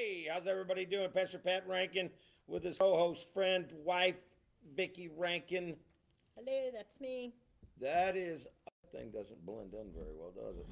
Hey, 0.00 0.26
how's 0.32 0.46
everybody 0.46 0.86
doing? 0.86 1.10
Pastor 1.10 1.36
Pat 1.36 1.68
Rankin 1.68 2.08
with 2.46 2.64
his 2.64 2.78
co-host, 2.78 3.26
friend, 3.34 3.66
wife, 3.84 4.16
Vicky 4.74 5.10
Rankin. 5.14 5.76
Hello, 6.34 6.70
that's 6.74 6.98
me. 7.02 7.34
That 7.82 8.16
is 8.16 8.44
that 8.64 8.92
thing 8.92 9.10
doesn't 9.10 9.44
blend 9.44 9.74
in 9.74 9.92
very 9.92 10.14
well, 10.18 10.30
does 10.34 10.56
it? 10.56 10.66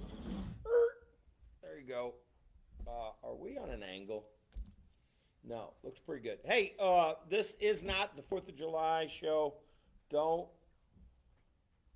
There 1.61 1.79
you 1.79 1.87
go. 1.87 2.15
Uh, 2.87 3.11
are 3.23 3.35
we 3.35 3.59
on 3.59 3.69
an 3.69 3.83
angle? 3.83 4.25
No, 5.47 5.75
looks 5.83 6.01
pretty 6.01 6.23
good. 6.23 6.39
Hey, 6.47 6.73
uh, 6.81 7.15
this 7.29 7.55
is 7.61 7.83
not 7.83 8.17
the 8.17 8.23
Fourth 8.23 8.49
of 8.49 8.57
July 8.57 9.09
show. 9.11 9.57
Don't 10.09 10.49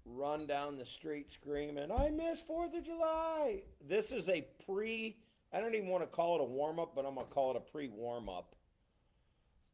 run 0.05 0.47
down 0.47 0.77
the 0.77 0.85
street 0.85 1.33
screaming, 1.33 1.91
"I 1.91 2.11
miss 2.11 2.41
Fourth 2.41 2.75
of 2.75 2.85
July." 2.85 3.63
This 3.81 4.13
is 4.13 4.29
a 4.29 4.43
pre. 4.67 5.17
I 5.53 5.61
don't 5.61 5.75
even 5.75 5.89
want 5.89 6.03
to 6.03 6.09
call 6.09 6.37
it 6.37 6.41
a 6.41 6.45
warm 6.45 6.79
up, 6.79 6.95
but 6.95 7.05
I'm 7.05 7.15
gonna 7.15 7.27
call 7.27 7.51
it 7.51 7.57
a 7.57 7.73
pre 7.73 7.89
warm 7.89 8.29
up. 8.29 8.55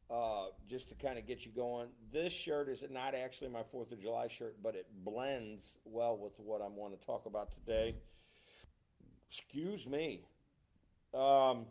Uh, 0.09 0.47
just 0.67 0.89
to 0.89 0.95
kind 0.95 1.19
of 1.19 1.27
get 1.27 1.45
you 1.45 1.51
going. 1.51 1.87
This 2.11 2.33
shirt 2.33 2.67
is 2.67 2.83
not 2.89 3.13
actually 3.13 3.49
my 3.49 3.61
Fourth 3.71 3.91
of 3.91 4.01
July 4.01 4.27
shirt, 4.27 4.55
but 4.63 4.73
it 4.73 4.87
blends 5.05 5.77
well 5.85 6.17
with 6.17 6.33
what 6.37 6.63
I 6.63 6.67
want 6.67 6.99
to 6.99 7.05
talk 7.05 7.27
about 7.27 7.51
today. 7.53 7.95
Excuse 9.29 9.85
me. 9.85 10.23
Um, 11.13 11.67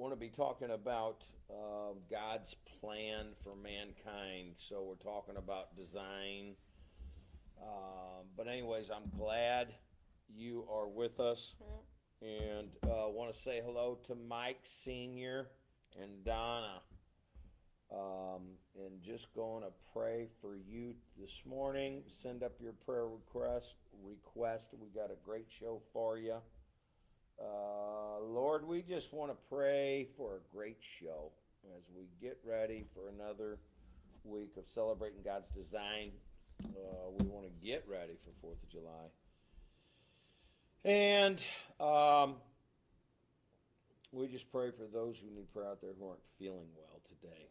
want 0.00 0.12
to 0.12 0.18
be 0.18 0.30
talking 0.30 0.70
about 0.70 1.22
uh, 1.50 1.92
God's 2.10 2.56
plan 2.80 3.26
for 3.44 3.54
mankind. 3.54 4.54
So 4.56 4.82
we're 4.82 4.94
talking 4.94 5.36
about 5.36 5.76
design. 5.76 6.54
Um, 7.62 8.24
but 8.36 8.48
anyways, 8.48 8.90
I'm 8.90 9.10
glad 9.18 9.68
you 10.34 10.64
are 10.72 10.88
with 10.88 11.20
us, 11.20 11.54
and 12.22 12.68
uh, 12.84 13.08
want 13.08 13.32
to 13.32 13.40
say 13.40 13.62
hello 13.64 13.98
to 14.06 14.14
Mike 14.14 14.60
Senior 14.62 15.48
and 16.00 16.24
Donna. 16.24 16.80
Um, 17.92 18.42
and 18.76 19.02
just 19.02 19.34
going 19.34 19.62
to 19.62 19.70
pray 19.92 20.28
for 20.40 20.54
you 20.54 20.94
this 21.18 21.42
morning. 21.44 22.02
Send 22.22 22.42
up 22.42 22.52
your 22.60 22.72
prayer 22.72 23.06
request. 23.06 23.74
Request. 24.04 24.68
We 24.80 24.88
got 24.88 25.10
a 25.10 25.16
great 25.24 25.46
show 25.48 25.82
for 25.92 26.16
you. 26.18 26.36
Uh, 27.40 28.20
Lord, 28.22 28.66
we 28.66 28.82
just 28.82 29.12
want 29.12 29.32
to 29.32 29.36
pray 29.48 30.08
for 30.16 30.36
a 30.36 30.56
great 30.56 30.78
show 30.80 31.32
as 31.76 31.82
we 31.96 32.04
get 32.20 32.38
ready 32.44 32.84
for 32.94 33.08
another 33.08 33.58
week 34.24 34.52
of 34.56 34.64
celebrating 34.72 35.22
God's 35.24 35.48
design. 35.48 36.12
Uh, 36.64 37.10
we 37.18 37.26
want 37.26 37.46
to 37.46 37.66
get 37.66 37.84
ready 37.88 38.12
for 38.22 38.30
Fourth 38.42 38.62
of 38.62 38.68
July, 38.68 39.08
and 40.84 41.38
um, 41.78 42.36
we 44.12 44.26
just 44.26 44.50
pray 44.50 44.70
for 44.70 44.88
those 44.90 45.20
who 45.20 45.30
need 45.34 45.52
prayer 45.52 45.68
out 45.68 45.80
there 45.80 45.92
who 45.98 46.08
aren't 46.08 46.24
feeling 46.38 46.68
well 46.76 47.00
today, 47.06 47.48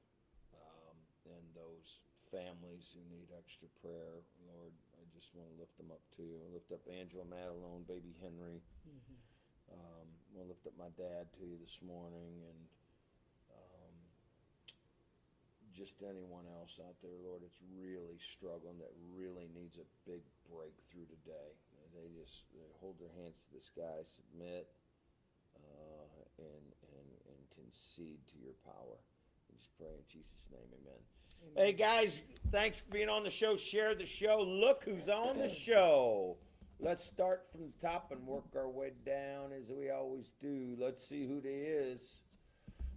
um, 0.56 0.98
and 1.26 1.44
those 1.56 2.02
families 2.32 2.94
who 2.94 3.02
need 3.10 3.30
extra 3.38 3.68
prayer. 3.82 4.22
Lord, 4.50 4.74
I 4.98 5.04
just 5.16 5.34
want 5.34 5.50
to 5.50 5.58
lift 5.60 5.78
them 5.78 5.90
up 5.90 6.02
to 6.18 6.24
you. 6.24 6.38
Lift 6.54 6.72
up 6.72 6.82
Angela 6.90 7.26
Madelone, 7.26 7.86
baby 7.88 8.14
Henry. 8.22 8.62
Um, 9.70 10.08
I 10.10 10.28
want 10.34 10.50
to 10.50 10.52
lift 10.54 10.66
up 10.66 10.78
my 10.78 10.90
dad 10.98 11.30
to 11.38 11.44
you 11.46 11.58
this 11.62 11.78
morning, 11.86 12.42
and 12.42 12.62
um, 13.54 13.94
just 15.74 16.02
anyone 16.02 16.50
else 16.60 16.82
out 16.82 16.98
there, 17.06 17.14
Lord, 17.22 17.46
that's 17.46 17.62
really 17.78 18.18
struggling, 18.18 18.82
that 18.82 18.94
really 19.14 19.46
needs 19.54 19.78
a 19.78 19.86
big 20.10 20.26
breakthrough 20.50 21.06
today. 21.06 21.54
They 21.94 22.10
just 22.20 22.44
they 22.54 22.66
hold 22.80 23.00
their 23.00 23.14
hands 23.22 23.38
to 23.48 23.58
the 23.58 23.64
sky, 23.64 24.04
submit, 24.04 24.68
uh, 25.56 26.06
and 26.38 26.66
and 26.96 27.10
and 27.28 27.42
concede 27.56 28.20
to 28.34 28.38
your 28.40 28.56
power. 28.66 28.98
We 29.50 29.58
just 29.58 29.76
pray 29.78 29.94
in 29.94 30.06
Jesus' 30.08 30.46
name, 30.52 30.70
Amen. 30.82 31.02
Hey 31.56 31.74
guys, 31.74 32.22
thanks 32.52 32.80
for 32.80 32.92
being 32.92 33.10
on 33.10 33.24
the 33.24 33.30
show. 33.30 33.58
Share 33.58 33.96
the 33.96 34.06
show. 34.06 34.42
Look 34.42 34.84
who's 34.84 35.10
on 35.10 35.38
the 35.38 35.50
show. 35.50 36.38
Let's 36.82 37.06
start 37.06 37.46
from 37.52 37.62
the 37.62 37.88
top 37.88 38.12
and 38.12 38.26
work 38.26 38.46
our 38.56 38.70
way 38.70 38.94
down 39.06 39.52
as 39.52 39.70
we 39.70 39.90
always 39.90 40.30
do. 40.42 40.78
Let's 40.80 41.06
see 41.06 41.28
who 41.28 41.42
they 41.42 41.50
is. 41.50 42.22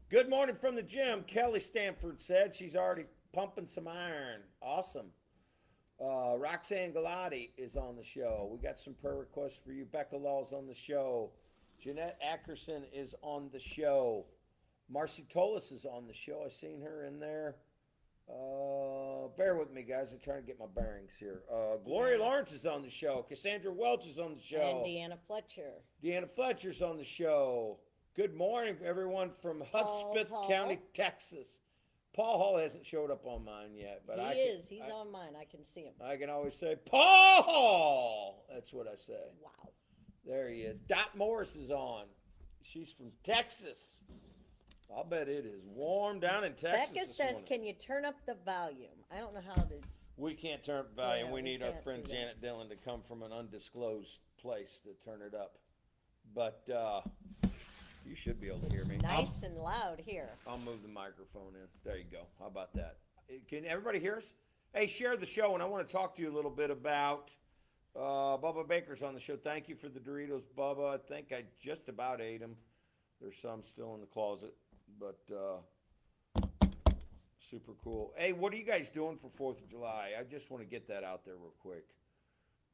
Good 0.08 0.28
morning 0.28 0.56
from 0.60 0.76
the 0.76 0.82
gym. 0.82 1.24
Kelly 1.26 1.58
Stanford 1.58 2.20
said 2.20 2.54
she's 2.54 2.76
already 2.76 3.06
pumping 3.32 3.66
some 3.66 3.88
iron. 3.88 4.42
Awesome. 4.60 5.06
Uh, 6.00 6.36
Roxanne 6.36 6.92
Galati 6.92 7.50
is 7.56 7.76
on 7.76 7.96
the 7.96 8.02
show. 8.04 8.48
We 8.52 8.58
got 8.58 8.78
some 8.78 8.94
prayer 8.94 9.16
requests 9.16 9.58
for 9.64 9.72
you. 9.72 9.84
Becca 9.84 10.16
Law's 10.16 10.52
on 10.52 10.66
the 10.66 10.74
show. 10.74 11.30
Jeanette 11.80 12.18
Ackerson 12.24 12.82
is 12.92 13.14
on 13.22 13.50
the 13.52 13.60
show. 13.60 14.26
Marcy 14.88 15.24
Tolis 15.32 15.72
is 15.72 15.84
on 15.84 16.06
the 16.06 16.12
show. 16.14 16.42
I 16.44 16.48
seen 16.50 16.80
her 16.82 17.04
in 17.04 17.20
there. 17.20 17.56
Uh, 18.28 19.28
bear 19.36 19.56
with 19.56 19.72
me, 19.72 19.82
guys. 19.82 20.08
I'm 20.12 20.18
trying 20.20 20.40
to 20.42 20.46
get 20.46 20.58
my 20.58 20.66
bearings 20.74 21.10
here. 21.18 21.42
Uh, 21.52 21.76
Gloria 21.84 22.18
Yeah. 22.18 22.24
Lawrence 22.24 22.52
is 22.52 22.66
on 22.66 22.82
the 22.82 22.90
show. 22.90 23.22
Cassandra 23.28 23.72
Welch 23.72 24.06
is 24.06 24.18
on 24.18 24.34
the 24.34 24.40
show. 24.40 24.82
And 24.84 24.86
Deanna 24.86 25.18
Fletcher. 25.26 25.72
Deanna 26.02 26.28
Fletcher's 26.30 26.82
on 26.82 26.96
the 26.98 27.04
show. 27.04 27.78
Good 28.14 28.34
morning, 28.34 28.76
everyone 28.84 29.30
from 29.30 29.62
Paul 29.72 30.14
Hudspeth 30.14 30.48
County, 30.48 30.78
Texas. 30.94 31.60
Paul 32.14 32.38
Hall 32.38 32.58
hasn't 32.58 32.84
showed 32.84 33.10
up 33.10 33.24
on 33.24 33.44
mine 33.44 33.70
yet, 33.74 34.02
but 34.06 34.18
he 34.18 34.24
I 34.24 34.32
is. 34.32 34.66
Can, 34.66 34.76
He's 34.78 34.86
I, 34.86 34.92
on 34.92 35.10
mine. 35.10 35.32
I 35.40 35.44
can 35.44 35.64
see 35.64 35.82
him. 35.82 35.94
I 36.04 36.16
can 36.16 36.28
always 36.28 36.54
say 36.54 36.76
Paul 36.86 37.42
Hall. 37.42 38.46
That's 38.52 38.72
what 38.72 38.86
I 38.86 38.96
say. 38.96 39.32
Wow. 39.42 39.70
There 40.26 40.50
he 40.50 40.60
is. 40.60 40.78
Dot 40.88 41.16
Morris 41.16 41.56
is 41.56 41.70
on. 41.70 42.04
She's 42.62 42.90
from 42.92 43.12
Texas. 43.24 43.78
I'll 44.94 45.04
bet 45.04 45.28
it 45.28 45.46
is 45.46 45.64
warm 45.66 46.20
down 46.20 46.44
in 46.44 46.52
Texas. 46.52 46.92
Becca 46.92 47.06
says, 47.06 47.32
morning. 47.32 47.44
"Can 47.46 47.64
you 47.64 47.72
turn 47.72 48.04
up 48.04 48.26
the 48.26 48.36
volume?" 48.44 48.90
I 49.10 49.18
don't 49.18 49.32
know 49.34 49.40
how 49.40 49.62
to. 49.62 49.74
We 50.18 50.34
can't 50.34 50.62
turn 50.62 50.80
up 50.80 50.94
volume. 50.94 51.28
Yeah, 51.28 51.32
we 51.32 51.42
we 51.42 51.48
need 51.50 51.62
our 51.62 51.72
friend. 51.82 52.06
Janet 52.06 52.42
Dillon 52.42 52.68
to 52.68 52.76
come 52.76 53.00
from 53.00 53.22
an 53.22 53.32
undisclosed 53.32 54.20
place 54.38 54.78
to 54.84 54.90
turn 55.02 55.22
it 55.22 55.34
up. 55.34 55.56
But 56.34 56.68
uh, 56.70 57.00
you 58.04 58.14
should 58.14 58.40
be 58.40 58.48
able 58.48 58.60
to 58.60 58.68
hear 58.70 58.84
me. 58.84 58.98
Nice 58.98 59.42
and 59.42 59.56
loud 59.56 60.00
here. 60.04 60.30
I'll 60.46 60.58
move 60.58 60.82
the 60.82 60.88
microphone 60.88 61.54
in. 61.54 61.68
There 61.84 61.96
you 61.96 62.04
go. 62.10 62.22
How 62.38 62.46
about 62.46 62.72
that? 62.74 62.96
Eh, 63.30 63.34
Can 63.48 63.64
everybody 63.66 63.98
hear 63.98 64.16
us? 64.16 64.32
Hey, 64.74 64.86
share 64.86 65.16
the 65.16 65.26
show, 65.26 65.54
and 65.54 65.62
I 65.62 65.66
want 65.66 65.86
to 65.86 65.92
talk 65.92 66.16
to 66.16 66.22
you 66.22 66.30
a 66.32 66.34
little 66.34 66.50
bit 66.50 66.70
about 66.70 67.30
uh, 67.94 68.00
Bubba 68.38 68.66
Baker's 68.66 69.02
on 69.02 69.14
the 69.14 69.20
show. 69.20 69.36
Thank 69.36 69.68
you 69.68 69.76
for 69.76 69.88
the 69.88 70.00
Doritos, 70.00 70.42
Bubba. 70.56 70.94
I 70.94 70.98
think 70.98 71.32
I 71.32 71.44
just 71.60 71.88
about 71.88 72.20
ate 72.20 72.40
them. 72.40 72.56
There's 73.20 73.36
some 73.36 73.62
still 73.62 73.94
in 73.94 74.00
the 74.00 74.06
closet, 74.06 74.54
but 74.98 75.20
uh, 75.30 76.40
super 77.38 77.72
cool. 77.84 78.12
Hey, 78.16 78.32
what 78.32 78.52
are 78.52 78.56
you 78.56 78.64
guys 78.64 78.88
doing 78.88 79.16
for 79.16 79.28
Fourth 79.28 79.60
of 79.60 79.68
July? 79.68 80.12
I 80.18 80.22
just 80.24 80.50
want 80.50 80.62
to 80.62 80.68
get 80.68 80.88
that 80.88 81.04
out 81.04 81.24
there 81.24 81.34
real 81.36 81.54
quick. 81.60 81.84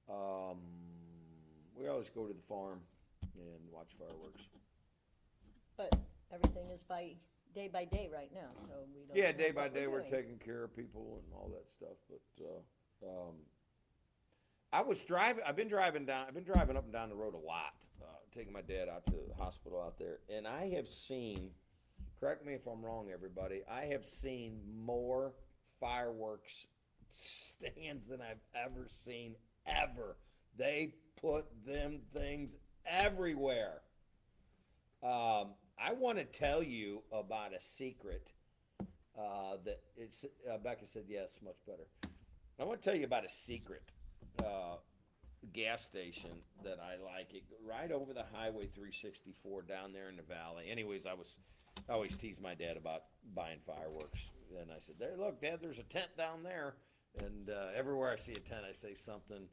Um, 0.08 0.58
we 1.76 1.86
always 1.88 2.08
go 2.08 2.26
to 2.26 2.32
the 2.32 2.42
farm 2.42 2.80
and 3.34 3.72
watch 3.72 3.88
fireworks. 3.98 4.40
But 5.78 5.96
everything 6.34 6.68
is 6.70 6.82
by 6.82 7.12
day 7.54 7.70
by 7.72 7.86
day 7.86 8.10
right 8.12 8.30
now, 8.34 8.50
so 8.60 8.72
we 8.94 9.06
don't. 9.06 9.16
Yeah, 9.16 9.30
know 9.30 9.38
day 9.38 9.50
by 9.52 9.62
what 9.62 9.74
day 9.74 9.86
we're 9.86 10.00
doing. 10.00 10.10
taking 10.12 10.38
care 10.38 10.64
of 10.64 10.76
people 10.76 11.22
and 11.24 11.32
all 11.32 11.50
that 11.54 11.70
stuff. 11.70 11.96
But 12.10 12.44
uh, 12.44 13.08
um, 13.08 13.34
I 14.72 14.82
was 14.82 15.02
driving. 15.04 15.44
I've 15.46 15.56
been 15.56 15.68
driving 15.68 16.04
down. 16.04 16.26
I've 16.28 16.34
been 16.34 16.44
driving 16.44 16.76
up 16.76 16.84
and 16.84 16.92
down 16.92 17.08
the 17.08 17.14
road 17.14 17.34
a 17.34 17.38
lot, 17.38 17.74
uh, 18.02 18.06
taking 18.34 18.52
my 18.52 18.62
dad 18.62 18.88
out 18.88 19.06
to 19.06 19.12
the 19.12 19.42
hospital 19.42 19.80
out 19.80 19.98
there, 19.98 20.18
and 20.28 20.46
I 20.46 20.70
have 20.74 20.88
seen. 20.88 21.50
Correct 22.20 22.44
me 22.44 22.54
if 22.54 22.66
I'm 22.66 22.84
wrong, 22.84 23.10
everybody. 23.14 23.62
I 23.70 23.82
have 23.84 24.04
seen 24.04 24.58
more 24.84 25.34
fireworks 25.78 26.66
stands 27.10 28.08
than 28.08 28.20
I've 28.20 28.40
ever 28.54 28.88
seen 28.88 29.36
ever. 29.66 30.16
They 30.56 30.94
put 31.20 31.44
them 31.64 32.00
things 32.12 32.56
everywhere. 32.84 33.82
Um, 35.02 35.50
I 35.80 35.92
want 35.92 36.18
to 36.18 36.24
tell 36.24 36.62
you 36.62 37.02
about 37.12 37.54
a 37.54 37.60
secret 37.60 38.28
uh, 39.16 39.56
that 39.64 39.80
it's. 39.96 40.24
Uh, 40.24 40.58
Becca 40.58 40.86
said 40.86 41.04
yes, 41.08 41.38
much 41.44 41.58
better. 41.66 41.86
I 42.60 42.64
want 42.64 42.82
to 42.82 42.84
tell 42.88 42.98
you 42.98 43.04
about 43.04 43.24
a 43.24 43.28
secret 43.28 43.82
uh, 44.40 44.76
gas 45.52 45.82
station 45.82 46.30
that 46.64 46.78
I 46.80 47.02
like. 47.02 47.32
It 47.32 47.44
right 47.66 47.92
over 47.92 48.12
the 48.12 48.24
Highway 48.32 48.68
364 48.74 49.62
down 49.62 49.92
there 49.92 50.08
in 50.08 50.16
the 50.16 50.22
valley. 50.22 50.64
Anyways, 50.70 51.06
I 51.06 51.14
was 51.14 51.38
I 51.88 51.92
always 51.92 52.16
tease 52.16 52.40
my 52.40 52.54
dad 52.54 52.76
about 52.76 53.04
buying 53.34 53.60
fireworks, 53.60 54.30
and 54.60 54.70
I 54.70 54.80
said, 54.80 54.96
"There, 54.98 55.16
look, 55.18 55.40
Dad, 55.40 55.58
there's 55.60 55.78
a 55.78 55.84
tent 55.84 56.16
down 56.16 56.42
there." 56.42 56.74
And 57.20 57.50
uh, 57.50 57.68
everywhere 57.76 58.10
I 58.10 58.16
see 58.16 58.32
a 58.32 58.40
tent, 58.40 58.62
I 58.68 58.72
say 58.72 58.94
something 58.94 59.48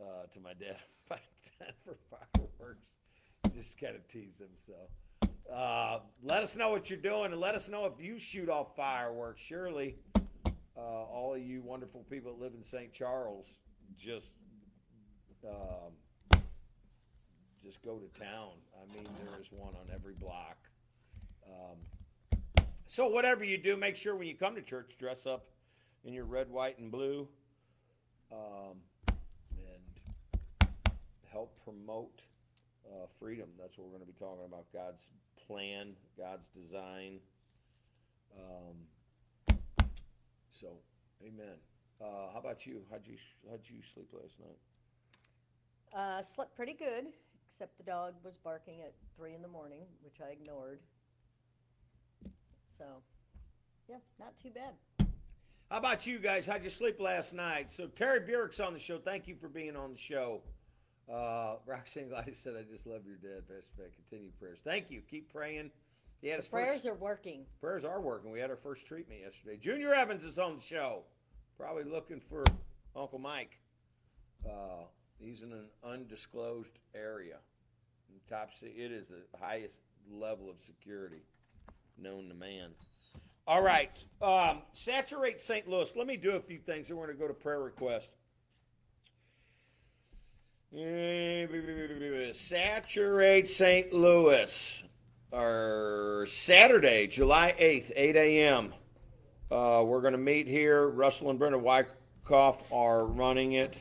uh, 0.00 0.26
to 0.32 0.40
my 0.40 0.54
dad 0.54 0.78
about 1.06 1.20
tent 1.58 1.74
for 1.82 1.96
fireworks. 2.10 2.88
Just 3.54 3.78
kind 3.78 3.96
of 3.96 4.06
tease 4.08 4.38
him. 4.38 4.48
So, 4.66 4.72
uh, 5.54 6.00
let 6.22 6.42
us 6.42 6.54
know 6.56 6.70
what 6.70 6.90
you're 6.90 6.98
doing, 6.98 7.32
and 7.32 7.40
let 7.40 7.54
us 7.54 7.68
know 7.68 7.86
if 7.86 8.04
you 8.04 8.18
shoot 8.18 8.48
off 8.48 8.76
fireworks. 8.76 9.40
Surely, 9.40 9.96
uh, 10.76 10.80
all 10.80 11.34
of 11.34 11.40
you 11.40 11.62
wonderful 11.62 12.04
people 12.10 12.32
that 12.34 12.42
live 12.42 12.52
in 12.54 12.62
St. 12.62 12.92
Charles 12.92 13.58
just 13.98 14.34
um, 15.44 16.40
just 17.62 17.82
go 17.82 17.98
to 17.98 18.20
town. 18.20 18.50
I 18.74 18.94
mean, 18.94 19.08
there 19.24 19.40
is 19.40 19.48
one 19.50 19.74
on 19.74 19.94
every 19.94 20.14
block. 20.14 20.56
Um, 21.46 22.64
so 22.86 23.08
whatever 23.08 23.44
you 23.44 23.58
do, 23.58 23.76
make 23.76 23.96
sure 23.96 24.16
when 24.16 24.28
you 24.28 24.34
come 24.34 24.54
to 24.54 24.62
church, 24.62 24.96
dress 24.98 25.26
up 25.26 25.46
in 26.04 26.12
your 26.12 26.24
red, 26.24 26.50
white, 26.50 26.78
and 26.78 26.90
blue, 26.90 27.28
um, 28.32 28.76
and 29.52 30.68
help 31.30 31.58
promote 31.64 32.22
uh, 32.86 33.06
freedom. 33.18 33.48
That's 33.58 33.76
what 33.76 33.86
we're 33.86 33.98
going 33.98 34.06
to 34.06 34.12
be 34.12 34.18
talking 34.18 34.44
about. 34.46 34.66
God's 34.72 35.02
plan, 35.48 35.94
God's 36.16 36.48
design. 36.48 37.20
Um, 38.36 39.56
so, 40.50 40.68
Amen. 41.22 41.56
Uh, 42.00 42.32
how 42.32 42.38
about 42.38 42.64
you? 42.64 42.82
How'd 42.90 43.06
you 43.06 43.16
How'd 43.50 43.60
you 43.64 43.82
sleep 43.82 44.10
last 44.12 44.38
night? 44.38 44.58
Uh, 45.98 46.22
slept 46.22 46.54
pretty 46.54 46.74
good, 46.74 47.06
except 47.50 47.76
the 47.76 47.82
dog 47.82 48.14
was 48.22 48.34
barking 48.44 48.80
at 48.82 48.92
three 49.16 49.34
in 49.34 49.42
the 49.42 49.48
morning, 49.48 49.84
which 50.04 50.20
I 50.20 50.32
ignored. 50.32 50.78
So, 52.76 52.84
yeah, 53.88 53.96
not 54.20 54.34
too 54.40 54.50
bad. 54.50 55.08
How 55.70 55.78
about 55.78 56.06
you 56.06 56.18
guys? 56.18 56.46
How'd 56.46 56.62
you 56.62 56.70
sleep 56.70 57.00
last 57.00 57.34
night? 57.34 57.70
So 57.70 57.88
Terry 57.88 58.20
Burrick's 58.20 58.60
on 58.60 58.72
the 58.72 58.78
show. 58.78 58.98
Thank 58.98 59.26
you 59.26 59.34
for 59.34 59.48
being 59.48 59.76
on 59.76 59.92
the 59.92 59.98
show. 59.98 60.40
Uh, 61.12 61.56
Roxanne 61.66 62.08
Gladys 62.10 62.38
said, 62.42 62.54
"I 62.58 62.62
just 62.70 62.86
love 62.86 63.02
your 63.06 63.16
dad, 63.16 63.48
Pastor 63.48 63.72
Pat. 63.76 63.90
Continue 64.08 64.30
prayers. 64.38 64.58
Thank 64.64 64.90
you. 64.90 65.00
Keep 65.10 65.32
praying." 65.32 65.70
He 66.20 66.28
had 66.28 66.48
Prayers 66.50 66.82
first, 66.82 66.86
are 66.88 66.94
working. 66.96 67.46
prayers 67.60 67.84
are 67.84 68.00
working. 68.00 68.32
We 68.32 68.40
had 68.40 68.50
our 68.50 68.56
first 68.56 68.84
treatment 68.86 69.20
yesterday. 69.20 69.56
Junior 69.56 69.94
Evans 69.94 70.24
is 70.24 70.36
on 70.36 70.56
the 70.56 70.60
show. 70.62 71.02
Probably 71.56 71.84
looking 71.84 72.18
for 72.20 72.42
Uncle 72.96 73.20
Mike. 73.20 73.60
Uh, 74.44 74.82
he's 75.20 75.42
in 75.42 75.52
an 75.52 75.66
undisclosed 75.84 76.76
area. 76.92 77.36
In 78.10 78.16
top 78.28 78.50
se- 78.58 78.74
it 78.76 78.90
is 78.90 79.06
the 79.08 79.22
highest 79.40 79.78
level 80.10 80.50
of 80.50 80.60
security 80.60 81.22
known 81.96 82.28
to 82.30 82.34
man. 82.34 82.70
All 83.46 83.62
right, 83.62 83.92
um, 84.20 84.62
saturate 84.72 85.40
St. 85.40 85.68
Louis. 85.68 85.88
Let 85.96 86.06
me 86.08 86.16
do 86.16 86.32
a 86.32 86.40
few 86.40 86.58
things. 86.58 86.90
and 86.90 86.98
we're 86.98 87.06
going 87.06 87.16
to 87.16 87.22
go 87.22 87.28
to 87.28 87.34
prayer 87.34 87.60
request. 87.60 88.10
Saturate 92.34 93.48
St. 93.48 93.90
Louis. 93.90 94.82
Our 95.32 96.26
Saturday, 96.28 97.06
July 97.06 97.54
8th, 97.58 97.90
8 97.96 98.16
a.m. 98.16 98.74
Uh, 99.50 99.82
we're 99.86 100.02
going 100.02 100.12
to 100.12 100.18
meet 100.18 100.46
here. 100.46 100.86
Russell 100.86 101.30
and 101.30 101.38
Brenda 101.38 101.58
Wyckoff 101.58 102.70
are 102.70 103.06
running 103.06 103.52
it. 103.52 103.78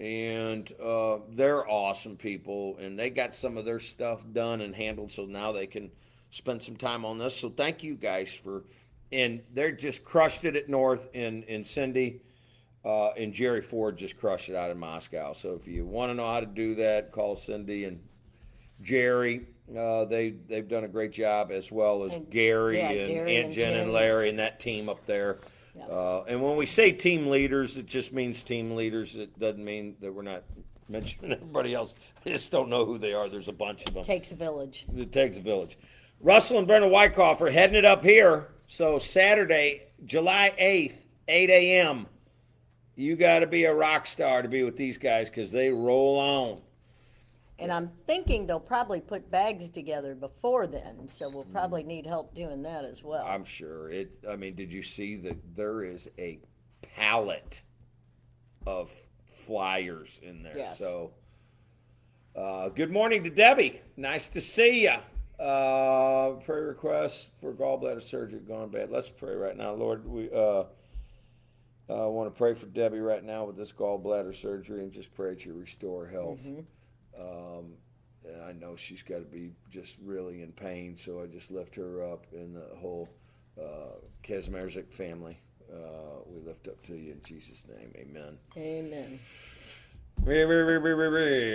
And 0.00 0.68
uh, 0.82 1.18
they're 1.30 1.68
awesome 1.70 2.16
people. 2.16 2.76
And 2.78 2.98
they 2.98 3.10
got 3.10 3.32
some 3.32 3.56
of 3.56 3.64
their 3.64 3.78
stuff 3.78 4.24
done 4.32 4.60
and 4.60 4.74
handled. 4.74 5.12
So 5.12 5.24
now 5.24 5.52
they 5.52 5.68
can 5.68 5.92
spend 6.32 6.64
some 6.64 6.74
time 6.76 7.04
on 7.04 7.18
this. 7.18 7.36
So 7.36 7.48
thank 7.48 7.84
you 7.84 7.94
guys 7.94 8.32
for. 8.32 8.64
And 9.12 9.42
they're 9.52 9.70
just 9.70 10.04
crushed 10.04 10.44
it 10.44 10.56
at 10.56 10.68
North. 10.68 11.06
And, 11.14 11.44
and 11.44 11.64
Cindy 11.64 12.22
uh, 12.84 13.10
and 13.12 13.32
Jerry 13.32 13.62
Ford 13.62 13.96
just 13.96 14.16
crushed 14.16 14.48
it 14.48 14.54
out 14.56 14.70
in 14.70 14.78
Moscow. 14.78 15.32
So 15.32 15.54
if 15.54 15.66
you 15.66 15.84
want 15.84 16.10
to 16.10 16.14
know 16.14 16.26
how 16.30 16.40
to 16.40 16.46
do 16.46 16.74
that, 16.76 17.12
call 17.12 17.36
Cindy 17.36 17.84
and 17.84 18.00
Jerry. 18.82 19.46
Uh, 19.74 20.04
they 20.04 20.30
they've 20.30 20.68
done 20.68 20.84
a 20.84 20.88
great 20.88 21.12
job 21.12 21.50
as 21.50 21.72
well 21.72 22.04
as 22.04 22.12
And- 22.12 22.30
Gary 22.30 22.78
yeah, 22.78 22.90
and 22.90 23.08
Gary 23.12 23.36
Aunt 23.36 23.46
and 23.46 23.54
Jen 23.54 23.74
and 23.74 23.92
Larry 23.92 24.28
and 24.28 24.38
that 24.38 24.60
team 24.60 24.88
up 24.88 25.06
there. 25.06 25.38
Yeah. 25.76 25.86
Uh, 25.86 26.24
and 26.28 26.42
when 26.42 26.56
we 26.56 26.66
say 26.66 26.92
team 26.92 27.28
leaders, 27.28 27.76
it 27.76 27.86
just 27.86 28.12
means 28.12 28.42
team 28.42 28.76
leaders. 28.76 29.16
It 29.16 29.38
doesn't 29.38 29.64
mean 29.64 29.96
that 30.00 30.12
we're 30.14 30.22
not 30.22 30.44
mentioning 30.88 31.32
everybody 31.32 31.74
else. 31.74 31.94
I 32.24 32.28
just 32.28 32.50
don't 32.50 32.68
know 32.68 32.84
who 32.84 32.98
they 32.98 33.12
are. 33.14 33.28
There's 33.28 33.48
a 33.48 33.52
bunch 33.52 33.86
of 33.86 33.94
them. 33.94 34.04
Takes 34.04 34.30
a 34.30 34.36
village. 34.36 34.84
It 34.94 35.10
takes 35.12 35.38
a 35.38 35.40
village. 35.40 35.78
Russell 36.20 36.58
and 36.58 36.66
Brenda 36.66 36.86
Wyckoff 36.88 37.40
are 37.40 37.50
heading 37.50 37.76
it 37.76 37.84
up 37.84 38.04
here. 38.04 38.48
So 38.66 38.98
Saturday, 38.98 39.88
July 40.04 40.52
8th, 40.60 41.04
8 41.26 41.50
a.m. 41.50 42.06
You 42.96 43.16
got 43.16 43.40
to 43.40 43.46
be 43.46 43.64
a 43.64 43.74
rock 43.74 44.06
star 44.06 44.42
to 44.42 44.48
be 44.48 44.62
with 44.62 44.76
these 44.76 44.98
guys 44.98 45.28
because 45.28 45.50
they 45.50 45.70
roll 45.70 46.18
on. 46.18 46.60
And 47.58 47.72
I'm 47.72 47.90
thinking 48.06 48.46
they'll 48.46 48.58
probably 48.60 49.00
put 49.00 49.30
bags 49.30 49.70
together 49.70 50.14
before 50.14 50.66
then, 50.66 51.08
so 51.08 51.28
we'll 51.28 51.44
probably 51.44 51.84
Mm. 51.84 51.86
need 51.86 52.06
help 52.06 52.34
doing 52.34 52.62
that 52.62 52.84
as 52.84 53.02
well. 53.02 53.24
I'm 53.24 53.44
sure 53.44 53.90
it. 53.90 54.10
I 54.28 54.34
mean, 54.36 54.54
did 54.56 54.72
you 54.72 54.82
see 54.82 55.16
that 55.16 55.36
there 55.56 55.82
is 55.84 56.08
a 56.18 56.40
pallet 56.82 57.62
of 58.66 58.90
flyers 59.30 60.20
in 60.22 60.42
there? 60.42 60.56
Yes. 60.58 60.78
So, 60.78 61.12
uh, 62.34 62.70
good 62.70 62.90
morning 62.90 63.22
to 63.24 63.30
Debbie. 63.30 63.80
Nice 63.96 64.26
to 64.28 64.40
see 64.40 64.82
you. 64.84 64.96
Uh, 65.44 66.30
prayer 66.44 66.66
request 66.68 67.28
for 67.40 67.52
gallbladder 67.52 68.02
surgery 68.02 68.40
gone 68.40 68.68
bad. 68.70 68.90
Let's 68.90 69.08
pray 69.08 69.34
right 69.34 69.56
now, 69.56 69.72
Lord. 69.74 70.06
We 70.08 70.28
uh, 70.32 70.64
uh, 71.90 72.08
want 72.08 72.32
to 72.32 72.38
pray 72.38 72.54
for 72.54 72.66
Debbie 72.66 73.00
right 73.00 73.22
now 73.22 73.44
with 73.44 73.56
this 73.56 73.72
gallbladder 73.72 74.40
surgery 74.40 74.80
and 74.80 74.92
just 74.92 75.14
pray 75.14 75.34
to 75.36 75.52
restore 75.52 76.06
health. 76.06 76.40
Um, 77.18 77.74
I 78.46 78.52
know 78.52 78.74
she's 78.74 79.02
got 79.02 79.18
to 79.18 79.24
be 79.24 79.52
just 79.70 79.96
really 80.02 80.42
in 80.42 80.52
pain, 80.52 80.96
so 80.96 81.22
I 81.22 81.26
just 81.26 81.50
lift 81.50 81.76
her 81.76 82.04
up 82.04 82.26
and 82.32 82.56
the 82.56 82.76
whole 82.76 83.08
uh, 83.60 83.98
family. 84.90 85.38
Uh, 85.70 86.20
we 86.26 86.40
lift 86.40 86.68
up 86.68 86.84
to 86.86 86.94
you 86.94 87.12
in 87.12 87.20
Jesus' 87.22 87.64
name. 87.68 87.92
Amen. 87.96 88.38
Amen. 88.56 89.18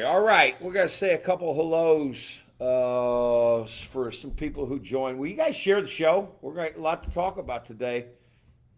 All 0.04 0.22
right, 0.22 0.62
we're 0.62 0.74
gonna 0.74 0.90
say 0.90 1.14
a 1.14 1.18
couple 1.18 1.54
hellos 1.56 2.40
uh, 2.60 3.66
for 3.66 4.12
some 4.12 4.32
people 4.32 4.66
who 4.66 4.80
joined. 4.80 5.18
Will 5.18 5.28
you 5.28 5.36
guys 5.36 5.56
share 5.56 5.82
the 5.82 5.88
show? 5.88 6.36
We're 6.42 6.54
going 6.54 6.74
to 6.74 6.80
a 6.80 6.82
lot 6.82 7.04
to 7.04 7.10
talk 7.12 7.38
about 7.38 7.66
today. 7.66 8.08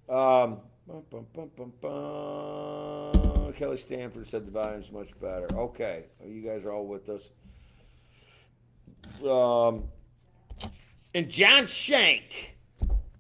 Um, 0.08 0.60
bum, 0.88 1.04
bum, 1.10 1.26
bum, 1.34 1.52
bum, 1.58 1.74
bum. 1.82 3.54
Kelly 3.54 3.78
Stanford 3.78 4.30
said 4.30 4.46
the 4.46 4.52
volume's 4.52 4.92
much 4.92 5.10
better. 5.20 5.48
Okay, 5.54 6.06
you 6.26 6.42
guys 6.42 6.64
are 6.64 6.72
all 6.72 6.86
with 6.86 7.10
us. 7.10 7.30
Um, 9.26 9.84
and 11.14 11.30
John 11.30 11.68
Shank 11.68 12.56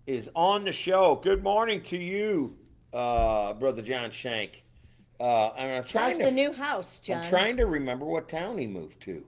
is 0.07 0.29
on 0.35 0.63
the 0.63 0.71
show. 0.71 1.19
Good 1.21 1.43
morning 1.43 1.81
to 1.83 1.97
you, 1.97 2.55
uh, 2.93 3.53
brother 3.53 3.81
John 3.81 4.11
Shank. 4.11 4.63
Uh, 5.19 5.49
and 5.49 5.71
I'm 5.77 5.83
trying 5.83 6.11
How's 6.11 6.17
to 6.19 6.25
the 6.25 6.31
new 6.31 6.53
house, 6.53 6.99
John? 6.99 7.17
I'm 7.17 7.29
trying 7.29 7.57
to 7.57 7.65
remember 7.65 8.05
what 8.05 8.27
town 8.27 8.57
he 8.57 8.65
moved 8.65 9.01
to. 9.03 9.23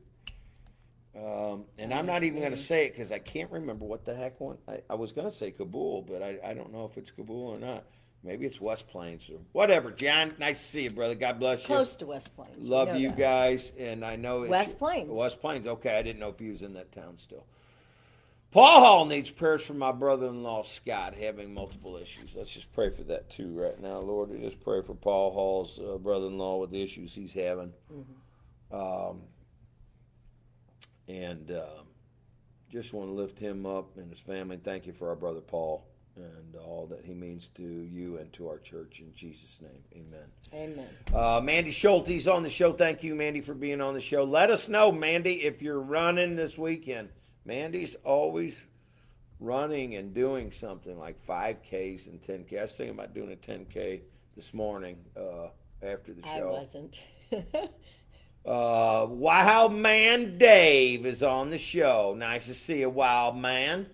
Um, 1.15 1.65
and 1.77 1.93
I'm 1.93 2.07
not 2.07 2.23
even 2.23 2.39
going 2.39 2.53
to 2.53 2.57
say 2.57 2.85
it 2.85 2.93
because 2.93 3.11
I 3.11 3.19
can't 3.19 3.51
remember 3.51 3.85
what 3.85 4.03
the 4.03 4.15
heck 4.15 4.39
one. 4.39 4.57
I, 4.67 4.79
I 4.89 4.95
was 4.95 5.11
going 5.11 5.29
to 5.29 5.35
say 5.35 5.51
Cabool, 5.51 6.07
but 6.07 6.23
I, 6.23 6.39
I 6.43 6.55
don't 6.55 6.73
know 6.73 6.89
if 6.91 6.97
it's 6.97 7.11
Cabool 7.11 7.55
or 7.55 7.59
not. 7.59 7.83
Maybe 8.23 8.45
it's 8.45 8.61
West 8.61 8.87
Plains 8.87 9.29
or 9.29 9.39
whatever. 9.51 9.91
John, 9.91 10.33
nice 10.39 10.61
to 10.61 10.65
see 10.65 10.83
you, 10.83 10.91
brother. 10.91 11.15
God 11.15 11.39
bless 11.39 11.61
you. 11.61 11.67
Close 11.67 11.95
to 11.97 12.05
West 12.05 12.33
Plains. 12.35 12.69
Love 12.69 12.95
you 12.95 13.09
that. 13.09 13.17
guys, 13.17 13.73
and 13.77 14.05
I 14.05 14.15
know 14.15 14.43
it's 14.43 14.51
West 14.51 14.79
Plains. 14.79 15.09
West 15.09 15.41
Plains. 15.41 15.67
Okay, 15.67 15.97
I 15.97 16.01
didn't 16.01 16.19
know 16.19 16.29
if 16.29 16.39
he 16.39 16.49
was 16.49 16.61
in 16.61 16.73
that 16.73 16.93
town 16.93 17.17
still. 17.17 17.45
Paul 18.51 18.79
Hall 18.81 19.05
needs 19.05 19.29
prayers 19.31 19.63
for 19.63 19.73
my 19.73 19.91
brother-in-law 19.91 20.63
Scott 20.63 21.15
having 21.15 21.53
multiple 21.53 21.97
issues. 21.97 22.35
Let's 22.35 22.51
just 22.51 22.71
pray 22.71 22.91
for 22.91 23.03
that 23.05 23.29
too 23.29 23.51
right 23.59 23.81
now, 23.81 23.97
Lord. 23.97 24.29
We 24.29 24.37
just 24.37 24.63
pray 24.63 24.81
for 24.83 24.93
Paul 24.93 25.31
Hall's 25.31 25.79
uh, 25.79 25.97
brother-in-law 25.97 26.57
with 26.57 26.69
the 26.69 26.81
issues 26.81 27.13
he's 27.13 27.33
having, 27.33 27.73
um, 28.71 29.21
and 31.09 31.51
um, 31.51 31.87
just 32.71 32.93
want 32.93 33.09
to 33.09 33.13
lift 33.13 33.39
him 33.39 33.65
up 33.65 33.97
and 33.97 34.09
his 34.11 34.19
family. 34.19 34.59
Thank 34.63 34.85
you 34.85 34.93
for 34.93 35.09
our 35.09 35.15
brother 35.15 35.41
Paul 35.41 35.87
and 36.15 36.55
all 36.55 36.85
that 36.87 37.03
he 37.03 37.13
means 37.13 37.49
to 37.55 37.63
you 37.63 38.17
and 38.17 38.31
to 38.33 38.47
our 38.47 38.59
church. 38.59 38.99
In 38.99 39.13
Jesus' 39.13 39.61
name, 39.61 39.83
Amen. 39.93 40.27
Amen. 40.53 40.89
Uh, 41.13 41.41
Mandy 41.41 41.71
Schulte's 41.71 42.27
on 42.27 42.43
the 42.43 42.49
show. 42.49 42.73
Thank 42.73 43.03
you, 43.03 43.15
Mandy, 43.15 43.41
for 43.41 43.53
being 43.53 43.81
on 43.81 43.93
the 43.93 44.01
show. 44.01 44.23
Let 44.23 44.51
us 44.51 44.69
know, 44.69 44.91
Mandy, 44.91 45.43
if 45.43 45.61
you're 45.61 45.79
running 45.79 46.35
this 46.35 46.57
weekend. 46.57 47.09
Mandy's 47.45 47.95
always 48.03 48.55
running 49.39 49.95
and 49.95 50.13
doing 50.13 50.51
something 50.51 50.97
like 50.97 51.25
5Ks 51.25 52.07
and 52.07 52.21
10K. 52.21 52.59
I 52.59 52.61
was 52.63 52.71
thinking 52.71 52.95
about 52.95 53.13
doing 53.13 53.31
a 53.31 53.35
10K 53.35 54.01
this 54.35 54.53
morning 54.53 54.97
uh, 55.17 55.47
after 55.81 56.13
the 56.13 56.21
show. 56.21 56.29
I 56.29 56.43
wasn't. 56.43 56.99
Uh, 58.45 59.05
Wild 59.09 59.73
Man 59.73 60.37
Dave 60.37 61.05
is 61.05 61.23
on 61.23 61.49
the 61.49 61.57
show. 61.57 62.13
Nice 62.17 62.47
to 62.47 62.53
see 62.53 62.79
you, 62.79 62.89
Wild 62.89 63.37
Man. 63.37 63.87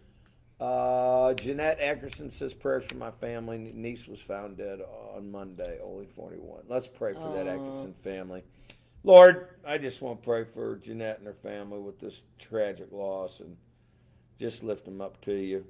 Uh, 0.59 1.33
Jeanette 1.35 1.79
Eckerson 1.79 2.31
says 2.31 2.53
prayers 2.53 2.85
for 2.85 2.95
my 2.95 3.11
family. 3.11 3.71
Niece 3.73 4.07
was 4.07 4.19
found 4.19 4.57
dead 4.57 4.81
on 5.15 5.31
Monday, 5.31 5.79
only 5.81 6.05
41. 6.05 6.63
Let's 6.67 6.87
pray 6.87 7.13
for 7.13 7.33
that 7.33 7.45
Eckerson 7.45 7.95
family. 7.95 8.43
Lord, 9.03 9.47
I 9.65 9.77
just 9.77 10.01
want 10.01 10.21
to 10.21 10.25
pray 10.25 10.43
for 10.43 10.75
Jeanette 10.75 11.19
and 11.19 11.27
her 11.27 11.33
family 11.33 11.79
with 11.79 11.99
this 11.99 12.21
tragic 12.37 12.91
loss 12.91 13.39
and 13.39 13.55
just 14.37 14.61
lift 14.61 14.83
them 14.83 14.99
up 14.99 15.21
to 15.21 15.33
you. 15.33 15.65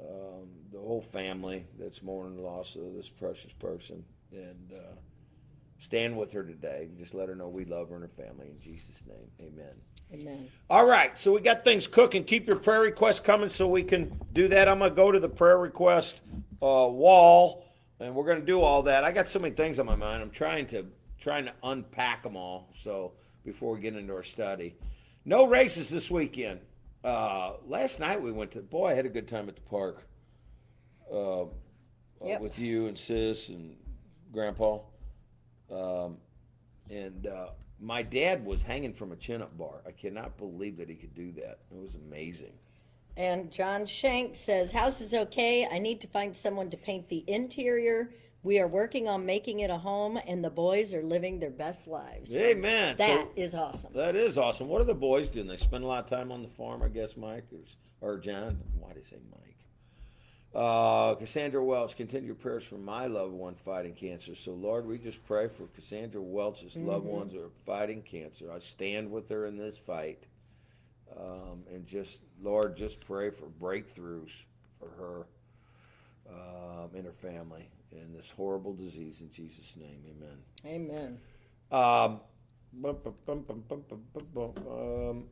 Um, 0.00 0.48
the 0.72 0.78
whole 0.78 1.02
family 1.02 1.66
that's 1.78 2.02
mourning 2.02 2.36
the 2.36 2.42
loss 2.42 2.74
of 2.76 2.94
this 2.94 3.10
precious 3.10 3.52
person. 3.52 4.04
And 4.32 4.72
uh, 4.72 4.96
stand 5.80 6.16
with 6.16 6.32
her 6.32 6.42
today. 6.42 6.88
Just 6.98 7.12
let 7.12 7.28
her 7.28 7.34
know 7.34 7.48
we 7.48 7.66
love 7.66 7.90
her 7.90 7.96
and 7.96 8.04
her 8.04 8.08
family. 8.08 8.48
In 8.48 8.58
Jesus' 8.60 9.02
name, 9.06 9.30
amen. 9.38 9.74
Amen. 10.12 10.48
All 10.68 10.84
right, 10.86 11.16
so 11.18 11.32
we 11.32 11.40
got 11.40 11.62
things 11.64 11.86
cooking. 11.86 12.24
Keep 12.24 12.46
your 12.46 12.56
prayer 12.56 12.80
requests 12.80 13.20
coming 13.20 13.48
so 13.48 13.68
we 13.68 13.82
can 13.84 14.18
do 14.32 14.48
that. 14.48 14.68
I'm 14.68 14.78
going 14.78 14.90
to 14.90 14.96
go 14.96 15.12
to 15.12 15.20
the 15.20 15.28
prayer 15.28 15.58
request 15.58 16.20
uh, 16.60 16.88
wall, 16.88 17.64
and 18.00 18.14
we're 18.14 18.24
going 18.24 18.40
to 18.40 18.46
do 18.46 18.60
all 18.60 18.82
that. 18.84 19.04
I 19.04 19.12
got 19.12 19.28
so 19.28 19.38
many 19.38 19.54
things 19.54 19.78
on 19.78 19.86
my 19.86 19.94
mind. 19.96 20.22
I'm 20.22 20.30
trying 20.30 20.66
to 20.68 20.86
trying 21.20 21.44
to 21.44 21.52
unpack 21.62 22.22
them 22.22 22.34
all. 22.36 22.72
So 22.76 23.12
before 23.44 23.74
we 23.74 23.80
get 23.80 23.94
into 23.94 24.12
our 24.14 24.22
study, 24.22 24.74
no 25.24 25.46
races 25.46 25.88
this 25.90 26.10
weekend. 26.10 26.60
Uh, 27.04 27.52
last 27.66 28.00
night 28.00 28.20
we 28.20 28.32
went 28.32 28.50
to. 28.52 28.60
Boy, 28.60 28.90
I 28.90 28.94
had 28.94 29.06
a 29.06 29.10
good 29.10 29.28
time 29.28 29.48
at 29.48 29.54
the 29.54 29.62
park. 29.62 30.06
Uh, 31.10 31.42
uh, 31.42 31.46
Yep. 32.22 32.40
with 32.42 32.58
you 32.58 32.86
and 32.86 32.98
sis 32.98 33.48
and 33.48 33.76
grandpa. 34.30 34.80
Um, 35.70 36.18
and 36.90 37.26
uh, 37.26 37.50
my 37.80 38.02
dad 38.02 38.44
was 38.44 38.62
hanging 38.62 38.92
from 38.92 39.12
a 39.12 39.16
chin-up 39.16 39.56
bar. 39.56 39.80
I 39.86 39.92
cannot 39.92 40.36
believe 40.36 40.76
that 40.78 40.88
he 40.88 40.94
could 40.96 41.14
do 41.14 41.32
that. 41.32 41.60
It 41.70 41.76
was 41.80 41.94
amazing. 41.94 42.52
And 43.16 43.50
John 43.50 43.86
Shank 43.86 44.36
says, 44.36 44.72
House 44.72 45.00
is 45.00 45.12
okay. 45.14 45.66
I 45.70 45.78
need 45.78 46.00
to 46.02 46.06
find 46.06 46.34
someone 46.36 46.70
to 46.70 46.76
paint 46.76 47.08
the 47.08 47.24
interior. 47.26 48.10
We 48.42 48.58
are 48.58 48.68
working 48.68 49.08
on 49.08 49.26
making 49.26 49.60
it 49.60 49.68
a 49.68 49.76
home, 49.76 50.18
and 50.26 50.42
the 50.42 50.48
boys 50.50 50.94
are 50.94 51.02
living 51.02 51.40
their 51.40 51.50
best 51.50 51.86
lives. 51.88 52.34
Amen. 52.34 52.96
That 52.96 53.24
So- 53.24 53.30
is 53.36 53.54
awesome. 53.54 53.92
that 53.94 54.16
is 54.16 54.38
awesome. 54.38 54.68
What 54.68 54.80
are 54.80 54.84
the 54.84 54.94
boys 54.94 55.28
doing? 55.28 55.46
They 55.46 55.56
spend 55.58 55.84
a 55.84 55.86
lot 55.86 56.04
of 56.04 56.08
time 56.10 56.32
on 56.32 56.42
the 56.42 56.48
farm, 56.48 56.82
I 56.82 56.88
guess, 56.88 57.16
Mike 57.16 57.44
or, 58.00 58.08
or 58.14 58.18
John. 58.18 58.62
Why 58.78 58.94
did 58.94 59.02
I 59.04 59.10
say 59.10 59.16
Mike? 59.30 59.49
Uh, 60.52 61.14
Cassandra 61.14 61.64
Welch, 61.64 61.96
continue 61.96 62.26
your 62.26 62.34
prayers 62.34 62.64
for 62.64 62.74
my 62.76 63.06
loved 63.06 63.32
one 63.32 63.54
fighting 63.54 63.94
cancer. 63.94 64.34
So, 64.34 64.52
Lord, 64.52 64.84
we 64.84 64.98
just 64.98 65.24
pray 65.24 65.46
for 65.46 65.66
Cassandra 65.76 66.20
Welch's 66.20 66.74
loved 66.76 67.06
ones 67.06 67.32
who 67.32 67.40
are 67.40 67.50
fighting 67.64 68.02
cancer. 68.02 68.50
I 68.52 68.58
stand 68.58 69.12
with 69.12 69.28
her 69.28 69.46
in 69.46 69.56
this 69.56 69.78
fight. 69.78 70.24
Um, 71.16 71.64
and 71.72 71.86
just, 71.86 72.18
Lord, 72.42 72.76
just 72.76 73.00
pray 73.00 73.30
for 73.30 73.46
breakthroughs 73.46 74.30
for 74.78 74.88
her 74.98 75.26
um, 76.28 76.90
and 76.94 77.04
her 77.04 77.12
family 77.12 77.68
in 77.92 78.12
this 78.12 78.32
horrible 78.36 78.74
disease 78.74 79.20
in 79.20 79.30
Jesus' 79.30 79.76
name. 79.76 80.02
Amen. 80.64 80.80
Amen. 80.90 81.18
Um, 81.70 82.20
bum, 82.72 82.96
bum, 83.02 83.14
bum, 83.24 83.44
bum, 83.46 83.64
bum, 83.68 83.82
bum, 83.88 84.02
bum, 84.12 84.26
bum, 84.34 84.68
um, 84.68 85.24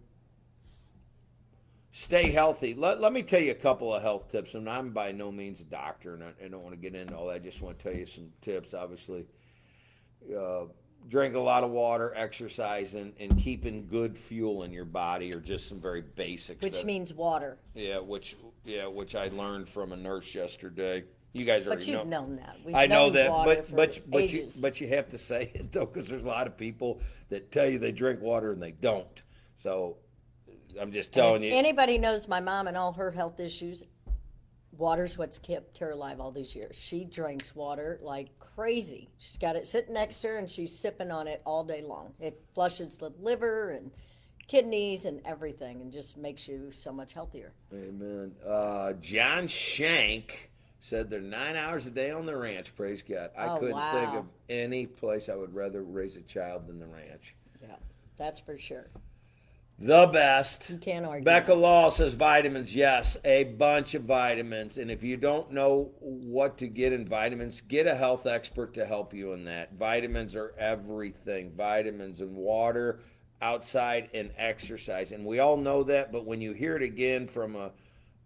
stay 1.99 2.31
healthy. 2.31 2.75
Let, 2.75 3.01
let 3.01 3.13
me 3.13 3.23
tell 3.23 3.41
you 3.41 3.51
a 3.51 3.57
couple 3.57 3.93
of 3.93 4.03
health 4.03 4.31
tips. 4.31 4.55
And 4.55 4.71
I'm 4.71 4.91
by 4.91 5.11
no 5.11 5.33
means 5.33 5.61
a 5.61 5.65
doctor, 5.65 6.15
and 6.15 6.23
I, 6.23 6.31
I 6.45 6.49
don't 6.49 6.63
want 6.63 6.75
to 6.75 6.81
get 6.81 6.95
into 6.95 7.17
all 7.17 7.27
that. 7.27 7.35
I 7.35 7.39
just 7.41 7.61
want 7.61 7.79
to 7.79 7.85
tell 7.85 7.99
you 7.99 8.07
some 8.07 8.29
tips. 8.41 8.73
Obviously, 8.73 9.27
uh, 10.37 10.67
drink 11.09 11.35
a 11.35 11.41
lot 11.41 11.65
of 11.65 11.71
water, 11.71 12.13
exercising, 12.15 13.15
and 13.19 13.37
keeping 13.43 13.89
good 13.89 14.17
fuel 14.17 14.63
in 14.63 14.73
your 14.73 14.85
body 14.85 15.35
are 15.35 15.41
just 15.41 15.69
some 15.69 15.81
very 15.81 16.03
basics. 16.03 16.63
Which 16.63 16.75
that- 16.75 16.87
means 16.87 17.13
water. 17.13 17.59
yeah, 17.75 17.99
which 17.99 18.37
yeah, 18.65 18.87
which 18.87 19.17
I 19.17 19.29
learned 19.29 19.69
from 19.69 19.93
a 19.93 19.97
nurse 19.97 20.35
yesterday. 20.35 21.05
You 21.33 21.45
guys 21.45 21.67
already 21.67 21.81
But 21.81 21.89
you've 21.89 22.07
know. 22.07 22.21
known 22.23 22.37
that. 22.37 22.57
We've 22.65 22.75
I 22.75 22.87
know 22.87 23.11
that, 23.11 23.29
but 23.45 23.75
but 23.75 24.01
but 24.09 24.33
you 24.33 24.51
but 24.61 24.81
you 24.81 24.89
have 24.89 25.09
to 25.11 25.19
say 25.19 25.51
it 25.53 25.73
though, 25.73 25.85
because 25.87 26.09
there's 26.09 26.23
a 26.23 26.27
lot 26.27 26.47
of 26.47 26.57
people 26.57 27.01
that 27.29 27.51
tell 27.51 27.69
you 27.69 27.79
they 27.79 27.93
drink 27.93 28.21
water 28.23 28.53
and 28.53 28.63
they 28.63 28.71
don't. 28.73 29.21
So 29.57 29.97
I'm 30.81 30.93
just 30.93 31.13
telling 31.13 31.43
if 31.45 31.53
you. 31.53 31.59
Anybody 31.59 31.99
knows 31.99 32.29
my 32.29 32.41
mom 32.41 32.67
and 32.67 32.77
all 32.77 32.93
her 32.95 33.11
health 33.11 33.41
issues. 33.41 33.83
Water's 34.73 35.19
what's 35.19 35.39
kept 35.39 35.79
her 35.79 35.91
alive 35.91 36.21
all 36.21 36.31
these 36.31 36.55
years. 36.55 36.77
She 36.79 37.05
drinks 37.05 37.55
water 37.55 37.99
like 38.01 38.39
crazy. 38.39 39.09
She's 39.19 39.37
got 39.39 39.57
it 39.57 39.67
sitting 39.67 39.95
next 39.95 40.21
to 40.21 40.29
her 40.29 40.39
and 40.39 40.49
she's 40.49 40.77
sipping 40.79 41.11
on 41.11 41.27
it 41.27 41.43
all 41.45 41.65
day 41.65 41.83
long. 41.83 42.13
It 42.21 42.41
flushes 42.55 42.97
the 42.99 43.11
liver 43.19 43.71
and 43.71 43.91
kidneys 44.47 45.05
and 45.05 45.21
everything 45.25 45.81
and 45.81 45.93
just 45.93 46.17
makes 46.17 46.47
you 46.47 46.71
so 46.71 46.93
much 46.93 47.13
healthier. 47.13 47.53
Amen. 47.73 48.33
Uh, 48.47 48.93
John 48.95 49.49
Shank 49.49 50.51
said 50.81 51.11
they're 51.11 51.21
nine 51.21 51.57
hours 51.57 51.89
a 51.89 51.91
day 51.91 52.13
on 52.13 52.25
the 52.25 52.37
ranch. 52.37 52.75
Praise 52.77 53.03
God. 53.03 53.31
I 53.37 53.49
Oh, 53.49 53.59
couldn't 53.59 53.91
think 53.91 54.15
of 54.15 54.27
any 54.49 54.87
place 54.87 55.29
I 55.29 55.35
would 55.35 55.55
rather 55.55 55.83
raise 55.83 56.15
a 56.17 56.23
child 56.23 56.69
than 56.69 56.79
the 56.79 56.87
ranch. 56.87 57.35
Yeah, 57.61 57.75
that's 58.17 58.39
for 58.39 58.57
sure. 58.59 58.91
The 59.81 60.09
best. 60.09 60.69
You 60.71 60.79
can't 60.79 61.07
argue. 61.07 61.25
Becca. 61.25 61.55
Law 61.55 61.91
says 61.91 62.15
vitamins. 62.15 62.75
Yes, 62.75 63.17
a 63.25 63.45
bunch 63.45 63.95
of 63.95 64.03
vitamins. 64.03 64.77
And 64.77 64.91
if 64.91 65.05
you 65.05 65.17
don't 65.17 65.53
know 65.53 65.93
what 66.01 66.59
to 66.59 66.67
get 66.67 66.93
in 66.93 67.07
vitamins, 67.07 67.61
get 67.61 67.87
a 67.87 67.95
health 67.95 68.27
expert 68.27 68.75
to 68.75 68.87
help 68.87 69.15
you 69.15 69.33
in 69.33 69.45
that. 69.45 69.75
Vitamins 69.75 70.35
are 70.35 70.53
everything. 70.59 71.53
Vitamins 71.53 72.21
and 72.21 72.35
water, 72.35 72.99
outside 73.41 74.11
and 74.13 74.33
exercise. 74.37 75.13
And 75.13 75.25
we 75.25 75.39
all 75.39 75.57
know 75.57 75.85
that, 75.85 76.11
but 76.11 76.27
when 76.27 76.41
you 76.41 76.53
hear 76.53 76.75
it 76.75 76.83
again 76.83 77.29
from 77.29 77.55
a 77.55 77.71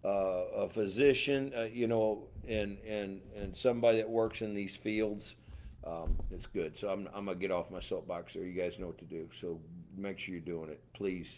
uh, 0.05 0.65
a 0.65 0.69
physician, 0.69 1.53
uh, 1.55 1.61
you 1.61 1.87
know, 1.87 2.27
and 2.47 2.77
and 2.79 3.21
and 3.35 3.55
somebody 3.55 3.99
that 3.99 4.09
works 4.09 4.41
in 4.41 4.53
these 4.53 4.75
fields, 4.75 5.35
um, 5.85 6.17
it's 6.31 6.45
good. 6.45 6.77
So 6.77 6.89
I'm 6.89 7.07
I'm 7.13 7.25
gonna 7.25 7.35
get 7.37 7.51
off 7.51 7.71
my 7.71 7.79
soapbox 7.81 8.33
there. 8.33 8.43
You 8.43 8.59
guys 8.59 8.79
know 8.79 8.87
what 8.87 8.97
to 8.99 9.05
do. 9.05 9.29
So 9.39 9.59
make 9.97 10.19
sure 10.19 10.33
you're 10.35 10.41
doing 10.43 10.69
it, 10.69 10.81
please, 10.93 11.33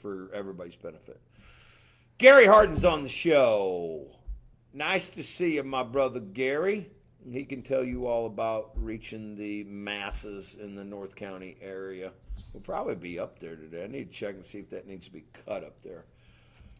for 0.00 0.30
everybody's 0.34 0.76
benefit. 0.76 1.20
Gary 2.18 2.46
Harden's 2.46 2.84
on 2.84 3.02
the 3.02 3.08
show. 3.08 4.06
Nice 4.72 5.08
to 5.10 5.22
see 5.22 5.54
you, 5.54 5.62
my 5.64 5.82
brother 5.82 6.20
Gary. 6.20 6.90
He 7.30 7.44
can 7.44 7.62
tell 7.62 7.84
you 7.84 8.06
all 8.06 8.26
about 8.26 8.70
reaching 8.74 9.36
the 9.36 9.64
masses 9.64 10.56
in 10.60 10.74
the 10.74 10.82
North 10.84 11.14
County 11.14 11.56
area. 11.60 12.12
We'll 12.52 12.62
probably 12.62 12.96
be 12.96 13.18
up 13.18 13.38
there 13.38 13.54
today. 13.56 13.84
I 13.84 13.86
need 13.86 14.12
to 14.12 14.18
check 14.18 14.34
and 14.34 14.44
see 14.44 14.58
if 14.58 14.70
that 14.70 14.86
needs 14.88 15.06
to 15.06 15.12
be 15.12 15.24
cut 15.46 15.62
up 15.62 15.82
there. 15.82 16.04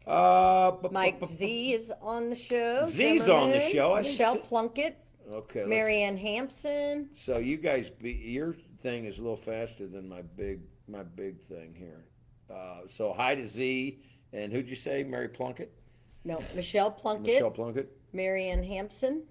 Uh, 0.07 0.73
bu- 0.73 0.90
Mike 0.90 1.21
bu- 1.21 1.26
bu- 1.26 1.33
Z 1.33 1.73
is 1.75 1.92
on 2.02 2.31
the 2.31 2.37
show. 2.37 2.87
Z's 2.88 3.28
on 3.28 3.50
the 3.52 3.61
show. 3.61 3.95
I 3.95 4.02
Michelle 4.02 4.35
see- 4.35 4.40
Plunkett, 4.40 4.99
Okay. 5.31 5.64
Marianne 5.64 6.17
Hampson. 6.17 7.09
So 7.14 7.38
you 7.38 7.57
guys, 7.57 7.91
be, 7.91 8.12
your 8.12 8.57
thing 8.83 9.05
is 9.05 9.19
a 9.19 9.23
little 9.23 9.37
faster 9.37 9.87
than 9.87 10.09
my 10.09 10.23
big 10.23 10.61
my 10.88 11.02
big 11.02 11.41
thing 11.45 11.75
here. 11.76 12.05
Uh, 12.50 12.81
so 12.88 13.12
hi 13.12 13.35
to 13.35 13.47
Z, 13.47 13.99
and 14.33 14.52
who'd 14.52 14.69
you 14.69 14.76
say, 14.76 15.05
Mary 15.05 15.29
Plunkett? 15.29 15.73
No, 16.25 16.43
Michelle 16.55 16.91
Plunkett, 16.91 17.35
Michelle 17.35 17.50
Plunkett. 17.50 17.97
Marianne 18.12 18.62
Hampson, 18.62 19.23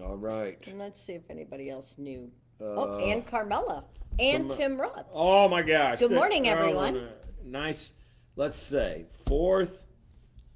All 0.00 0.16
right. 0.16 0.58
and 0.66 0.78
let's 0.78 1.00
see 1.02 1.12
if 1.12 1.28
anybody 1.28 1.68
else 1.70 1.96
knew. 1.98 2.30
Uh, 2.60 2.64
oh, 2.64 2.98
and 2.98 3.26
Carmela, 3.26 3.84
and 4.18 4.48
Carme- 4.48 4.58
Tim 4.58 4.80
Roth. 4.80 5.06
Oh 5.12 5.48
my 5.48 5.62
gosh. 5.62 5.98
Good 5.98 6.12
morning, 6.12 6.48
everyone. 6.48 7.08
Nice. 7.44 7.90
Let's 8.36 8.56
say 8.56 9.06
fourth 9.26 9.84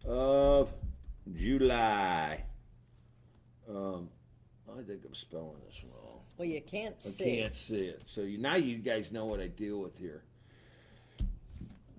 of 0.07 0.73
July. 1.33 2.45
Um, 3.69 4.09
I 4.79 4.83
think 4.83 5.01
I'm 5.05 5.15
spelling 5.15 5.57
this 5.67 5.83
wrong. 5.83 6.21
Well, 6.37 6.47
you 6.47 6.61
can't 6.61 7.01
see 7.03 7.09
it. 7.09 7.13
I 7.13 7.17
see. 7.17 7.41
can't 7.41 7.57
see 7.57 7.85
it. 7.87 8.03
So 8.07 8.21
you 8.21 8.39
now 8.39 8.55
you 8.55 8.79
guys 8.79 9.11
know 9.11 9.25
what 9.25 9.41
I 9.41 9.49
deal 9.49 9.79
with 9.79 9.99
here. 9.99 10.23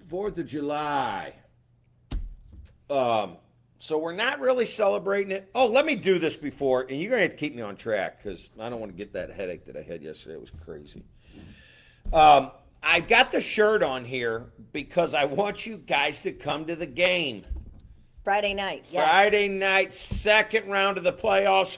Fourth 0.08 0.38
of 0.38 0.48
July. 0.48 1.34
Um, 2.90 3.38
so 3.80 3.98
we're 3.98 4.14
not 4.14 4.40
really 4.40 4.66
celebrating 4.66 5.32
it. 5.32 5.50
Oh, 5.54 5.68
let 5.68 5.86
me 5.86 5.96
do 5.96 6.20
this 6.20 6.36
before, 6.36 6.86
and 6.90 7.00
you're 7.00 7.10
gonna 7.12 7.24
have 7.24 7.32
to 7.32 7.38
keep 7.38 7.54
me 7.54 7.62
on 7.62 7.76
track 7.76 8.24
because 8.24 8.50
I 8.60 8.70
don't 8.70 8.80
want 8.80 8.94
to 8.94 8.98
get 8.98 9.14
that 9.14 9.32
headache 9.32 9.66
that 9.66 9.76
I 9.76 9.82
had 9.82 10.02
yesterday. 10.02 10.36
It 10.36 10.42
was 10.42 10.52
crazy. 10.64 11.04
Um, 12.14 12.52
I've 12.82 13.08
got 13.10 13.32
the 13.32 13.42
shirt 13.42 13.84
on 13.84 14.06
here 14.06 14.52
because 14.72 15.14
I 15.14 15.26
want 15.26 15.66
you 15.66 15.78
guys 15.78 16.22
to 16.22 16.32
come 16.32 16.66
to 16.68 16.76
the 16.76 16.86
game. 16.86 17.44
Friday 18.24 18.54
night. 18.54 18.86
Yes. 18.90 19.04
Friday 19.04 19.48
night, 19.50 19.94
second 19.94 20.70
round 20.70 20.98
of 20.98 21.04
the 21.04 21.14
playoffs. 21.14 21.78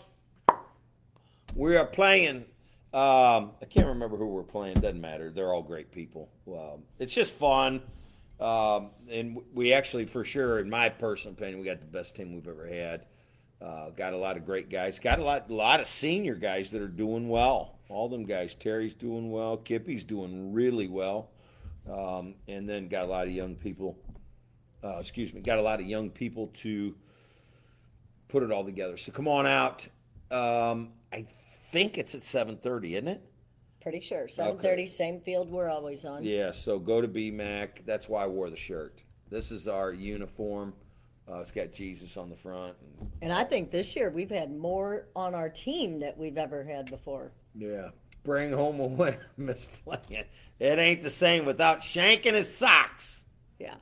We 1.56 1.76
are 1.76 1.86
playing. 1.86 2.46
Um, 2.94 3.52
I 3.62 3.66
can't 3.70 3.88
remember 3.88 4.18
who 4.18 4.28
we're 4.28 4.44
playing. 4.44 4.80
Doesn't 4.80 5.02
matter. 5.02 5.32
They're 5.32 5.54
all 5.54 5.62
great 5.62 5.92
people. 5.92 6.30
Um, 6.48 6.84
it's 7.00 7.14
just 7.14 7.32
fun, 7.32 7.82
um, 8.40 8.92
and 9.10 9.40
we 9.54 9.74
actually, 9.74 10.06
for 10.06 10.26
sure, 10.26 10.60
in 10.60 10.70
my 10.70 10.90
personal 10.90 11.34
opinion, 11.34 11.60
we 11.60 11.66
got 11.66 11.80
the 11.80 11.86
best 11.86 12.16
team 12.16 12.34
we've 12.34 12.48
ever 12.48 12.68
had. 12.68 13.06
Uh, 13.62 13.92
got 13.92 14.14
a 14.14 14.18
lot 14.18 14.38
of 14.38 14.46
great 14.46 14.70
guys. 14.70 15.00
Got 15.00 15.20
a 15.20 15.24
lot, 15.24 15.50
a 15.50 15.54
lot 15.54 15.80
of 15.80 15.88
senior 15.88 16.36
guys 16.36 16.72
that 16.72 16.82
are 16.82 16.88
doing 16.88 17.30
well. 17.30 17.80
All 17.90 18.10
them 18.10 18.26
guys. 18.26 18.56
Terry's 18.56 18.94
doing 18.94 19.32
well. 19.32 19.58
Kippy's 19.58 20.04
doing 20.04 20.54
really 20.54 20.88
well, 20.88 21.30
um, 21.90 22.36
and 22.48 22.68
then 22.68 22.88
got 22.88 23.04
a 23.04 23.08
lot 23.08 23.28
of 23.28 23.34
young 23.34 23.56
people 23.56 23.98
uh, 24.84 24.98
excuse 25.00 25.34
me, 25.34 25.42
got 25.42 25.58
a 25.58 25.62
lot 25.62 25.80
of 25.80 25.86
young 25.86 26.10
people 26.10 26.48
to 26.62 26.96
put 28.28 28.44
it 28.44 28.52
all 28.52 28.64
together. 28.64 28.98
So 28.98 29.12
come 29.12 29.28
on 29.28 29.46
out. 29.46 29.88
Um, 30.32 30.90
I 31.12 31.26
think 31.72 31.98
it's 31.98 32.16
at 32.16 32.24
seven 32.24 32.58
thirty, 32.58 32.96
isn't 32.96 33.08
it? 33.08 33.22
Pretty 33.82 34.00
sure. 34.02 34.28
Seven 34.28 34.58
thirty, 34.60 34.86
same 34.88 35.20
field 35.22 35.50
we're 35.50 35.70
always 35.70 36.06
on. 36.06 36.24
Yeah. 36.24 36.52
So 36.52 36.80
go 36.80 37.02
to 37.02 37.08
BMAC. 37.08 37.86
That's 37.86 38.08
why 38.08 38.24
I 38.24 38.28
wore 38.28 38.50
the 38.50 38.56
shirt. 38.58 39.00
This 39.30 39.52
is 39.52 39.68
our 39.68 39.92
uniform. 39.92 40.74
Uh, 41.32 41.40
it's 41.40 41.52
got 41.52 41.72
Jesus 41.72 42.18
on 42.18 42.30
the 42.30 42.36
front. 42.36 42.76
And, 43.00 43.12
And 43.22 43.34
I 43.34 43.44
think 43.44 43.72
this 43.72 43.96
year 43.96 44.10
we've 44.10 44.30
had 44.32 44.52
more 44.56 45.08
on 45.16 45.34
our 45.34 45.50
team 45.50 46.00
that 46.02 46.18
we've 46.18 46.38
ever 46.38 46.64
had 46.64 46.90
before. 46.90 47.32
yeah. 47.56 47.90
bring 48.24 48.52
home 48.52 48.80
a 48.80 48.86
winner, 48.88 49.28
Miss 49.38 49.66
Playing. 49.66 50.26
It 50.60 50.80
ain't 50.80 51.04
the 51.04 51.10
same 51.10 51.46
without 51.46 51.80
shanking 51.82 52.34
his 52.34 52.54
socks. 52.54 53.26
Yeah. 53.60 53.76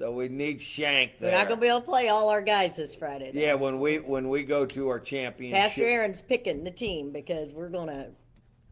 So 0.00 0.10
we 0.12 0.30
need 0.30 0.62
Shank 0.62 1.18
there. 1.18 1.30
We're 1.30 1.36
not 1.36 1.48
gonna 1.50 1.60
be 1.60 1.66
able 1.66 1.80
to 1.80 1.84
play 1.84 2.08
all 2.08 2.30
our 2.30 2.40
guys 2.40 2.74
this 2.74 2.94
Friday. 2.94 3.32
though. 3.34 3.38
yeah, 3.38 3.52
when 3.52 3.80
we 3.80 3.98
when 3.98 4.30
we 4.30 4.44
go 4.44 4.64
to 4.64 4.88
our 4.88 4.98
championship. 4.98 5.60
Pastor 5.60 5.84
Aaron's 5.86 6.22
picking 6.22 6.64
the 6.64 6.70
team 6.70 7.12
because 7.12 7.52
we're 7.52 7.68
gonna 7.68 8.12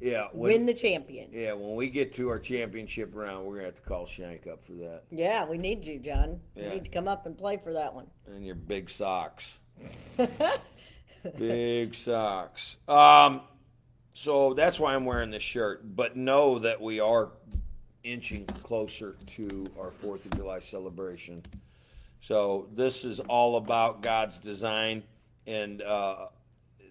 Yeah, 0.00 0.28
when, 0.32 0.52
win 0.54 0.64
the 0.64 0.72
champion. 0.72 1.28
yeah, 1.30 1.52
when 1.52 1.74
we 1.74 1.90
get 1.90 2.14
to 2.14 2.30
our 2.30 2.38
championship 2.38 3.10
round, 3.12 3.44
we're 3.44 3.56
gonna 3.56 3.66
have 3.66 3.74
to 3.74 3.82
call 3.82 4.06
Shank 4.06 4.46
up 4.46 4.64
for 4.64 4.72
that. 4.72 5.02
Yeah, 5.10 5.44
we 5.44 5.58
need 5.58 5.84
you, 5.84 5.98
John. 5.98 6.40
Yeah. 6.54 6.64
You 6.64 6.70
need 6.70 6.84
to 6.86 6.90
come 6.90 7.06
up 7.06 7.26
and 7.26 7.36
play 7.36 7.58
for 7.58 7.74
that 7.74 7.92
one. 7.92 8.06
And 8.26 8.46
your 8.46 8.54
big 8.54 8.88
socks. 8.88 9.58
big 11.38 11.94
socks. 11.94 12.78
Um, 12.88 13.42
so 14.14 14.54
that's 14.54 14.80
why 14.80 14.94
I'm 14.94 15.04
wearing 15.04 15.30
this 15.30 15.42
shirt. 15.42 15.94
But 15.94 16.16
know 16.16 16.58
that 16.60 16.80
we 16.80 17.00
are 17.00 17.32
inching 18.04 18.46
closer 18.46 19.16
to 19.26 19.66
our 19.78 19.90
Fourth 19.90 20.24
of 20.24 20.36
July 20.36 20.60
celebration. 20.60 21.42
So 22.20 22.68
this 22.74 23.04
is 23.04 23.20
all 23.20 23.56
about 23.56 24.02
God's 24.02 24.38
design. 24.38 25.02
And 25.46 25.82
uh, 25.82 26.26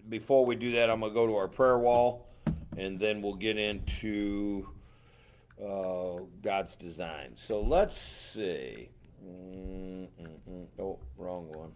before 0.08 0.44
we 0.44 0.56
do 0.56 0.72
that, 0.72 0.90
I'm 0.90 1.00
gonna 1.00 1.12
go 1.12 1.26
to 1.26 1.36
our 1.36 1.48
prayer 1.48 1.78
wall, 1.78 2.26
and 2.76 2.98
then 2.98 3.22
we'll 3.22 3.34
get 3.34 3.58
into 3.58 4.68
uh, 5.62 6.20
God's 6.42 6.74
design. 6.76 7.32
So 7.36 7.60
let's 7.60 7.96
see. 7.96 8.90
Mm-mm-mm. 9.24 10.66
Oh, 10.78 10.98
wrong 11.16 11.48
one. 11.52 11.72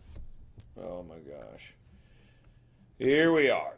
Oh 0.81 1.03
my 1.03 1.19
gosh. 1.19 1.75
Here 2.99 3.33
we 3.33 3.51
are. 3.51 3.75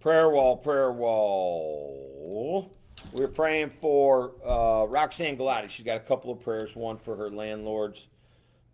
Prayer 0.00 0.28
wall, 0.28 0.56
prayer 0.56 0.90
wall. 0.92 2.76
We're 3.10 3.28
praying 3.28 3.70
for 3.80 4.32
uh, 4.46 4.86
Roxanne 4.86 5.36
Galati. 5.36 5.68
She's 5.68 5.84
got 5.84 5.96
a 5.96 6.00
couple 6.00 6.30
of 6.30 6.40
prayers. 6.40 6.76
One 6.76 6.98
for 6.98 7.16
her 7.16 7.30
landlord's 7.30 8.06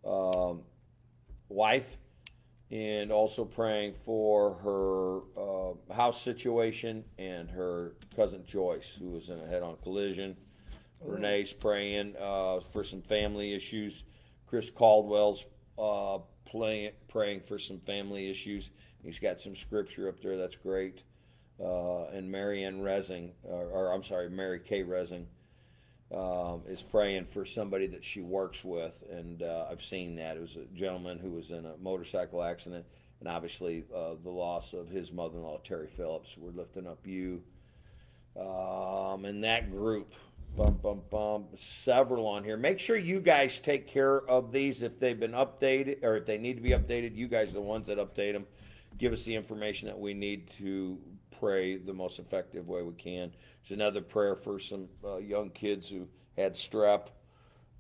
um, 0.04 0.62
wife, 1.48 1.96
and 2.70 3.10
also 3.10 3.44
praying 3.44 3.94
for 4.04 4.54
her 4.62 5.90
uh, 5.90 5.94
house 5.94 6.22
situation 6.22 7.04
and 7.18 7.50
her 7.50 7.94
cousin 8.14 8.44
Joyce, 8.46 8.96
who 8.98 9.10
was 9.10 9.28
in 9.28 9.40
a 9.40 9.46
head-on 9.46 9.76
collision. 9.82 10.36
Renee's 11.02 11.52
praying 11.52 12.14
uh, 12.20 12.60
for 12.72 12.84
some 12.84 13.02
family 13.02 13.54
issues. 13.54 14.04
Chris 14.46 14.70
Caldwell's 14.70 15.46
uh, 15.78 16.18
playing, 16.44 16.92
praying 17.08 17.40
for 17.40 17.58
some 17.58 17.80
family 17.80 18.30
issues. 18.30 18.70
He's 19.02 19.18
got 19.18 19.40
some 19.40 19.54
scripture 19.54 20.08
up 20.08 20.20
there. 20.20 20.36
That's 20.36 20.56
great. 20.56 21.02
Uh, 21.62 22.04
and 22.12 22.30
Marianne 22.30 22.80
Resing, 22.82 23.30
or, 23.42 23.66
or 23.66 23.92
I'm 23.92 24.04
sorry, 24.04 24.30
Mary 24.30 24.60
Kay 24.60 24.84
Resing, 24.84 25.24
um, 26.14 26.62
is 26.66 26.80
praying 26.80 27.26
for 27.26 27.44
somebody 27.44 27.86
that 27.88 28.04
she 28.04 28.20
works 28.20 28.64
with, 28.64 29.02
and 29.10 29.42
uh, 29.42 29.66
I've 29.70 29.82
seen 29.82 30.14
that. 30.16 30.36
It 30.36 30.40
was 30.40 30.56
a 30.56 30.64
gentleman 30.74 31.18
who 31.18 31.32
was 31.32 31.50
in 31.50 31.66
a 31.66 31.76
motorcycle 31.80 32.42
accident, 32.42 32.86
and 33.20 33.28
obviously 33.28 33.84
uh, 33.94 34.14
the 34.22 34.30
loss 34.30 34.72
of 34.72 34.88
his 34.88 35.12
mother-in-law 35.12 35.60
Terry 35.64 35.88
Phillips. 35.88 36.36
We're 36.38 36.52
lifting 36.52 36.86
up 36.86 37.06
you, 37.06 37.42
um, 38.38 39.24
and 39.24 39.44
that 39.44 39.70
group. 39.70 40.14
Bum 40.56 40.78
bum 40.82 41.02
bum. 41.10 41.44
Several 41.58 42.26
on 42.26 42.42
here. 42.42 42.56
Make 42.56 42.80
sure 42.80 42.96
you 42.96 43.20
guys 43.20 43.60
take 43.60 43.86
care 43.86 44.18
of 44.18 44.50
these 44.50 44.80
if 44.80 44.98
they've 44.98 45.20
been 45.20 45.32
updated 45.32 46.02
or 46.02 46.16
if 46.16 46.26
they 46.26 46.38
need 46.38 46.54
to 46.54 46.62
be 46.62 46.70
updated. 46.70 47.14
You 47.14 47.28
guys 47.28 47.50
are 47.50 47.52
the 47.52 47.60
ones 47.60 47.86
that 47.88 47.98
update 47.98 48.32
them. 48.32 48.46
Give 48.96 49.12
us 49.12 49.24
the 49.24 49.34
information 49.34 49.88
that 49.88 49.98
we 49.98 50.14
need 50.14 50.48
to 50.58 50.98
pray 51.38 51.76
the 51.76 51.92
most 51.92 52.18
effective 52.18 52.68
way 52.68 52.82
we 52.82 52.94
can. 52.94 53.32
There's 53.62 53.76
another 53.76 54.00
prayer 54.00 54.34
for 54.34 54.58
some 54.58 54.88
uh, 55.04 55.18
young 55.18 55.50
kids 55.50 55.88
who 55.88 56.08
had 56.36 56.54
strep. 56.54 57.08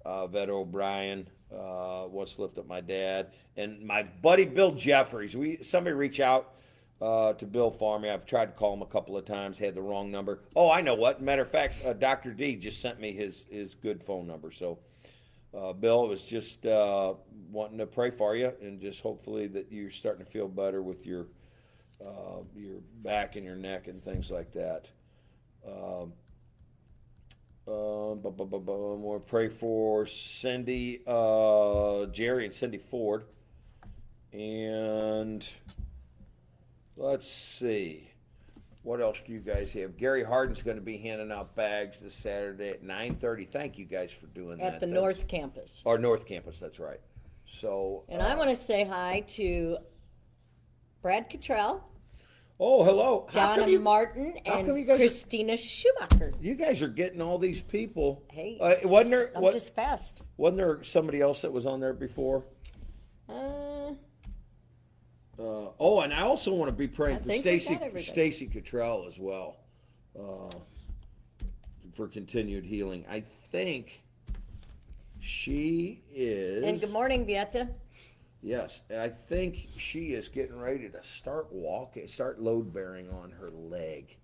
Uh, 0.04 0.26
Vet 0.26 0.48
O'Brien 0.48 1.28
uh, 1.52 2.06
wants 2.08 2.34
to 2.34 2.42
lift 2.42 2.58
up 2.58 2.66
my 2.66 2.80
dad 2.80 3.32
and 3.56 3.82
my 3.82 4.04
buddy 4.22 4.44
Bill 4.44 4.72
Jeffries. 4.72 5.36
We 5.36 5.62
somebody 5.62 5.94
reach 5.94 6.20
out 6.20 6.54
uh, 7.00 7.32
to 7.34 7.46
Bill 7.46 7.70
Farmy. 7.70 8.12
I've 8.12 8.26
tried 8.26 8.46
to 8.46 8.52
call 8.52 8.74
him 8.74 8.82
a 8.82 8.86
couple 8.86 9.16
of 9.16 9.24
times, 9.24 9.58
had 9.58 9.74
the 9.74 9.82
wrong 9.82 10.10
number. 10.10 10.40
Oh, 10.56 10.70
I 10.70 10.80
know 10.80 10.94
what. 10.94 11.20
Matter 11.20 11.42
of 11.42 11.50
fact, 11.50 11.84
uh, 11.84 11.92
Doctor 11.92 12.32
D 12.32 12.56
just 12.56 12.80
sent 12.80 13.00
me 13.00 13.12
his 13.12 13.44
his 13.50 13.74
good 13.74 14.02
phone 14.02 14.26
number. 14.26 14.50
So, 14.50 14.78
uh, 15.56 15.72
Bill 15.72 16.08
was 16.08 16.22
just 16.22 16.64
uh, 16.64 17.14
wanting 17.50 17.78
to 17.78 17.86
pray 17.86 18.10
for 18.10 18.36
you 18.36 18.52
and 18.62 18.80
just 18.80 19.00
hopefully 19.00 19.46
that 19.48 19.70
you're 19.70 19.90
starting 19.90 20.24
to 20.24 20.30
feel 20.30 20.48
better 20.48 20.82
with 20.82 21.06
your 21.06 21.26
uh, 22.04 22.42
your 22.54 22.80
back 23.02 23.36
and 23.36 23.44
your 23.44 23.56
neck 23.56 23.88
and 23.88 24.02
things 24.02 24.30
like 24.30 24.52
that. 24.52 24.86
Um, 25.66 26.12
uh, 27.66 28.14
bu- 28.14 28.30
bu- 28.30 28.46
bu- 28.46 28.60
bu- 28.60 28.94
we'll 28.96 29.20
pray 29.20 29.48
for 29.48 30.06
Cindy, 30.06 31.02
uh, 31.06 32.06
Jerry, 32.06 32.46
and 32.46 32.54
Cindy 32.54 32.78
Ford. 32.78 33.24
And 34.32 35.46
let's 36.96 37.30
see. 37.30 38.10
What 38.82 39.00
else 39.02 39.20
do 39.26 39.32
you 39.32 39.40
guys 39.40 39.72
have? 39.74 39.96
Gary 39.96 40.22
Harden's 40.24 40.62
going 40.62 40.76
to 40.76 40.82
be 40.82 40.96
handing 40.98 41.30
out 41.32 41.54
bags 41.54 42.00
this 42.00 42.14
Saturday 42.14 42.70
at 42.70 42.82
9.30. 42.82 43.48
Thank 43.48 43.76
you 43.78 43.84
guys 43.84 44.12
for 44.12 44.26
doing 44.28 44.58
that. 44.58 44.74
At 44.74 44.80
the 44.80 44.86
That's- 44.86 44.94
North 44.94 45.28
Campus. 45.28 45.82
Or 45.84 45.98
North 45.98 46.24
Campus, 46.26 46.58
that's 46.58 46.78
right. 46.78 47.00
So. 47.46 48.04
And 48.08 48.22
uh, 48.22 48.26
I 48.26 48.34
want 48.34 48.50
to 48.50 48.56
say 48.56 48.84
hi 48.84 49.24
to 49.30 49.78
Brad 51.02 51.28
Cottrell, 51.28 51.84
Oh, 52.60 52.82
hello. 52.82 53.28
How 53.32 53.50
Donna 53.50 53.60
come 53.62 53.70
you, 53.70 53.78
Martin, 53.80 54.34
how 54.44 54.52
come 54.56 54.70
and 54.70 54.78
you 54.78 54.84
guys 54.84 54.96
are- 54.96 54.98
Christina 55.04 55.56
Schumacher. 55.56 56.32
you 56.40 56.54
guys 56.56 56.82
are 56.82 56.88
getting 56.88 57.20
all 57.20 57.38
these 57.38 57.60
people. 57.60 58.24
Hey, 58.32 58.58
Uh, 58.60 58.74
wasn't 58.88 59.10
there 59.12 59.30
I'm 59.36 59.42
what, 59.42 59.54
just 59.54 59.74
fast. 59.74 60.22
wasn't 60.36 60.58
there 60.58 60.82
somebody 60.82 61.20
else 61.20 61.42
that 61.42 61.52
was 61.52 61.66
on 61.66 61.78
there 61.80 61.92
before? 61.94 62.44
Uh, 63.28 63.92
Uh, 65.40 65.70
oh, 65.78 66.00
and 66.00 66.12
I 66.12 66.22
also 66.22 66.52
want 66.52 66.68
to 66.68 66.72
be 66.76 66.88
praying 66.88 67.18
I 67.18 67.20
for 67.20 67.28
think 67.28 67.44
we 67.44 67.50
Stacy 67.60 67.74
got 67.74 67.82
everybody. 67.84 68.04
Stacy 68.04 68.46
Cottrell 68.48 69.06
as 69.06 69.20
well 69.20 69.58
uh, 70.18 70.50
for 71.94 72.08
continued 72.08 72.64
healing. 72.64 73.04
I 73.08 73.20
think 73.52 74.02
she 75.20 76.02
is. 76.12 76.64
and 76.64 76.80
good 76.80 76.90
morning, 76.90 77.24
Vieta. 77.24 77.68
Yes, 78.42 78.80
and 78.88 79.00
I 79.00 79.08
think 79.08 79.68
she 79.76 80.12
is 80.12 80.28
getting 80.28 80.58
ready 80.58 80.88
to 80.88 81.02
start 81.04 81.48
walking, 81.50 82.06
start 82.06 82.40
load 82.40 82.72
bearing 82.72 83.10
on 83.10 83.32
her 83.32 83.50
leg. 83.50 84.16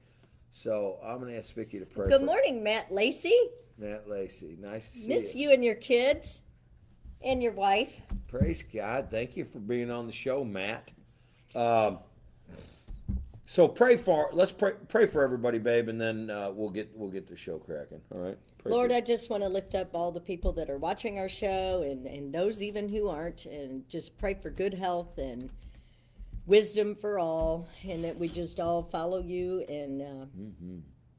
So 0.53 0.98
I'm 1.05 1.18
going 1.18 1.33
to 1.33 1.38
ask 1.38 1.53
Vicky 1.53 1.81
to 1.81 1.87
pray. 1.87 2.09
Good 2.09 2.20
for 2.20 2.27
morning, 2.27 2.62
Matt 2.62 2.92
Lacey. 2.92 3.37
Matt 3.77 4.09
Lacey. 4.09 4.57
Nice 4.61 4.92
to 4.92 4.98
see 4.98 5.09
Miss 5.09 5.35
you. 5.35 5.48
you 5.48 5.55
and 5.55 5.64
your 5.64 5.74
kids 5.74 6.42
and 7.22 7.42
your 7.42 7.53
wife. 7.53 8.03
Praise 8.29 8.62
God. 8.62 9.09
Thank 9.11 9.37
you 9.37 9.44
for 9.44 9.59
being 9.59 9.90
on 9.90 10.07
the 10.07 10.12
show, 10.12 10.44
Matt. 10.44 10.92
Um, 11.57 11.98
so 13.46 13.66
pray 13.66 13.96
for 13.96 14.31
let's 14.33 14.53
pray 14.53 14.72
pray 14.88 15.07
for 15.07 15.22
everybody, 15.22 15.59
babe, 15.59 15.88
and 15.88 16.00
then 16.00 16.31
uh, 16.31 16.50
we'll 16.53 16.70
get 16.70 16.90
we'll 16.94 17.11
get 17.11 17.29
the 17.29 17.37
show 17.37 17.59
cracking. 17.59 18.00
All 18.12 18.20
right. 18.20 18.38
Lord, 18.64 18.92
I 18.92 19.00
just 19.00 19.29
want 19.31 19.42
to 19.42 19.48
lift 19.48 19.74
up 19.74 19.90
all 19.94 20.11
the 20.11 20.20
people 20.20 20.53
that 20.55 20.70
are 20.70 20.79
watching 20.79 21.18
our 21.18 21.29
show 21.29 21.83
and, 21.83 22.07
and 22.07 22.33
those 22.33 22.62
even 22.62 22.88
who 22.88 23.09
aren't, 23.09 23.44
and 23.46 23.88
just 23.88 24.16
pray 24.18 24.35
for 24.35 24.48
good 24.50 24.72
health 24.74 25.18
and 25.18 25.50
wisdom 26.46 26.94
for 26.94 27.18
all, 27.18 27.68
and 27.88 28.05
that 28.05 28.18
we 28.18 28.29
just 28.29 28.61
all 28.61 28.83
follow 28.83 29.20
you 29.20 29.61
and 29.68 30.03
uh, 30.03 30.27
Mm-hmm. 30.38 30.79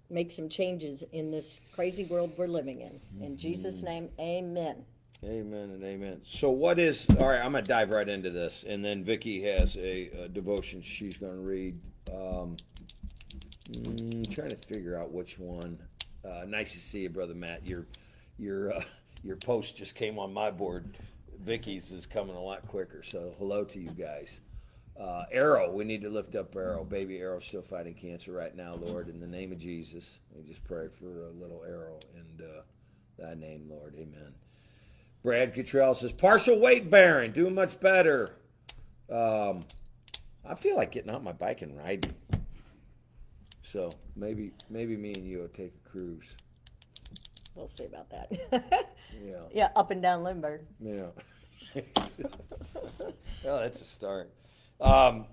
make 0.10 0.31
some 0.31 0.49
changes 0.49 1.03
in 1.12 1.31
this 1.31 1.62
crazy 1.73 2.05
world 2.05 2.31
we're 2.38 2.47
living 2.47 2.81
in. 2.81 2.99
In 3.23 3.38
Jesus' 3.38 3.77
Mm-hmm. 3.77 3.86
name, 3.86 4.10
amen. 4.19 4.86
Amen 5.23 5.69
and 5.71 5.84
amen. 5.84 6.21
So 6.25 6.49
what 6.51 6.77
is 6.77 7.05
all 7.19 7.27
right? 7.29 7.39
I'm 7.39 7.53
gonna 7.53 7.62
dive 7.63 7.89
right 7.91 8.08
into 8.08 8.29
this, 8.29 8.63
and 8.67 8.84
then 8.86 9.03
Vicky 9.03 9.41
has 9.43 9.75
a, 9.77 10.10
a 10.25 10.27
devotion 10.27 10.81
she's 10.81 11.15
gonna 11.17 11.34
read. 11.38 11.79
Um, 12.12 12.58
mm, 13.71 14.29
trying 14.31 14.49
to 14.49 14.55
figure 14.58 14.99
out 14.99 15.12
which 15.12 15.39
one. 15.39 15.79
Uh, 16.26 16.46
nice 16.46 16.74
to 16.74 16.80
see 16.80 17.02
you, 17.02 17.10
brother 17.10 17.36
Matt. 17.36 17.66
Your 17.66 17.86
your 18.38 18.74
uh, 18.74 18.84
your 19.24 19.36
post 19.36 19.78
just 19.78 19.96
came 19.96 20.18
on 20.18 20.34
my 20.34 20.52
board. 20.52 20.98
Vicky's 21.40 21.92
is 21.92 22.06
coming 22.06 22.36
a 22.36 22.42
lot 22.42 22.68
quicker. 22.68 23.04
So 23.04 23.34
hello 23.38 23.64
to 23.66 23.80
you 23.80 23.92
guys. 23.92 24.40
Uh, 25.00 25.26
Arrow, 25.32 25.72
we 25.72 25.84
need 25.84 26.02
to 26.02 26.10
lift 26.10 26.36
up 26.36 26.56
Arrow. 26.56 26.86
Baby 26.86 27.18
Arrow 27.20 27.40
still 27.40 27.62
fighting 27.62 27.94
cancer 27.94 28.32
right 28.32 28.56
now, 28.56 28.76
Lord. 28.76 29.10
In 29.10 29.20
the 29.20 29.28
name 29.28 29.52
of 29.52 29.60
Jesus, 29.60 30.20
we 30.34 30.44
just 30.44 30.64
pray 30.64 30.88
for 30.88 31.26
a 31.26 31.32
little 31.32 31.64
Arrow 31.68 32.00
and 32.16 32.42
uh, 32.42 32.62
Thy 33.18 33.34
name, 33.34 33.68
Lord. 33.70 33.96
Amen. 33.96 34.34
Brad 35.24 35.56
Cottrell 35.56 35.96
says 35.96 36.12
partial 36.12 36.60
weight 36.60 36.90
bearing, 36.90 37.32
doing 37.32 37.56
much 37.56 37.80
better. 37.80 38.36
Um, 39.10 39.62
I 40.48 40.56
feel 40.56 40.76
like 40.76 40.92
getting 40.92 41.10
out 41.10 41.24
my 41.24 41.32
bike 41.32 41.62
and 41.62 41.78
riding. 41.78 42.14
So 43.65 43.91
maybe 44.15 44.51
maybe 44.69 44.95
me 44.95 45.13
and 45.13 45.28
you 45.28 45.39
will 45.39 45.47
take 45.49 45.73
a 45.86 45.89
cruise. 45.89 46.36
We'll 47.56 47.67
see 47.67 47.86
about 47.86 48.10
that. 48.10 48.91
Yeah, 49.23 49.38
yeah, 49.54 49.69
up 49.78 49.91
and 49.91 50.01
down 50.01 50.23
Lindbergh. 50.23 50.65
yeah. 50.78 51.08
well, 53.45 53.60
that's 53.60 53.82
a 53.82 53.86
start. 53.86 54.30
Um, 54.82 55.25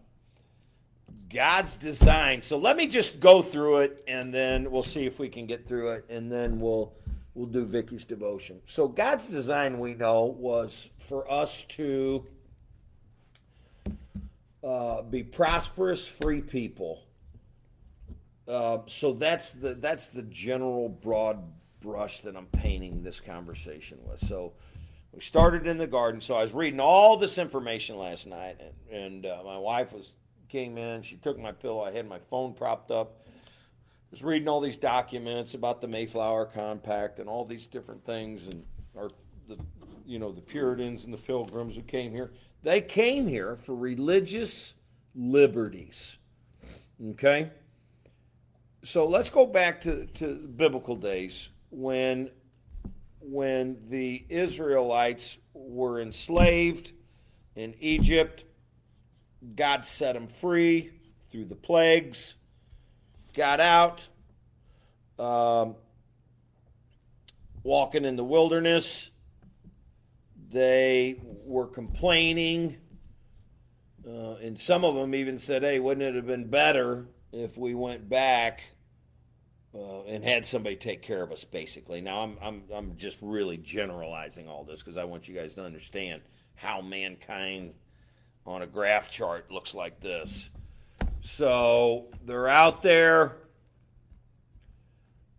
God's 1.33 1.75
design. 1.77 2.43
So 2.43 2.59
let 2.59 2.77
me 2.77 2.87
just 2.87 3.19
go 3.19 3.43
through 3.43 3.79
it, 3.79 4.05
and 4.07 4.33
then 4.33 4.71
we'll 4.71 4.83
see 4.85 5.05
if 5.05 5.19
we 5.19 5.29
can 5.29 5.47
get 5.47 5.67
through 5.67 5.91
it, 5.93 6.05
and 6.09 6.31
then 6.31 6.61
we'll 6.61 6.93
we'll 7.35 7.47
do 7.47 7.65
Vicky's 7.65 8.05
devotion. 8.05 8.61
So 8.67 8.87
God's 8.87 9.27
design, 9.27 9.79
we 9.79 9.95
know, 9.95 10.25
was 10.25 10.91
for 10.99 11.31
us 11.31 11.63
to 11.71 12.27
uh, 14.63 15.03
be 15.03 15.23
prosperous, 15.23 16.07
free 16.07 16.41
people. 16.41 17.03
Uh, 18.47 18.79
so 18.87 19.13
that's 19.13 19.51
the 19.51 19.75
that's 19.75 20.09
the 20.09 20.23
general 20.23 20.89
broad 20.89 21.39
brush 21.81 22.21
that 22.21 22.37
I'm 22.37 22.47
painting 22.47 23.03
this 23.03 23.21
conversation 23.21 23.99
with. 24.05 24.21
So 24.27 24.55
we 25.13 25.21
started 25.21 25.67
in 25.67 25.79
the 25.79 25.87
garden. 25.87 26.21
So 26.21 26.35
I 26.35 26.43
was 26.43 26.53
reading 26.53 26.81
all 26.81 27.17
this 27.17 27.39
information 27.39 27.99
last 27.99 28.27
night, 28.27 28.61
and, 28.61 29.03
and 29.03 29.27
uh, 29.27 29.43
my 29.45 29.59
wife 29.59 29.93
was 29.93 30.15
came 30.49 30.77
in. 30.77 31.03
She 31.03 31.17
took 31.17 31.39
my 31.39 31.53
pillow. 31.53 31.83
I 31.83 31.93
had 31.93 32.09
my 32.09 32.19
phone 32.19 32.53
propped 32.53 32.91
up. 32.91 33.27
Was 34.11 34.23
reading 34.23 34.47
all 34.47 34.61
these 34.61 34.77
documents 34.77 35.55
about 35.55 35.81
the 35.81 35.89
Mayflower 35.89 36.45
Compact 36.45 37.19
and 37.19 37.31
all 37.31 37.47
these 37.47 37.65
different 37.65 38.05
things, 38.05 38.47
and 38.47 38.65
our 38.95 39.11
the 39.49 39.57
you 40.05 40.19
know 40.19 40.33
the 40.33 40.43
Puritans 40.43 41.05
and 41.05 41.15
the 41.15 41.19
Pilgrims 41.19 41.77
who 41.77 41.83
came 41.83 42.13
here. 42.13 42.31
They 42.63 42.81
came 42.81 43.27
here 43.27 43.57
for 43.57 43.75
religious 43.75 44.75
liberties. 45.15 46.19
Okay? 47.11 47.51
So 48.85 49.07
let's 49.07 49.31
go 49.31 49.47
back 49.47 49.83
to, 49.83 50.07
to 50.07 50.35
biblical 50.35 50.97
days 50.97 51.51
when 51.71 52.31
when 53.21 53.79
the 53.89 54.25
Israelites 54.29 55.39
were 55.55 56.01
enslaved 56.01 56.91
in 57.55 57.77
Egypt. 57.79 58.43
God 59.55 59.85
set 59.85 60.15
them 60.15 60.27
free 60.27 60.91
through 61.31 61.45
the 61.45 61.55
plagues, 61.55 62.35
got 63.35 63.61
out, 63.61 64.01
um, 65.17 65.77
walking 67.63 68.05
in 68.05 68.17
the 68.17 68.25
wilderness. 68.25 69.11
They 70.51 71.21
were 71.45 71.69
complaining. 71.69 72.79
Uh, 74.05 74.35
and 74.43 74.59
some 74.59 74.85
of 74.85 74.97
them 74.97 75.15
even 75.15 75.39
said, 75.39 75.63
hey, 75.63 75.79
wouldn't 75.79 76.05
it 76.05 76.17
have 76.17 76.27
been 76.27 76.49
better 76.49 77.07
if 77.33 77.57
we 77.57 77.75
went 77.75 78.09
back 78.09 78.72
uh, 79.75 80.03
and 80.03 80.25
had 80.25 80.47
somebody 80.47 80.77
take 80.77 81.03
care 81.03 81.23
of 81.23 81.33
us, 81.33 81.45
basically? 81.45 82.01
Now, 82.01 82.23
I'm, 82.23 82.37
I'm, 82.43 82.63
I'm 82.73 82.97
just 82.97 83.17
really 83.21 83.57
generalizing 83.57 84.49
all 84.49 84.65
this 84.65 84.83
because 84.83 84.97
I 84.97 85.05
want 85.05 85.29
you 85.29 85.35
guys 85.35 85.55
to 85.55 85.65
understand 85.65 86.23
how 86.55 86.81
mankind 86.81 87.75
on 88.47 88.63
a 88.63 88.67
graph 88.67 89.11
chart 89.11 89.51
looks 89.51 89.75
like 89.75 90.01
this. 90.01 90.51
So 91.21 92.07
they're 92.25 92.49
out 92.49 92.83
there 92.83 93.37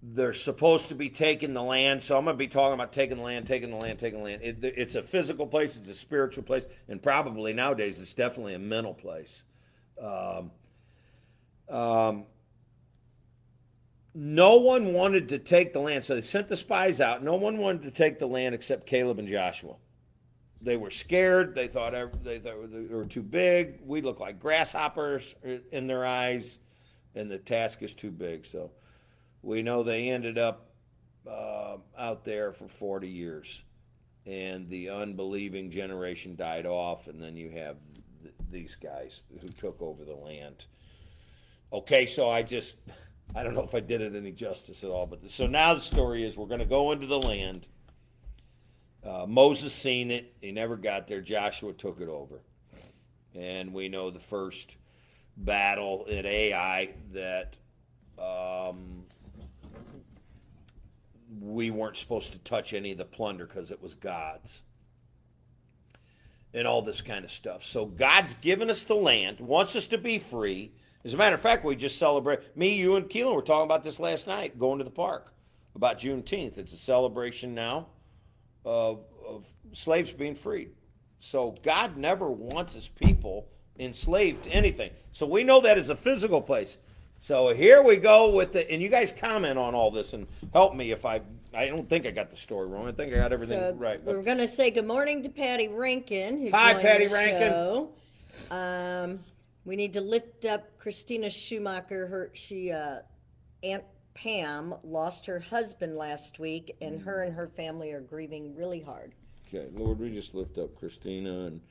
they're 0.05 0.33
supposed 0.33 0.89
to 0.89 0.95
be 0.95 1.09
taking 1.09 1.53
the 1.53 1.63
land. 1.63 2.03
So 2.03 2.17
I'm 2.17 2.25
going 2.25 2.35
to 2.35 2.37
be 2.37 2.49
talking 2.49 2.73
about 2.73 2.91
taking 2.91 3.17
the 3.17 3.23
land, 3.23 3.47
taking 3.47 3.69
the 3.69 3.77
land, 3.77 3.99
taking 3.99 4.19
the 4.19 4.25
land. 4.25 4.41
It, 4.43 4.57
it's 4.61 4.95
a 4.95 5.01
physical 5.01 5.47
place, 5.47 5.77
it's 5.77 5.87
a 5.87 5.95
spiritual 5.95 6.43
place, 6.43 6.65
and 6.89 7.01
probably 7.01 7.53
nowadays 7.53 7.99
it's 7.99 8.13
definitely 8.13 8.53
a 8.53 8.59
mental 8.59 8.93
place. 8.93 9.45
Um, 10.01 10.51
um, 11.69 12.25
no 14.13 14.57
one 14.57 14.93
wanted 14.93 15.29
to 15.29 15.39
take 15.39 15.73
the 15.73 15.79
land, 15.79 16.03
so 16.03 16.15
they 16.15 16.21
sent 16.21 16.47
the 16.47 16.57
spies 16.57 17.01
out. 17.01 17.23
No 17.23 17.35
one 17.35 17.57
wanted 17.57 17.83
to 17.83 17.91
take 17.91 18.19
the 18.19 18.27
land 18.27 18.53
except 18.53 18.85
Caleb 18.85 19.19
and 19.19 19.27
Joshua. 19.27 19.75
They 20.61 20.77
were 20.77 20.91
scared. 20.91 21.55
They 21.55 21.67
thought 21.67 21.93
they 22.23 22.39
thought 22.39 22.71
they 22.71 22.93
were 22.93 23.05
too 23.05 23.23
big. 23.23 23.79
We 23.85 24.01
look 24.01 24.19
like 24.19 24.39
grasshoppers 24.39 25.35
in 25.71 25.87
their 25.87 26.05
eyes, 26.05 26.59
and 27.15 27.29
the 27.29 27.37
task 27.37 27.81
is 27.81 27.93
too 27.93 28.11
big. 28.11 28.45
So 28.45 28.71
we 29.41 29.61
know 29.61 29.83
they 29.83 30.09
ended 30.09 30.37
up 30.37 30.69
uh, 31.29 31.77
out 31.97 32.23
there 32.25 32.53
for 32.53 32.67
40 32.67 33.07
years, 33.07 33.63
and 34.25 34.69
the 34.69 34.89
unbelieving 34.89 35.69
generation 35.69 36.35
died 36.35 36.65
off, 36.65 37.07
and 37.07 37.21
then 37.21 37.35
you 37.35 37.49
have 37.51 37.77
th- 38.21 38.33
these 38.49 38.75
guys 38.75 39.21
who 39.41 39.49
took 39.49 39.81
over 39.81 40.05
the 40.05 40.15
land. 40.15 40.65
Okay, 41.71 42.05
so 42.05 42.29
I 42.29 42.43
just, 42.43 42.75
I 43.35 43.43
don't 43.43 43.55
know 43.55 43.63
if 43.63 43.73
I 43.73 43.79
did 43.79 44.01
it 44.01 44.15
any 44.15 44.31
justice 44.31 44.83
at 44.83 44.89
all, 44.89 45.07
but 45.07 45.29
so 45.31 45.47
now 45.47 45.73
the 45.73 45.81
story 45.81 46.23
is 46.23 46.37
we're 46.37 46.45
going 46.45 46.59
to 46.59 46.65
go 46.65 46.91
into 46.91 47.07
the 47.07 47.19
land. 47.19 47.67
Uh, 49.03 49.25
Moses 49.27 49.73
seen 49.73 50.11
it. 50.11 50.33
He 50.39 50.51
never 50.51 50.77
got 50.77 51.07
there. 51.07 51.19
Joshua 51.19 51.73
took 51.73 51.99
it 51.99 52.07
over. 52.07 52.41
And 53.33 53.73
we 53.73 53.89
know 53.89 54.11
the 54.11 54.19
first 54.19 54.77
battle 55.35 56.05
at 56.09 56.25
Ai 56.25 56.93
that 57.13 57.57
um, 58.19 59.03
we 61.41 61.71
weren't 61.71 61.97
supposed 61.97 62.33
to 62.33 62.39
touch 62.39 62.73
any 62.73 62.91
of 62.91 62.99
the 62.99 63.05
plunder 63.05 63.47
because 63.47 63.71
it 63.71 63.81
was 63.81 63.95
God's. 63.95 64.61
And 66.53 66.67
all 66.67 66.83
this 66.83 67.01
kind 67.01 67.25
of 67.25 67.31
stuff. 67.31 67.63
So 67.63 67.87
God's 67.87 68.35
given 68.35 68.69
us 68.69 68.83
the 68.83 68.93
land, 68.93 69.39
wants 69.39 69.75
us 69.75 69.87
to 69.87 69.97
be 69.97 70.19
free. 70.19 70.71
As 71.05 71.13
a 71.13 71.17
matter 71.17 71.35
of 71.35 71.41
fact, 71.41 71.65
we 71.65 71.75
just 71.75 71.97
celebrate. 71.97 72.55
Me, 72.55 72.73
you, 72.73 72.95
and 72.95 73.09
Keelan 73.09 73.35
were 73.35 73.41
talking 73.41 73.65
about 73.65 73.83
this 73.83 73.99
last 73.99 74.25
night, 74.25 74.57
going 74.57 74.77
to 74.77 74.85
the 74.85 74.89
park 74.89 75.33
about 75.75 75.99
Juneteenth. 75.99 76.57
It's 76.57 76.73
a 76.73 76.77
celebration 76.77 77.53
now 77.53 77.87
of, 78.63 79.01
of 79.27 79.47
slaves 79.73 80.11
being 80.11 80.35
freed. 80.35 80.71
So 81.19 81.55
God 81.63 81.97
never 81.97 82.29
wants 82.29 82.73
his 82.73 82.87
people 82.87 83.47
enslaved 83.77 84.43
to 84.43 84.49
anything. 84.49 84.91
So 85.11 85.25
we 85.25 85.43
know 85.43 85.61
that 85.61 85.77
is 85.77 85.89
a 85.89 85.95
physical 85.95 86.41
place. 86.41 86.77
So 87.19 87.53
here 87.53 87.81
we 87.81 87.95
go 87.95 88.29
with 88.29 88.51
the, 88.51 88.69
and 88.69 88.81
you 88.81 88.89
guys 88.89 89.13
comment 89.17 89.57
on 89.57 89.73
all 89.73 89.91
this 89.91 90.13
and 90.13 90.27
help 90.51 90.75
me 90.75 90.91
if 90.91 91.05
I, 91.05 91.21
I 91.53 91.67
don't 91.67 91.87
think 91.87 92.05
I 92.05 92.11
got 92.11 92.29
the 92.29 92.37
story 92.37 92.67
wrong. 92.67 92.87
I 92.87 92.91
think 92.91 93.13
I 93.13 93.17
got 93.17 93.31
everything 93.31 93.59
So 93.59 93.73
right. 93.75 94.03
We're 94.03 94.21
going 94.21 94.39
to 94.39 94.47
say 94.47 94.71
good 94.71 94.85
morning 94.85 95.23
to 95.23 95.29
Patty 95.29 95.69
Rankin. 95.69 96.51
Hi, 96.51 96.73
Patty 96.73 97.07
Rankin. 97.07 97.49
show. 97.49 97.89
Um, 98.51 99.19
we 99.65 99.75
need 99.75 99.93
to 99.93 100.01
lift 100.01 100.45
up 100.45 100.77
Christina 100.77 101.29
Schumacher. 101.29 102.07
Her 102.07 102.31
she 102.33 102.71
uh, 102.71 102.99
Aunt 103.63 103.83
Pam 104.13 104.75
lost 104.83 105.25
her 105.25 105.39
husband 105.39 105.95
last 105.95 106.39
week, 106.39 106.75
and 106.81 107.01
her 107.01 107.23
and 107.23 107.33
her 107.33 107.47
family 107.47 107.91
are 107.91 108.01
grieving 108.01 108.55
really 108.55 108.81
hard. 108.81 109.13
Okay, 109.47 109.67
Lord, 109.73 109.99
we 109.99 110.09
just 110.11 110.33
lift 110.35 110.57
up 110.57 110.75
Christina 110.75 111.45
and 111.45 111.61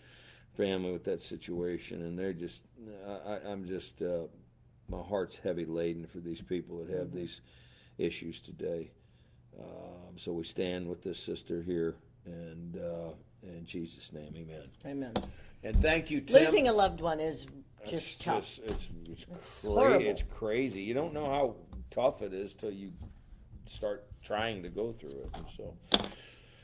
family 0.57 0.92
with 0.92 1.05
that 1.05 1.22
situation, 1.22 2.02
and 2.02 2.18
they're 2.18 2.33
just, 2.33 2.62
I, 3.07 3.33
I- 3.35 3.50
I'm 3.50 3.66
just, 3.66 4.02
uh, 4.02 4.26
my 4.88 5.00
heart's 5.02 5.38
heavy 5.38 5.64
laden 5.64 6.07
for 6.07 6.18
these 6.18 6.40
people 6.40 6.78
that 6.78 6.90
have 6.96 7.12
these 7.12 7.40
issues 7.98 8.40
today. 8.40 8.90
Um, 9.59 10.16
so 10.16 10.33
we 10.33 10.44
stand 10.44 10.88
with 10.88 11.02
this 11.02 11.18
sister 11.18 11.62
here, 11.62 11.96
and 12.24 12.76
uh, 12.76 13.12
in 13.42 13.66
Jesus' 13.66 14.12
name, 14.12 14.35
Amen. 14.37 14.68
Amen. 14.87 15.12
And 15.64 15.81
thank 15.81 16.11
you, 16.11 16.20
Tim. 16.20 16.44
Losing 16.44 16.68
a 16.68 16.72
loved 16.72 17.00
one 17.00 17.20
is 17.20 17.44
It's 17.44 17.62
just 17.90 18.21
tough. 18.21 18.45
just- 18.47 18.61
it's, 18.64 18.87
it's, 19.11 19.25
cra- 19.61 19.71
horrible. 19.71 20.07
it's 20.07 20.23
crazy. 20.35 20.83
You 20.83 20.95
don't 20.95 21.12
know 21.14 21.27
how 21.27 21.57
tough 21.90 22.23
it 22.23 22.33
is 22.33 22.55
till 22.55 22.71
you 22.71 22.92
start 23.66 24.05
trying 24.23 24.62
to 24.62 24.68
go 24.68 24.92
through 24.92 25.11
it. 25.11 25.31
And 25.35 25.45
so. 25.57 25.75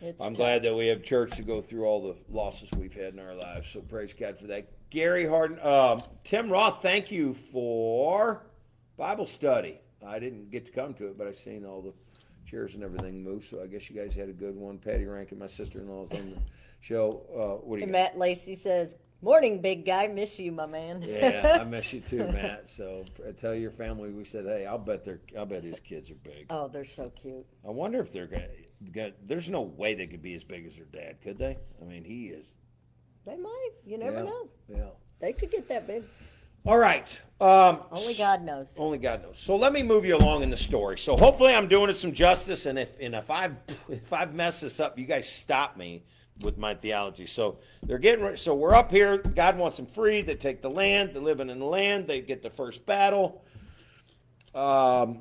It's 0.00 0.22
I'm 0.22 0.30
tough. 0.30 0.36
glad 0.36 0.62
that 0.62 0.74
we 0.76 0.86
have 0.88 1.02
church 1.02 1.36
to 1.36 1.42
go 1.42 1.60
through 1.60 1.84
all 1.84 2.02
the 2.02 2.16
losses 2.32 2.70
we've 2.76 2.94
had 2.94 3.14
in 3.14 3.18
our 3.18 3.34
lives. 3.34 3.68
So 3.68 3.80
praise 3.80 4.12
God 4.18 4.38
for 4.38 4.46
that. 4.46 4.68
Gary 4.90 5.26
Harden, 5.26 5.58
um, 5.60 6.02
Tim 6.24 6.48
Roth, 6.50 6.80
thank 6.82 7.10
you 7.10 7.34
for 7.34 8.46
Bible 8.96 9.26
study. 9.26 9.80
I 10.06 10.18
didn't 10.20 10.50
get 10.50 10.66
to 10.66 10.72
come 10.72 10.94
to 10.94 11.08
it, 11.08 11.18
but 11.18 11.26
I've 11.26 11.36
seen 11.36 11.64
all 11.66 11.82
the 11.82 11.92
chairs 12.48 12.74
and 12.74 12.84
everything 12.84 13.22
move. 13.24 13.44
So 13.50 13.60
I 13.62 13.66
guess 13.66 13.90
you 13.90 13.96
guys 14.00 14.14
had 14.14 14.28
a 14.28 14.32
good 14.32 14.54
one. 14.56 14.78
Patty 14.78 15.04
Rankin, 15.04 15.38
my 15.38 15.48
sister-in-law, 15.48 16.04
is 16.04 16.12
on 16.12 16.30
the 16.30 16.40
show. 16.80 17.22
Uh, 17.34 17.66
what 17.66 17.76
do 17.76 17.80
you? 17.80 17.84
And 17.84 17.92
got? 17.92 17.98
Matt 17.98 18.18
Lacey 18.18 18.54
says, 18.54 18.96
"Morning, 19.20 19.60
big 19.60 19.84
guy. 19.84 20.06
Miss 20.06 20.38
you, 20.38 20.52
my 20.52 20.66
man." 20.66 21.02
Yeah, 21.02 21.58
I 21.60 21.64
miss 21.64 21.92
you 21.92 22.00
too, 22.00 22.18
Matt. 22.32 22.68
So 22.68 23.04
tell 23.38 23.54
your 23.54 23.70
family 23.70 24.12
we 24.12 24.24
said, 24.24 24.44
hey, 24.44 24.66
I'll 24.66 24.78
bet 24.78 25.04
they're, 25.04 25.20
I'll 25.36 25.46
bet 25.46 25.64
his 25.64 25.80
kids 25.80 26.10
are 26.10 26.16
big. 26.16 26.46
oh, 26.50 26.68
they're 26.68 26.84
so 26.84 27.10
cute. 27.20 27.46
I 27.66 27.70
wonder 27.70 28.00
if 28.00 28.12
they're 28.12 28.26
gonna. 28.26 29.12
there's 29.26 29.48
no 29.48 29.62
way 29.62 29.94
they 29.94 30.06
could 30.06 30.22
be 30.22 30.34
as 30.34 30.44
big 30.44 30.66
as 30.66 30.76
their 30.76 30.86
dad, 30.86 31.20
could 31.22 31.38
they? 31.38 31.58
I 31.80 31.84
mean, 31.84 32.04
he 32.04 32.28
is. 32.28 32.46
They 33.26 33.36
might. 33.36 33.70
You 33.84 33.98
never 33.98 34.18
yeah, 34.18 34.24
know. 34.24 34.48
Yeah. 34.68 34.90
They 35.20 35.32
could 35.32 35.50
get 35.50 35.68
that 35.68 35.86
big. 35.86 36.04
All 36.64 36.78
right. 36.78 37.08
Um, 37.40 37.80
Only 37.90 38.14
God 38.14 38.42
knows. 38.42 38.74
Only 38.76 38.98
God 38.98 39.22
knows. 39.22 39.38
So 39.38 39.56
let 39.56 39.72
me 39.72 39.82
move 39.82 40.04
you 40.04 40.16
along 40.16 40.42
in 40.42 40.50
the 40.50 40.56
story. 40.56 40.98
So 40.98 41.16
hopefully 41.16 41.54
I'm 41.54 41.68
doing 41.68 41.88
it 41.88 41.96
some 41.96 42.12
justice, 42.12 42.66
and 42.66 42.78
if 42.78 42.98
and 43.00 43.14
if 43.14 43.30
I 43.30 43.50
if 43.88 44.12
I've 44.12 44.34
messed 44.34 44.62
this 44.62 44.80
up, 44.80 44.98
you 44.98 45.06
guys 45.06 45.28
stop 45.28 45.76
me 45.76 46.04
with 46.40 46.58
my 46.58 46.74
theology. 46.74 47.26
So 47.26 47.58
they're 47.82 47.98
getting 47.98 48.36
so 48.36 48.54
we're 48.54 48.74
up 48.74 48.90
here. 48.90 49.18
God 49.18 49.58
wants 49.58 49.76
them 49.76 49.86
free. 49.86 50.22
They 50.22 50.34
take 50.34 50.62
the 50.62 50.70
land. 50.70 51.10
They're 51.14 51.22
living 51.22 51.50
in 51.50 51.58
the 51.58 51.66
land. 51.66 52.06
They 52.06 52.20
get 52.20 52.42
the 52.42 52.50
first 52.50 52.86
battle. 52.86 53.44
Um, 54.54 55.20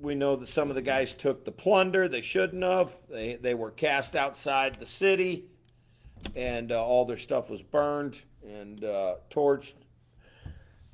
we 0.00 0.14
know 0.14 0.36
that 0.36 0.48
some 0.48 0.68
of 0.68 0.74
the 0.74 0.82
guys 0.82 1.14
took 1.14 1.44
the 1.44 1.52
plunder 1.52 2.08
they 2.08 2.22
shouldn't 2.22 2.62
have. 2.62 2.94
They 3.08 3.36
they 3.36 3.54
were 3.54 3.70
cast 3.70 4.14
outside 4.16 4.78
the 4.78 4.86
city, 4.86 5.46
and 6.34 6.72
uh, 6.72 6.84
all 6.84 7.04
their 7.04 7.16
stuff 7.16 7.48
was 7.48 7.62
burned 7.62 8.16
and 8.44 8.84
uh, 8.84 9.16
torched 9.30 9.74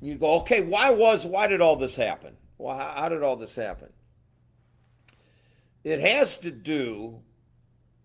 You 0.01 0.15
go, 0.15 0.39
okay, 0.41 0.61
why 0.61 0.89
was 0.89 1.25
why 1.25 1.47
did 1.47 1.61
all 1.61 1.75
this 1.75 1.95
happen? 1.95 2.37
Well, 2.57 2.77
how, 2.77 2.93
how 2.95 3.09
did 3.09 3.23
all 3.23 3.35
this 3.35 3.55
happen? 3.55 3.89
It 5.83 5.99
has 5.99 6.37
to 6.39 6.51
do 6.51 7.19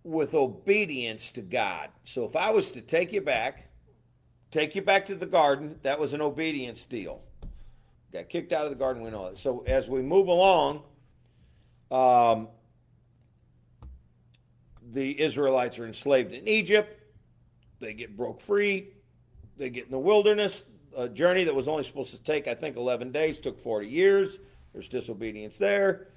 with 0.04 0.34
obedience 0.34 1.30
to 1.32 1.42
God. 1.42 1.90
So 2.04 2.24
if 2.24 2.36
I 2.36 2.50
was 2.50 2.70
to 2.72 2.80
take 2.80 3.12
you 3.12 3.20
back, 3.20 3.70
take 4.50 4.74
you 4.74 4.82
back 4.82 5.06
to 5.06 5.14
the 5.14 5.26
garden, 5.26 5.76
that 5.82 5.98
was 5.98 6.12
an 6.12 6.20
obedience 6.20 6.84
deal. 6.84 7.22
Got 8.12 8.28
kicked 8.28 8.52
out 8.52 8.64
of 8.64 8.70
the 8.70 8.76
garden, 8.76 9.02
we 9.02 9.10
know 9.10 9.30
that. 9.30 9.38
So 9.38 9.64
as 9.66 9.88
we 9.88 10.00
move 10.00 10.28
along, 10.28 10.82
um, 11.90 12.48
the 14.92 15.20
Israelites 15.20 15.78
are 15.78 15.86
enslaved 15.86 16.32
in 16.32 16.48
Egypt. 16.48 17.02
They 17.80 17.92
get 17.92 18.16
broke 18.16 18.40
free. 18.40 18.88
They 19.56 19.70
get 19.70 19.86
in 19.86 19.90
the 19.90 19.98
wilderness. 19.98 20.64
A 20.96 21.08
journey 21.08 21.44
that 21.44 21.54
was 21.54 21.68
only 21.68 21.84
supposed 21.84 22.10
to 22.12 22.22
take, 22.22 22.48
I 22.48 22.54
think, 22.54 22.76
11 22.76 23.12
days 23.12 23.38
took 23.38 23.60
40 23.60 23.86
years. 23.86 24.38
There's 24.72 24.88
disobedience 24.88 25.58
there. 25.58 26.08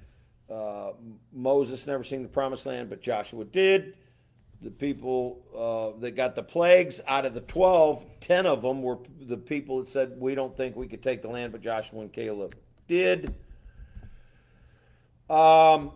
Uh, 0.52 0.92
Moses 1.32 1.86
never 1.86 2.04
seen 2.04 2.22
the 2.22 2.28
promised 2.28 2.66
land, 2.66 2.90
but 2.90 3.00
Joshua 3.00 3.44
did. 3.44 3.94
The 4.60 4.70
people 4.70 5.40
uh, 5.56 5.98
that 6.00 6.12
got 6.12 6.36
the 6.36 6.42
plagues 6.42 7.00
out 7.08 7.24
of 7.24 7.34
the 7.34 7.40
12, 7.40 8.04
10 8.20 8.46
of 8.46 8.62
them 8.62 8.82
were 8.82 8.98
the 9.20 9.36
people 9.36 9.78
that 9.78 9.88
said, 9.88 10.12
We 10.18 10.34
don't 10.34 10.56
think 10.56 10.76
we 10.76 10.86
could 10.86 11.02
take 11.02 11.22
the 11.22 11.28
land, 11.28 11.52
but 11.52 11.62
Joshua 11.62 12.00
and 12.00 12.12
Caleb 12.12 12.54
did. 12.86 13.34
Um, 15.28 15.92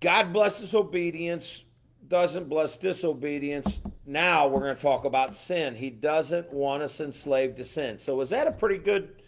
God 0.00 0.32
blesses 0.32 0.74
obedience, 0.74 1.62
doesn't 2.08 2.48
bless 2.48 2.76
disobedience. 2.76 3.80
Now 4.06 4.48
we're 4.48 4.60
going 4.60 4.76
to 4.76 4.82
talk 4.82 5.04
about 5.04 5.36
sin. 5.36 5.76
He 5.76 5.90
doesn't 5.90 6.52
want 6.52 6.82
us 6.82 6.98
enslaved 6.98 7.58
to 7.58 7.64
sin. 7.64 7.98
So, 7.98 8.20
is 8.20 8.30
that 8.30 8.46
a 8.46 8.52
pretty 8.52 8.78
good? 8.78 9.21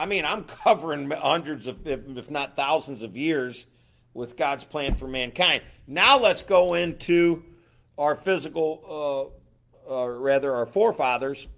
I 0.00 0.06
mean, 0.06 0.24
I'm 0.24 0.44
covering 0.44 1.10
hundreds 1.10 1.66
of, 1.66 1.86
if 1.86 2.30
not 2.30 2.56
thousands 2.56 3.02
of 3.02 3.18
years 3.18 3.66
with 4.14 4.34
God's 4.34 4.64
plan 4.64 4.94
for 4.94 5.06
mankind. 5.06 5.62
Now 5.86 6.18
let's 6.18 6.42
go 6.42 6.72
into 6.72 7.42
our 7.98 8.16
physical, 8.16 9.34
uh, 9.86 9.92
or 9.92 10.18
rather, 10.18 10.54
our 10.54 10.64
forefathers 10.64 11.48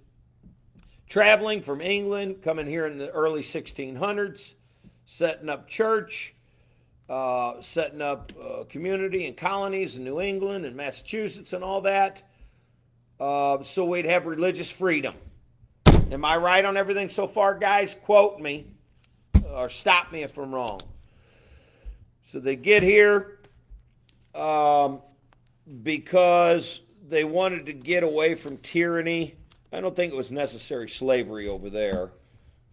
traveling 1.07 1.61
from 1.61 1.79
England, 1.79 2.41
coming 2.41 2.67
here 2.67 2.85
in 2.85 2.97
the 2.97 3.09
early 3.11 3.43
1600s, 3.43 4.55
setting 5.05 5.47
up 5.47 5.69
church, 5.69 6.35
uh, 7.07 7.61
setting 7.61 8.01
up 8.01 8.33
uh, 8.37 8.65
community 8.65 9.25
and 9.25 9.37
colonies 9.37 9.95
in 9.95 10.03
New 10.03 10.19
England 10.19 10.65
and 10.65 10.75
Massachusetts 10.75 11.53
and 11.53 11.63
all 11.63 11.79
that. 11.79 12.29
Uh, 13.21 13.63
so 13.63 13.85
we'd 13.85 14.03
have 14.03 14.25
religious 14.25 14.69
freedom. 14.69 15.15
Am 16.13 16.23
I 16.23 16.37
right 16.37 16.63
on 16.63 16.77
everything 16.77 17.09
so 17.09 17.25
far, 17.25 17.57
guys? 17.57 17.95
Quote 18.03 18.39
me 18.39 18.67
or 19.51 19.67
stop 19.67 20.11
me 20.11 20.21
if 20.21 20.37
I'm 20.37 20.53
wrong. 20.53 20.79
So 22.21 22.39
they 22.39 22.55
get 22.55 22.83
here 22.83 23.39
um, 24.35 25.01
because 25.81 26.81
they 27.09 27.23
wanted 27.23 27.65
to 27.65 27.73
get 27.73 28.03
away 28.03 28.35
from 28.35 28.57
tyranny. 28.57 29.37
I 29.71 29.81
don't 29.81 29.95
think 29.95 30.13
it 30.13 30.15
was 30.15 30.31
necessary 30.31 30.87
slavery 30.87 31.47
over 31.47 31.71
there, 31.71 32.11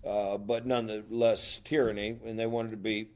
uh, 0.06 0.36
but 0.36 0.66
nonetheless 0.66 1.62
tyranny, 1.64 2.18
and 2.22 2.38
they 2.38 2.44
wanted 2.44 2.72
to 2.72 2.76
be 2.76 3.08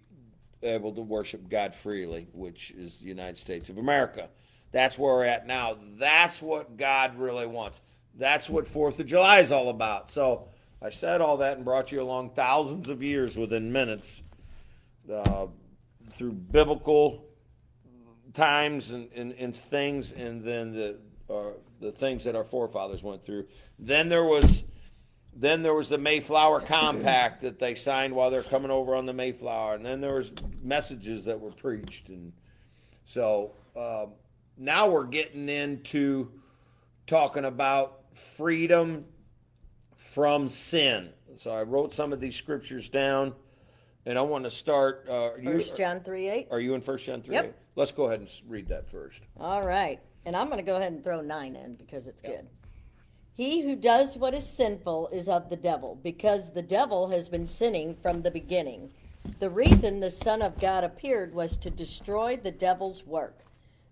able 0.63 0.93
to 0.93 1.03
worship 1.03 1.51
God 1.51 1.75
freely, 1.75 2.29
which 2.33 2.71
is 2.71 3.01
the 3.01 3.09
United 3.09 3.37
States 3.37 3.69
of 3.69 3.77
America. 3.77 4.31
That's 4.73 4.99
where 4.99 5.17
we're 5.17 5.25
at 5.27 5.47
now. 5.47 5.77
That's 5.99 6.41
what 6.41 6.79
God 6.79 7.19
really 7.19 7.47
wants. 7.47 7.83
That's 8.17 8.49
what 8.49 8.67
Fourth 8.67 9.01
of 9.01 9.07
July 9.07 9.41
is 9.41 9.51
all 9.53 9.69
about. 9.71 10.11
So 10.11 10.49
I 10.81 10.91
said 10.91 11.21
all 11.21 11.39
that 11.39 11.57
and 11.57 11.65
brought 11.65 11.91
you 11.93 12.01
along 12.01 12.31
thousands 12.31 12.89
of 12.89 13.03
years 13.03 13.37
within 13.37 13.73
minutes 13.73 14.23
uh, 15.13 15.47
through 16.13 16.33
biblical 16.33 17.25
times 18.33 18.91
and, 18.91 19.09
and, 19.15 19.33
and, 19.33 19.55
things, 19.55 20.13
and 20.13 20.45
then 20.45 20.73
the 20.73 20.99
uh, 21.33 21.53
the 21.81 21.91
things 21.91 22.25
that 22.25 22.37
our 22.37 22.45
forefathers 22.45 23.03
went 23.03 23.25
through. 23.25 23.47
Then 23.79 24.09
there 24.09 24.25
was 24.25 24.63
then 25.37 25.63
there 25.63 25.75
was 25.75 25.89
the 25.89 25.99
Mayflower 25.99 26.61
Compact 26.61 27.41
that 27.41 27.59
they 27.59 27.75
signed 27.75 28.15
while 28.15 28.31
they're 28.31 28.43
coming 28.43 28.71
over 28.71 28.95
on 28.95 29.07
the 29.07 29.13
Mayflower, 29.13 29.75
and 29.75 29.85
then 29.85 30.01
there 30.01 30.15
was 30.15 30.33
messages 30.63 31.25
that 31.25 31.41
were 31.41 31.51
preached, 31.51 32.09
and 32.09 32.33
so 33.05 33.53
uh, 33.75 34.07
now 34.57 34.89
we're 34.89 35.07
getting 35.07 35.49
into 35.49 36.31
talking 37.07 37.45
about 37.45 38.04
freedom 38.15 39.05
from 39.97 40.49
sin. 40.49 41.11
So 41.37 41.51
I 41.51 41.63
wrote 41.63 41.93
some 41.93 42.13
of 42.13 42.21
these 42.21 42.37
scriptures 42.37 42.89
down, 42.89 43.35
and 44.07 44.19
I 44.19 44.23
want 44.23 44.45
to 44.45 44.51
start. 44.51 45.07
Uh, 45.09 45.31
First 45.43 45.77
John 45.77 46.01
three 46.01 46.29
eight. 46.29 46.49
Are 46.51 46.61
you 46.61 46.75
in 46.75 46.81
First 46.81 47.07
John 47.07 47.23
three? 47.23 47.35
Yep. 47.35 47.45
8? 47.45 47.55
Let's 47.77 47.93
go 47.93 48.05
ahead 48.05 48.21
and 48.21 48.31
read 48.47 48.69
that 48.69 48.89
first. 48.89 49.19
All 49.39 49.67
right, 49.67 50.01
and 50.25 50.37
I'm 50.37 50.47
going 50.47 50.59
to 50.59 50.65
go 50.65 50.77
ahead 50.77 50.93
and 50.93 51.03
throw 51.03 51.21
nine 51.21 51.57
in 51.57 51.75
because 51.75 52.07
it's 52.07 52.23
yep. 52.23 52.37
good. 52.37 52.49
He 53.37 53.63
who 53.63 53.75
does 53.75 54.17
what 54.17 54.33
is 54.33 54.49
sinful 54.49 55.09
is 55.09 55.29
of 55.29 55.51
the 55.51 55.57
devil, 55.57 55.99
because 56.01 56.53
the 56.53 56.63
devil 56.63 57.11
has 57.11 57.29
been 57.29 57.49
sinning 57.49 57.97
from 58.01 58.23
the 58.23 58.31
beginning. 58.31 58.93
The 59.41 59.51
reason 59.51 59.99
the 59.99 60.11
Son 60.11 60.41
of 60.41 60.61
God 60.61 60.85
appeared 60.85 61.35
was 61.35 61.57
to 61.57 61.71
destroy 61.71 62.37
the 62.37 62.53
devil's 62.53 63.05
work. 63.05 63.41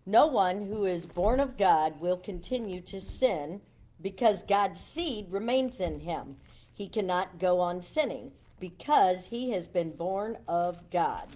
No 0.06 0.26
one 0.28 0.66
who 0.66 0.84
is 0.84 1.06
born 1.06 1.40
of 1.40 1.56
God 1.56 2.00
will 2.00 2.16
continue 2.16 2.80
to 2.82 3.00
sin 3.00 3.62
because 4.02 4.42
God's 4.42 4.80
seed 4.80 5.26
remains 5.30 5.80
in 5.80 6.00
him. 6.00 6.36
He 6.74 6.88
cannot 6.88 7.38
go 7.38 7.60
on 7.60 7.82
sinning 7.82 8.32
because 8.60 9.26
he 9.26 9.50
has 9.50 9.66
been 9.66 9.92
born 9.92 10.38
of 10.48 10.90
God. 10.90 11.28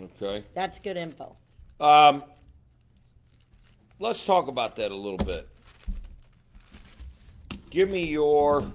Okay. 0.00 0.44
That's 0.54 0.78
good 0.78 0.96
info. 0.96 1.36
Um, 1.80 2.24
let's 3.98 4.24
talk 4.24 4.48
about 4.48 4.76
that 4.76 4.90
a 4.90 4.96
little 4.96 5.18
bit 5.18 5.48
give 7.74 7.90
me 7.90 8.04
your 8.04 8.72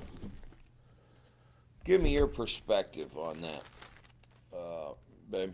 give 1.86 2.02
me 2.02 2.12
your 2.12 2.28
perspective 2.28 3.18
on 3.18 3.40
that, 3.40 3.64
uh, 4.54 4.92
babe. 5.32 5.54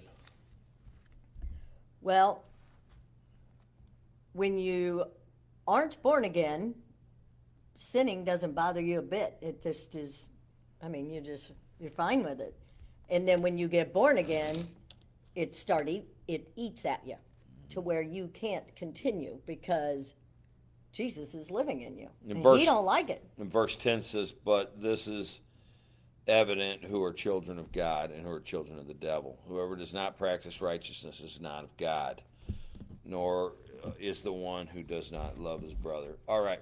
Well, 2.02 2.44
when 4.34 4.58
you 4.58 5.06
aren't 5.68 6.02
born 6.02 6.26
again, 6.26 6.74
sinning 7.76 8.24
doesn't 8.24 8.56
bother 8.56 8.82
you 8.82 9.00
a 9.00 9.04
bit. 9.04 9.38
It 9.42 9.62
just 9.62 9.96
is. 9.96 10.30
I 10.82 10.88
mean, 10.88 11.10
you 11.10 11.22
just 11.22 11.52
you're 11.80 11.92
fine 11.92 12.24
with 12.24 12.40
it. 12.42 12.56
And 13.10 13.28
then 13.28 13.42
when 13.42 13.58
you 13.58 13.68
get 13.68 13.94
born 13.94 14.18
again, 14.18 14.68
it 15.36 15.56
started 15.56 16.04
it 16.28 16.52
eats 16.56 16.86
at 16.86 17.06
you 17.06 17.16
to 17.70 17.82
where 17.82 18.02
you 18.02 18.28
can't 18.28 18.76
continue 18.76 19.40
because 19.46 20.14
Jesus 20.92 21.34
is 21.34 21.52
living 21.52 21.82
in 21.82 21.98
you. 21.98 22.10
And, 22.30 22.42
verse, 22.42 22.60
he 22.60 22.66
don't 22.66 22.86
like 22.86 23.10
it. 23.10 23.24
And 23.38 23.52
verse 23.52 23.76
10 23.76 24.02
says, 24.02 24.32
But 24.32 24.82
this 24.82 25.08
is 25.08 25.42
evident 26.28 26.86
who 26.86 27.04
are 27.04 27.14
children 27.14 27.60
of 27.60 27.72
God 27.72 28.12
and 28.12 28.24
who 28.24 28.32
are 28.32 28.40
children 28.40 28.80
of 28.80 28.88
the 28.88 28.94
devil. 28.94 29.40
Whoever 29.48 29.76
does 29.76 29.94
not 29.94 30.18
practice 30.18 30.62
righteousness 30.62 31.20
is 31.20 31.40
not 31.40 31.64
of 31.64 31.76
God, 31.78 32.22
nor 33.04 33.54
uh, 33.84 33.92
is 34.00 34.22
the 34.22 34.34
one 34.34 34.68
who 34.68 34.84
does 34.84 35.12
not 35.12 35.40
love 35.40 35.62
his 35.62 35.74
brother. 35.74 36.18
All 36.28 36.42
right. 36.42 36.62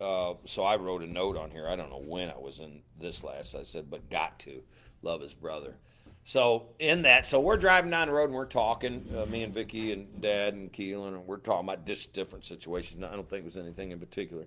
Uh, 0.00 0.34
so 0.44 0.64
I 0.64 0.76
wrote 0.76 1.02
a 1.02 1.06
note 1.06 1.36
on 1.36 1.50
here. 1.50 1.68
I 1.68 1.76
don't 1.76 1.90
know 1.90 2.02
when 2.04 2.28
I 2.28 2.38
was 2.38 2.60
in 2.60 2.82
this 3.00 3.22
last. 3.22 3.54
I 3.54 3.62
said, 3.62 3.90
but 3.90 4.10
got 4.10 4.38
to 4.40 4.62
love 5.02 5.20
his 5.20 5.34
brother. 5.34 5.76
So 6.24 6.68
in 6.78 7.02
that, 7.02 7.26
so 7.26 7.38
we're 7.38 7.58
driving 7.58 7.90
down 7.90 8.08
the 8.08 8.14
road 8.14 8.26
and 8.26 8.34
we're 8.34 8.46
talking, 8.46 9.06
uh, 9.16 9.26
me 9.26 9.42
and 9.42 9.52
Vicky 9.52 9.92
and 9.92 10.20
Dad 10.22 10.54
and 10.54 10.72
Keelan, 10.72 11.08
and 11.08 11.26
we're 11.26 11.36
talking 11.36 11.68
about 11.68 11.86
just 11.86 12.12
different 12.12 12.46
situations. 12.46 13.02
I 13.04 13.14
don't 13.14 13.28
think 13.28 13.42
it 13.42 13.44
was 13.44 13.56
anything 13.58 13.90
in 13.90 13.98
particular. 13.98 14.46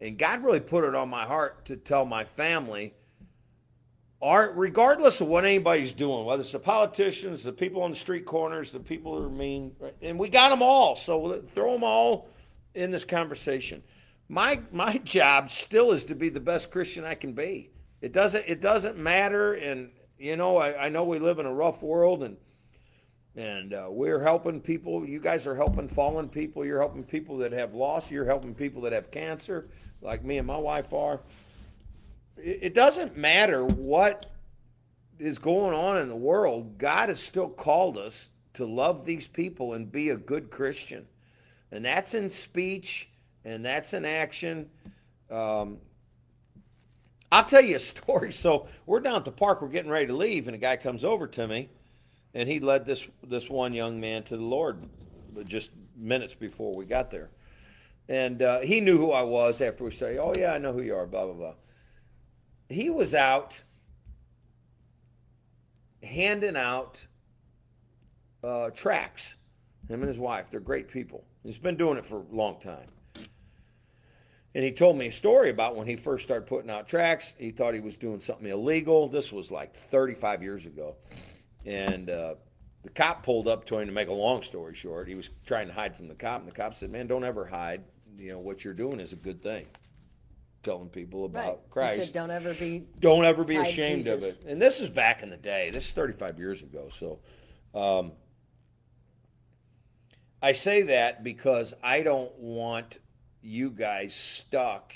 And 0.00 0.18
God 0.18 0.42
really 0.42 0.60
put 0.60 0.84
it 0.84 0.94
on 0.94 1.08
my 1.08 1.26
heart 1.26 1.64
to 1.66 1.76
tell 1.76 2.04
my 2.04 2.24
family, 2.24 2.94
are 4.20 4.52
regardless 4.52 5.20
of 5.20 5.28
what 5.28 5.44
anybody's 5.44 5.92
doing, 5.92 6.24
whether 6.24 6.42
it's 6.42 6.52
the 6.52 6.58
politicians, 6.58 7.42
the 7.42 7.52
people 7.52 7.82
on 7.82 7.90
the 7.90 7.96
street 7.96 8.26
corners, 8.26 8.72
the 8.72 8.80
people 8.80 9.16
who 9.16 9.26
are 9.26 9.30
mean, 9.30 9.74
and 10.02 10.18
we 10.18 10.28
got 10.28 10.50
them 10.50 10.60
all. 10.60 10.96
So 10.96 11.40
throw 11.54 11.72
them 11.72 11.84
all 11.84 12.28
in 12.74 12.90
this 12.90 13.04
conversation. 13.04 13.82
My 14.30 14.60
my 14.70 14.98
job 14.98 15.50
still 15.50 15.90
is 15.90 16.04
to 16.04 16.14
be 16.14 16.28
the 16.28 16.38
best 16.38 16.70
Christian 16.70 17.04
I 17.04 17.16
can 17.16 17.32
be. 17.32 17.72
It 18.00 18.12
doesn't 18.12 18.44
it 18.46 18.60
doesn't 18.60 18.96
matter 18.96 19.54
and 19.54 19.90
you 20.18 20.36
know, 20.36 20.56
I, 20.56 20.86
I 20.86 20.88
know 20.88 21.02
we 21.02 21.18
live 21.18 21.40
in 21.40 21.46
a 21.46 21.52
rough 21.52 21.82
world 21.82 22.22
and 22.22 22.36
and 23.34 23.74
uh, 23.74 23.88
we're 23.90 24.22
helping 24.22 24.60
people. 24.60 25.04
You 25.04 25.18
guys 25.18 25.48
are 25.48 25.56
helping 25.56 25.88
fallen 25.88 26.28
people. 26.28 26.64
You're 26.64 26.78
helping 26.78 27.02
people 27.02 27.38
that 27.38 27.50
have 27.50 27.74
loss. 27.74 28.08
You're 28.08 28.24
helping 28.24 28.54
people 28.54 28.82
that 28.82 28.92
have 28.92 29.10
cancer, 29.10 29.68
like 30.00 30.24
me 30.24 30.38
and 30.38 30.46
my 30.46 30.58
wife 30.58 30.92
are. 30.92 31.22
It, 32.36 32.58
it 32.62 32.74
doesn't 32.74 33.16
matter 33.16 33.64
what 33.64 34.26
is 35.18 35.38
going 35.38 35.74
on 35.74 35.98
in 35.98 36.06
the 36.06 36.14
world. 36.14 36.78
God 36.78 37.08
has 37.08 37.20
still 37.20 37.48
called 37.48 37.98
us 37.98 38.28
to 38.54 38.64
love 38.64 39.04
these 39.04 39.26
people 39.26 39.72
and 39.72 39.90
be 39.90 40.08
a 40.08 40.16
good 40.16 40.50
Christian, 40.50 41.06
and 41.72 41.84
that's 41.84 42.14
in 42.14 42.30
speech 42.30 43.10
and 43.44 43.64
that's 43.64 43.92
an 43.92 44.04
action. 44.04 44.70
Um, 45.30 45.78
I'll 47.32 47.44
tell 47.44 47.60
you 47.60 47.76
a 47.76 47.78
story. 47.80 48.32
So 48.32 48.66
we're 48.86 49.00
down 49.00 49.16
at 49.16 49.24
the 49.24 49.32
park, 49.32 49.62
we're 49.62 49.68
getting 49.68 49.90
ready 49.90 50.06
to 50.06 50.16
leave, 50.16 50.48
and 50.48 50.54
a 50.54 50.58
guy 50.58 50.76
comes 50.76 51.04
over 51.04 51.26
to 51.28 51.46
me, 51.46 51.70
and 52.34 52.48
he 52.48 52.60
led 52.60 52.86
this 52.86 53.06
this 53.22 53.48
one 53.48 53.72
young 53.72 54.00
man 54.00 54.22
to 54.24 54.36
the 54.36 54.42
Lord 54.42 54.88
just 55.44 55.70
minutes 55.96 56.34
before 56.34 56.74
we 56.74 56.84
got 56.84 57.10
there. 57.10 57.30
And 58.08 58.42
uh, 58.42 58.60
he 58.60 58.80
knew 58.80 58.98
who 58.98 59.12
I 59.12 59.22
was 59.22 59.60
after 59.60 59.84
we 59.84 59.92
said, 59.92 60.18
"Oh 60.18 60.34
yeah, 60.36 60.52
I 60.52 60.58
know 60.58 60.72
who 60.72 60.82
you 60.82 60.94
are." 60.96 61.06
Blah 61.06 61.26
blah 61.26 61.34
blah. 61.34 61.54
He 62.68 62.90
was 62.90 63.14
out 63.14 63.62
handing 66.02 66.56
out 66.56 66.98
uh, 68.42 68.70
tracts. 68.70 69.34
Him 69.88 70.00
and 70.00 70.08
his 70.08 70.18
wife, 70.18 70.50
they're 70.50 70.60
great 70.60 70.88
people. 70.88 71.24
He's 71.42 71.58
been 71.58 71.76
doing 71.76 71.98
it 71.98 72.06
for 72.06 72.18
a 72.20 72.34
long 72.34 72.60
time. 72.60 72.88
And 74.54 74.64
he 74.64 74.72
told 74.72 74.96
me 74.96 75.06
a 75.06 75.12
story 75.12 75.50
about 75.50 75.76
when 75.76 75.86
he 75.86 75.96
first 75.96 76.24
started 76.24 76.46
putting 76.46 76.70
out 76.70 76.88
tracts. 76.88 77.34
He 77.38 77.50
thought 77.52 77.72
he 77.74 77.80
was 77.80 77.96
doing 77.96 78.18
something 78.20 78.46
illegal. 78.48 79.08
This 79.08 79.30
was 79.32 79.50
like 79.50 79.74
35 79.74 80.42
years 80.42 80.66
ago. 80.66 80.96
And 81.64 82.10
uh, 82.10 82.34
the 82.82 82.90
cop 82.90 83.22
pulled 83.22 83.46
up 83.46 83.64
to 83.66 83.78
him 83.78 83.86
to 83.86 83.92
make 83.92 84.08
a 84.08 84.12
long 84.12 84.42
story 84.42 84.74
short. 84.74 85.06
He 85.06 85.14
was 85.14 85.30
trying 85.46 85.68
to 85.68 85.72
hide 85.72 85.96
from 85.96 86.08
the 86.08 86.14
cop, 86.16 86.40
and 86.40 86.48
the 86.48 86.54
cop 86.54 86.74
said, 86.74 86.90
Man, 86.90 87.06
don't 87.06 87.24
ever 87.24 87.46
hide. 87.46 87.82
You 88.18 88.32
know, 88.32 88.38
what 88.40 88.64
you're 88.64 88.74
doing 88.74 88.98
is 88.98 89.12
a 89.12 89.16
good 89.16 89.42
thing. 89.42 89.66
Telling 90.62 90.88
people 90.88 91.24
about 91.24 91.46
Right. 91.46 91.70
Christ 91.70 91.98
He 91.98 92.04
said, 92.06 92.14
don't 92.14 92.30
ever 92.30 92.52
be. 92.52 92.84
don't 92.98 93.24
ever 93.24 93.44
be 93.44 93.56
ashamed 93.56 94.06
of 94.08 94.22
it. 94.22 94.44
And 94.46 94.60
this 94.60 94.80
is 94.80 94.90
back 94.90 95.22
in 95.22 95.30
the 95.30 95.38
day. 95.38 95.70
This 95.70 95.86
is 95.86 95.92
35 95.94 96.38
years 96.38 96.60
ago. 96.60 96.88
So 96.92 97.20
um, 97.74 98.12
I 100.42 100.52
say 100.52 100.82
that 100.82 101.22
because 101.24 101.72
I 101.82 102.02
don't 102.02 102.36
want 102.38 102.98
you 103.42 103.70
guys 103.70 104.14
stuck 104.14 104.92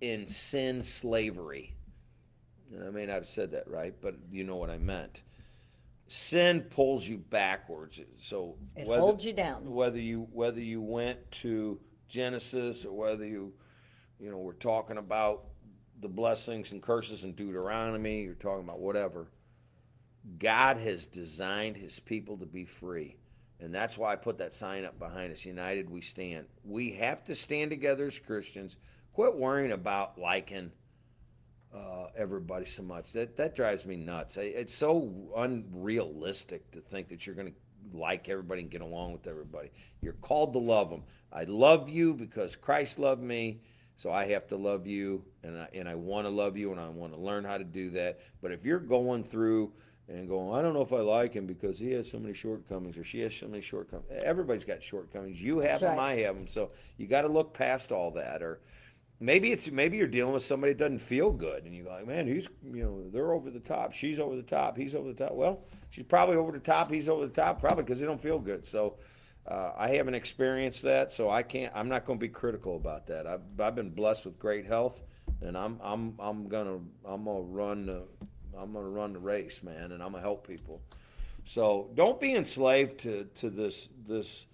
in 0.00 0.26
sin 0.26 0.82
slavery. 0.84 1.74
And 2.72 2.84
I 2.84 2.90
may 2.90 3.06
not 3.06 3.14
have 3.14 3.26
said 3.26 3.50
that 3.52 3.68
right, 3.68 3.94
but 4.00 4.14
you 4.30 4.44
know 4.44 4.56
what 4.56 4.70
I 4.70 4.78
meant. 4.78 5.22
Sin 6.06 6.62
pulls 6.62 7.06
you 7.06 7.18
backwards. 7.18 8.00
So 8.18 8.56
It 8.76 8.86
whether- 8.86 9.00
holds 9.00 9.24
you 9.24 9.32
down. 9.32 9.70
whether 9.72 10.00
you 10.00 10.28
whether 10.32 10.60
you 10.60 10.80
went 10.80 11.30
to 11.42 11.80
Genesis 12.08 12.84
or 12.84 12.92
whether 12.96 13.24
you 13.26 13.54
you 14.18 14.30
know 14.30 14.38
we're 14.38 14.52
talking 14.52 14.96
about 14.98 15.46
the 16.00 16.08
blessings 16.08 16.72
and 16.72 16.82
curses 16.82 17.24
in 17.24 17.32
Deuteronomy, 17.32 18.22
you're 18.22 18.34
talking 18.34 18.64
about 18.64 18.80
whatever. 18.80 19.28
God 20.38 20.76
has 20.78 21.06
designed 21.06 21.76
his 21.76 21.98
people 22.00 22.38
to 22.38 22.46
be 22.46 22.64
free. 22.64 23.16
And 23.60 23.74
that's 23.74 23.98
why 23.98 24.12
I 24.12 24.16
put 24.16 24.38
that 24.38 24.54
sign 24.54 24.84
up 24.84 24.98
behind 24.98 25.32
us 25.32 25.44
United 25.44 25.90
we 25.90 26.00
stand. 26.00 26.46
We 26.64 26.92
have 26.92 27.24
to 27.26 27.34
stand 27.34 27.70
together 27.70 28.06
as 28.06 28.18
Christians. 28.18 28.76
Quit 29.12 29.36
worrying 29.36 29.72
about 29.72 30.18
liking 30.18 30.72
uh, 31.74 32.06
everybody 32.16 32.66
so 32.66 32.82
much. 32.82 33.12
That 33.12 33.36
that 33.36 33.54
drives 33.54 33.84
me 33.84 33.96
nuts. 33.96 34.36
It's 34.36 34.74
so 34.74 35.12
unrealistic 35.36 36.70
to 36.72 36.80
think 36.80 37.08
that 37.08 37.26
you're 37.26 37.36
going 37.36 37.48
to 37.48 37.98
like 37.98 38.28
everybody 38.28 38.62
and 38.62 38.70
get 38.70 38.80
along 38.80 39.12
with 39.12 39.26
everybody. 39.26 39.70
You're 40.00 40.14
called 40.14 40.52
to 40.54 40.58
love 40.58 40.90
them. 40.90 41.04
I 41.32 41.44
love 41.44 41.90
you 41.90 42.14
because 42.14 42.56
Christ 42.56 42.98
loved 42.98 43.22
me, 43.22 43.60
so 43.96 44.10
I 44.10 44.26
have 44.26 44.46
to 44.48 44.56
love 44.56 44.86
you, 44.86 45.24
and 45.42 45.58
I 45.58 45.68
and 45.74 45.88
I 45.88 45.94
want 45.94 46.26
to 46.26 46.30
love 46.30 46.56
you, 46.56 46.72
and 46.72 46.80
I 46.80 46.88
want 46.88 47.12
to 47.14 47.20
learn 47.20 47.44
how 47.44 47.58
to 47.58 47.64
do 47.64 47.90
that. 47.90 48.20
But 48.40 48.52
if 48.52 48.64
you're 48.64 48.80
going 48.80 49.24
through 49.24 49.72
and 50.10 50.28
going, 50.28 50.58
I 50.58 50.62
don't 50.62 50.74
know 50.74 50.82
if 50.82 50.92
I 50.92 51.00
like 51.00 51.34
him 51.34 51.46
because 51.46 51.78
he 51.78 51.92
has 51.92 52.10
so 52.10 52.18
many 52.18 52.34
shortcomings 52.34 52.98
or 52.98 53.04
she 53.04 53.20
has 53.20 53.34
so 53.34 53.46
many 53.46 53.62
shortcomings. 53.62 54.10
Everybody's 54.24 54.64
got 54.64 54.82
shortcomings. 54.82 55.40
You 55.40 55.60
have 55.60 55.68
That's 55.68 55.80
them, 55.82 55.96
right. 55.96 56.18
I 56.18 56.22
have 56.22 56.34
them. 56.34 56.48
So 56.48 56.70
you 56.96 57.06
got 57.06 57.22
to 57.22 57.28
look 57.28 57.54
past 57.54 57.92
all 57.92 58.10
that, 58.12 58.42
or 58.42 58.60
maybe 59.20 59.52
it's 59.52 59.70
maybe 59.70 59.98
you're 59.98 60.08
dealing 60.08 60.32
with 60.34 60.44
somebody 60.44 60.72
that 60.72 60.78
doesn't 60.78 60.98
feel 60.98 61.30
good 61.30 61.64
and 61.64 61.74
you're 61.76 61.86
like 61.86 62.06
man 62.06 62.26
he's 62.26 62.48
you 62.64 62.82
know 62.82 63.02
they're 63.10 63.32
over 63.32 63.50
the 63.50 63.60
top 63.60 63.92
she's 63.92 64.18
over 64.18 64.34
the 64.34 64.42
top 64.42 64.78
he's 64.78 64.94
over 64.94 65.12
the 65.12 65.24
top 65.24 65.34
well 65.34 65.60
she's 65.90 66.06
probably 66.06 66.36
over 66.36 66.50
the 66.50 66.58
top 66.58 66.90
he's 66.90 67.06
over 67.06 67.26
the 67.26 67.32
top 67.32 67.60
probably 67.60 67.84
because 67.84 68.00
they 68.00 68.06
don't 68.06 68.22
feel 68.22 68.38
good 68.38 68.66
so 68.66 68.94
uh, 69.46 69.72
i 69.76 69.88
haven't 69.88 70.14
experienced 70.14 70.80
that 70.82 71.12
so 71.12 71.28
i 71.28 71.42
can't 71.42 71.70
i'm 71.76 71.88
not 71.88 72.06
going 72.06 72.18
to 72.18 72.20
be 72.20 72.30
critical 72.32 72.76
about 72.76 73.06
that 73.06 73.26
I've, 73.26 73.42
I've 73.60 73.74
been 73.74 73.90
blessed 73.90 74.24
with 74.24 74.38
great 74.38 74.64
health 74.64 75.02
and 75.42 75.54
i'm 75.54 75.78
i'm 75.82 76.14
i'm 76.18 76.48
gonna 76.48 76.78
i'm 77.04 77.24
gonna 77.24 77.40
run 77.42 77.84
the 77.84 78.04
i'm 78.60 78.72
gonna 78.72 78.88
run 78.88 79.12
the 79.12 79.18
race 79.18 79.62
man 79.62 79.92
and 79.92 80.02
i'm 80.02 80.12
gonna 80.12 80.22
help 80.22 80.46
people 80.46 80.80
so 81.44 81.90
don't 81.94 82.20
be 82.20 82.34
enslaved 82.34 83.00
to 83.00 83.28
to 83.36 83.50
this 83.50 83.88
this 84.06 84.46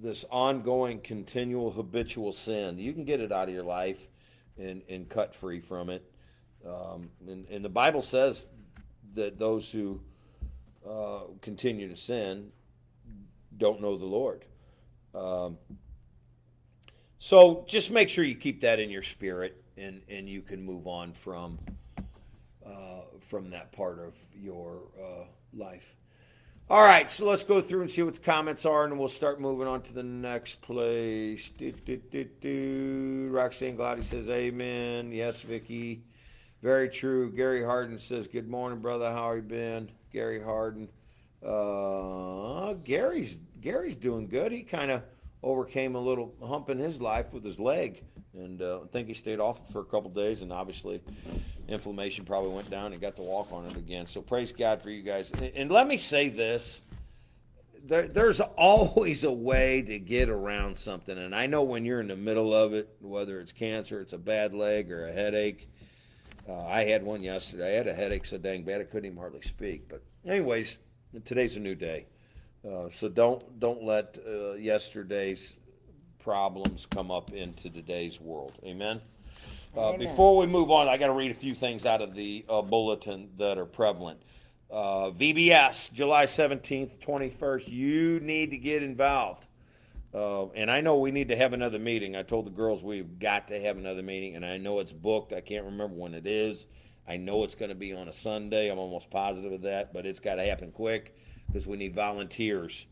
this 0.00 0.24
ongoing, 0.30 1.00
continual, 1.00 1.70
habitual 1.70 2.32
sin. 2.32 2.78
You 2.78 2.92
can 2.92 3.04
get 3.04 3.20
it 3.20 3.32
out 3.32 3.48
of 3.48 3.54
your 3.54 3.64
life 3.64 4.08
and, 4.58 4.82
and 4.88 5.08
cut 5.08 5.34
free 5.34 5.60
from 5.60 5.90
it. 5.90 6.10
Um, 6.66 7.10
and, 7.26 7.46
and 7.50 7.64
the 7.64 7.70
Bible 7.70 8.02
says 8.02 8.46
that 9.14 9.38
those 9.38 9.70
who 9.70 10.00
uh, 10.88 11.20
continue 11.42 11.88
to 11.88 11.96
sin 11.96 12.50
don't 13.56 13.80
know 13.80 13.98
the 13.98 14.06
Lord. 14.06 14.44
Um, 15.14 15.58
so 17.18 17.64
just 17.68 17.90
make 17.90 18.08
sure 18.08 18.24
you 18.24 18.36
keep 18.36 18.62
that 18.62 18.80
in 18.80 18.90
your 18.90 19.02
spirit, 19.02 19.62
and, 19.76 20.00
and 20.08 20.28
you 20.28 20.40
can 20.40 20.62
move 20.62 20.86
on 20.86 21.12
from 21.12 21.58
uh, 22.64 22.99
from 23.22 23.50
that 23.50 23.72
part 23.72 23.98
of 23.98 24.14
your 24.34 24.82
uh, 25.00 25.24
life. 25.52 25.94
All 26.68 26.82
right, 26.82 27.10
so 27.10 27.26
let's 27.26 27.42
go 27.42 27.60
through 27.60 27.82
and 27.82 27.90
see 27.90 28.02
what 28.02 28.14
the 28.14 28.20
comments 28.20 28.64
are, 28.64 28.84
and 28.84 28.96
we'll 28.96 29.08
start 29.08 29.40
moving 29.40 29.66
on 29.66 29.82
to 29.82 29.92
the 29.92 30.04
next 30.04 30.62
place. 30.62 31.50
Do, 31.58 31.72
do, 31.72 31.96
do, 31.96 32.24
do. 32.40 33.28
Roxanne 33.32 33.74
Glady 33.74 34.02
says, 34.02 34.28
Amen. 34.28 35.10
Yes, 35.10 35.40
Vicky. 35.42 36.04
Very 36.62 36.88
true. 36.88 37.32
Gary 37.32 37.64
Harden 37.64 37.98
says, 37.98 38.28
Good 38.28 38.48
morning, 38.48 38.78
brother. 38.78 39.10
How 39.10 39.32
you 39.32 39.42
been? 39.42 39.90
Gary 40.12 40.40
Harden. 40.40 40.88
Uh, 41.44 42.74
Gary's 42.84 43.36
Gary's 43.60 43.96
doing 43.96 44.28
good. 44.28 44.52
He 44.52 44.62
kind 44.62 44.90
of 44.90 45.02
overcame 45.42 45.94
a 45.94 46.00
little 46.00 46.34
hump 46.46 46.70
in 46.70 46.78
his 46.78 47.00
life 47.00 47.32
with 47.32 47.44
his 47.44 47.58
leg, 47.58 48.04
and 48.34 48.62
uh, 48.62 48.80
I 48.84 48.86
think 48.92 49.08
he 49.08 49.14
stayed 49.14 49.40
off 49.40 49.72
for 49.72 49.80
a 49.80 49.84
couple 49.84 50.10
days, 50.10 50.42
and 50.42 50.52
obviously 50.52 51.00
inflammation 51.68 52.24
probably 52.24 52.50
went 52.50 52.70
down 52.70 52.92
and 52.92 53.00
got 53.00 53.16
to 53.16 53.22
walk 53.22 53.52
on 53.52 53.66
it 53.66 53.76
again. 53.76 54.06
So 54.06 54.22
praise 54.22 54.52
God 54.52 54.82
for 54.82 54.90
you 54.90 55.02
guys. 55.02 55.30
And, 55.54 55.70
let 55.70 55.86
me 55.86 55.96
say 55.96 56.28
this: 56.28 56.80
there, 57.84 58.06
there's 58.06 58.40
always 58.40 59.24
a 59.24 59.32
way 59.32 59.82
to 59.82 59.98
get 59.98 60.28
around 60.28 60.76
something, 60.76 61.16
and 61.18 61.34
I 61.34 61.46
know 61.46 61.62
when 61.62 61.84
you're 61.84 62.00
in 62.00 62.08
the 62.08 62.16
middle 62.16 62.54
of 62.54 62.72
it, 62.72 62.88
whether 63.00 63.40
it's 63.40 63.52
cancer, 63.52 64.00
it's 64.00 64.12
a 64.12 64.18
bad 64.18 64.54
leg, 64.54 64.92
or 64.92 65.08
a 65.08 65.12
headache. 65.12 65.68
Uh, 66.48 66.66
I 66.66 66.84
had 66.84 67.02
one 67.02 67.22
yesterday. 67.22 67.74
I 67.74 67.76
had 67.76 67.86
a 67.86 67.94
headache 67.94 68.26
so 68.26 68.38
dang 68.38 68.64
bad 68.64 68.80
I 68.80 68.84
couldn't 68.84 69.06
even 69.06 69.18
hardly 69.18 69.42
speak. 69.42 69.88
But 69.88 70.02
anyways, 70.24 70.78
today's 71.24 71.56
a 71.56 71.60
new 71.60 71.74
day, 71.74 72.06
uh, 72.64 72.88
so 72.92 73.08
don't 73.08 73.58
don't 73.58 73.82
let 73.82 74.18
uh, 74.24 74.52
yesterday's 74.52 75.54
problems 76.22 76.86
come 76.86 77.10
up 77.10 77.32
into 77.32 77.70
today's 77.70 78.20
world. 78.20 78.52
Amen. 78.64 79.00
Uh, 79.76 79.96
before 79.96 80.36
we 80.36 80.46
move 80.46 80.70
on, 80.70 80.88
I 80.88 80.96
got 80.96 81.06
to 81.06 81.12
read 81.12 81.30
a 81.30 81.34
few 81.34 81.54
things 81.54 81.86
out 81.86 82.02
of 82.02 82.14
the 82.14 82.44
uh, 82.48 82.62
bulletin 82.62 83.30
that 83.38 83.56
are 83.56 83.66
prevalent. 83.66 84.20
Uh, 84.70 85.10
VBS, 85.10 85.92
July 85.92 86.26
17th, 86.26 86.98
21st. 87.04 87.68
You 87.68 88.20
need 88.20 88.50
to 88.50 88.58
get 88.58 88.82
involved. 88.82 89.46
Uh, 90.12 90.48
and 90.50 90.70
I 90.70 90.80
know 90.80 90.98
we 90.98 91.12
need 91.12 91.28
to 91.28 91.36
have 91.36 91.52
another 91.52 91.78
meeting. 91.78 92.16
I 92.16 92.22
told 92.22 92.46
the 92.46 92.50
girls 92.50 92.82
we've 92.82 93.18
got 93.18 93.48
to 93.48 93.60
have 93.60 93.76
another 93.76 94.02
meeting, 94.02 94.34
and 94.34 94.44
I 94.44 94.58
know 94.58 94.80
it's 94.80 94.92
booked. 94.92 95.32
I 95.32 95.40
can't 95.40 95.64
remember 95.64 95.94
when 95.94 96.14
it 96.14 96.26
is. 96.26 96.66
I 97.06 97.16
know 97.16 97.44
it's 97.44 97.54
going 97.54 97.70
to 97.70 97.76
be 97.76 97.92
on 97.92 98.08
a 98.08 98.12
Sunday. 98.12 98.70
I'm 98.70 98.78
almost 98.78 99.10
positive 99.10 99.52
of 99.52 99.62
that, 99.62 99.92
but 99.92 100.06
it's 100.06 100.20
got 100.20 100.36
to 100.36 100.44
happen 100.44 100.72
quick 100.72 101.16
because 101.46 101.66
we 101.66 101.76
need 101.76 101.94
volunteers. 101.94 102.86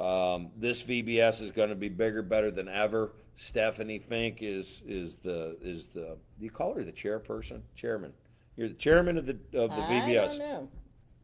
Um, 0.00 0.50
this 0.56 0.82
VBS 0.82 1.42
is 1.42 1.50
going 1.50 1.68
to 1.68 1.74
be 1.74 1.90
bigger, 1.90 2.22
better 2.22 2.50
than 2.50 2.68
ever. 2.68 3.12
Stephanie 3.36 3.98
Fink 3.98 4.38
is 4.40 4.82
is 4.86 5.16
the 5.16 5.56
is 5.62 5.86
the 5.88 6.16
do 6.38 6.44
you 6.44 6.50
call 6.50 6.74
her 6.74 6.84
the 6.84 6.92
chairperson, 6.92 7.60
chairman? 7.74 8.12
You're 8.56 8.68
the 8.68 8.74
chairman 8.74 9.18
of 9.18 9.26
the 9.26 9.38
of 9.54 9.70
the 9.70 9.82
I 9.82 10.02
VBS. 10.02 10.28
don't 10.28 10.38
know. 10.38 10.68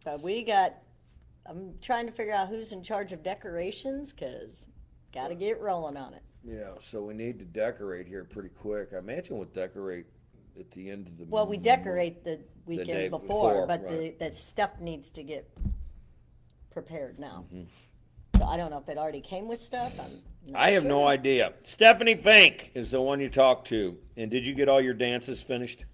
But 0.05 0.23
we 0.23 0.43
got. 0.43 0.75
I'm 1.45 1.75
trying 1.81 2.07
to 2.07 2.13
figure 2.13 2.35
out 2.35 2.49
who's 2.49 2.73
in 2.73 2.83
charge 2.83 3.13
of 3.13 3.23
decorations 3.23 4.13
because 4.13 4.67
got 5.13 5.29
to 5.29 5.35
get 5.35 5.61
rolling 5.61 5.97
on 5.97 6.13
it. 6.15 6.23
Yeah, 6.45 6.73
so 6.83 7.03
we 7.03 7.15
need 7.15 7.39
to 7.39 7.45
decorate 7.45 8.07
here 8.07 8.25
pretty 8.25 8.49
quick. 8.51 8.91
I 8.95 8.99
imagine 8.99 9.37
we'll 9.37 9.47
decorate 9.47 10.07
at 10.59 10.71
the 10.73 10.91
end 10.91 11.07
of 11.07 11.19
the. 11.19 11.25
Well, 11.25 11.47
we 11.47 11.57
decorate 11.57 12.25
the 12.25 12.41
weekend 12.67 12.89
day 12.89 13.09
before, 13.09 13.27
before, 13.27 13.67
but 13.67 13.85
right. 13.85 13.91
the 13.91 14.15
that 14.21 14.35
stuff 14.35 14.81
needs 14.81 15.11
to 15.13 15.23
get 15.23 15.51
prepared 16.71 17.19
now. 17.19 17.47
Mm-hmm. 17.53 17.65
So 18.39 18.45
I 18.45 18.57
don't 18.57 18.71
know 18.71 18.79
if 18.79 18.89
it 18.89 18.99
already 18.99 19.21
came 19.21 19.49
with 19.49 19.61
stuff. 19.61 19.93
I'm 19.99 20.23
I 20.55 20.71
have 20.71 20.83
sure. 20.83 20.89
no 20.89 21.07
idea. 21.07 21.55
Stephanie 21.65 22.15
Fink 22.15 22.71
is 22.75 22.91
the 22.91 23.01
one 23.01 23.21
you 23.21 23.29
talked 23.29 23.69
to. 23.69 23.97
And 24.17 24.31
did 24.31 24.45
you 24.45 24.55
get 24.55 24.69
all 24.69 24.81
your 24.81 24.95
dances 24.95 25.43
finished? 25.43 25.85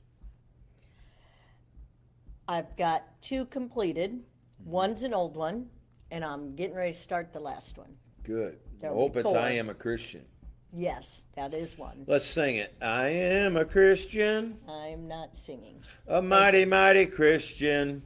I've 2.49 2.77
got 2.77 3.05
two 3.23 3.47
completed. 3.47 4.21
One's 4.65 5.03
an 5.03 5.15
old 5.15 5.37
one, 5.37 5.71
and 6.11 6.25
I'm 6.25 6.55
getting 6.55 6.77
ready 6.77 6.93
to 6.93 6.99
start 6.99 7.33
the 7.33 7.41
last 7.41 7.79
one. 7.79 7.97
Good. 8.25 8.55
I 8.55 8.81
There'll 8.81 8.97
hope 8.97 9.17
it's. 9.17 9.29
I 9.29 9.53
am 9.53 9.69
a 9.71 9.75
Christian. 9.75 10.25
Yes, 10.73 11.25
that 11.37 11.53
is 11.53 11.77
one. 11.77 12.05
Let's 12.07 12.25
sing 12.25 12.57
it. 12.57 12.75
I 12.81 13.09
am 13.09 13.57
a 13.59 13.65
Christian, 13.65 14.57
I'm 14.67 15.07
not 15.07 15.37
singing. 15.37 15.83
a 16.09 16.23
mighty, 16.23 16.65
mighty 16.65 17.05
Christian. 17.07 18.03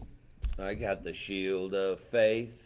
I 0.59 0.75
got 0.75 1.05
the 1.05 1.15
shield 1.15 1.75
of 1.75 2.01
faith. 2.01 2.66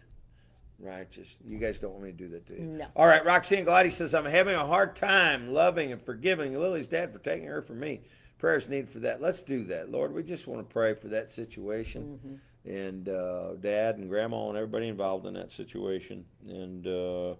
Righteous. 0.83 1.29
You 1.45 1.59
guys 1.59 1.79
don't 1.79 1.93
want 1.93 2.05
me 2.05 2.13
to 2.13 2.17
do 2.17 2.29
that, 2.29 2.47
do 2.47 2.55
you? 2.55 2.61
No. 2.61 2.87
All 2.97 3.07
right, 3.07 3.25
Roxanne 3.25 3.65
Gladys 3.65 3.97
says, 3.97 4.15
I'm 4.15 4.25
having 4.25 4.55
a 4.55 4.67
hard 4.67 4.97
time 4.97 5.53
loving 5.53 5.93
and 5.93 6.01
forgiving 6.01 6.59
Lily's 6.59 6.89
dad 6.89 7.13
for 7.13 7.19
taking 7.19 7.49
her 7.49 7.61
from 7.61 7.81
me. 7.81 8.01
Prayers 8.39 8.69
needed 8.69 8.89
for 8.89 9.01
that. 9.01 9.21
Let's 9.21 9.43
do 9.43 9.65
that. 9.65 9.91
Lord, 9.91 10.15
we 10.15 10.23
just 10.23 10.47
want 10.47 10.67
to 10.67 10.73
pray 10.73 10.95
for 10.95 11.09
that 11.09 11.31
situation 11.31 12.41
and 12.65 13.09
uh, 13.09 13.55
dad 13.61 13.97
and 13.97 14.09
grandma 14.09 14.49
and 14.49 14.57
everybody 14.57 14.89
involved 14.89 15.27
in 15.27 15.35
that 15.35 15.53
situation. 15.53 16.25
And 16.49 16.87
uh, 16.87 17.35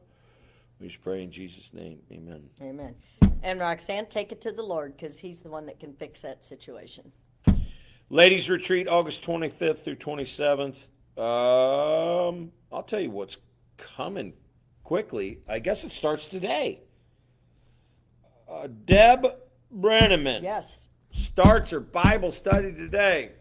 we 0.79 0.89
just 0.89 1.03
pray 1.03 1.23
in 1.23 1.31
Jesus' 1.31 1.73
name. 1.73 2.01
Amen. 2.13 2.51
Amen. 2.61 2.95
And 3.43 3.61
Roxanne, 3.61 4.07
take 4.07 4.33
it 4.33 4.41
to 4.43 4.53
the 4.53 4.63
Lord 4.63 4.97
because 4.97 5.21
He's 5.21 5.41
the 5.41 5.49
one 5.49 5.67
that 5.67 5.81
can 5.81 5.95
fix 5.95 6.21
that 6.21 6.45
situation. 6.45 7.13
Ladies 8.11 8.51
Retreat, 8.51 8.89
August 8.89 9.23
25th 9.23 9.85
through 9.85 9.97
27th. 9.97 10.77
Um, 11.21 12.53
I'll 12.73 12.83
tell 12.83 13.01
you 13.01 13.11
what's 13.11 13.37
coming 13.77 14.33
quickly. 14.85 15.41
I 15.49 15.59
guess 15.59 15.85
it 15.85 15.93
starts 15.93 16.27
today. 16.27 16.81
Uh, 18.49 18.69
Deb 18.87 19.27
Brenneman 19.73 20.43
Yes. 20.43 20.89
starts 21.11 21.71
her 21.71 21.81
Bible 21.81 22.33
study 22.33 22.73
today. 22.73 23.33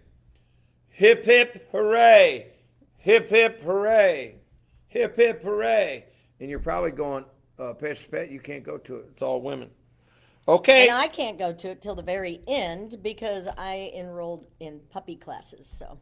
Hip, 0.89 1.23
hip, 1.23 1.69
hooray. 1.71 2.51
Hip, 2.97 3.29
hip, 3.29 3.61
hooray. 3.61 4.35
Hip, 4.87 5.15
hip, 5.15 5.41
hooray. 5.41 6.05
And 6.39 6.49
you're 6.49 6.59
probably 6.59 6.91
going, 6.91 7.23
uh, 7.57 7.73
Pastor 7.73 8.09
Pat, 8.09 8.29
you 8.29 8.41
can't 8.41 8.63
go 8.63 8.77
to 8.77 8.97
it. 8.97 9.05
It's 9.13 9.21
all 9.21 9.41
women. 9.41 9.69
Okay. 10.47 10.89
And 10.89 10.97
I 10.97 11.07
can't 11.07 11.37
go 11.39 11.53
to 11.53 11.69
it 11.69 11.81
till 11.81 11.95
the 11.95 12.03
very 12.03 12.41
end 12.47 13.01
because 13.01 13.47
I 13.57 13.91
enrolled 13.95 14.47
in 14.59 14.81
puppy 14.89 15.15
classes. 15.15 15.67
So 15.67 15.99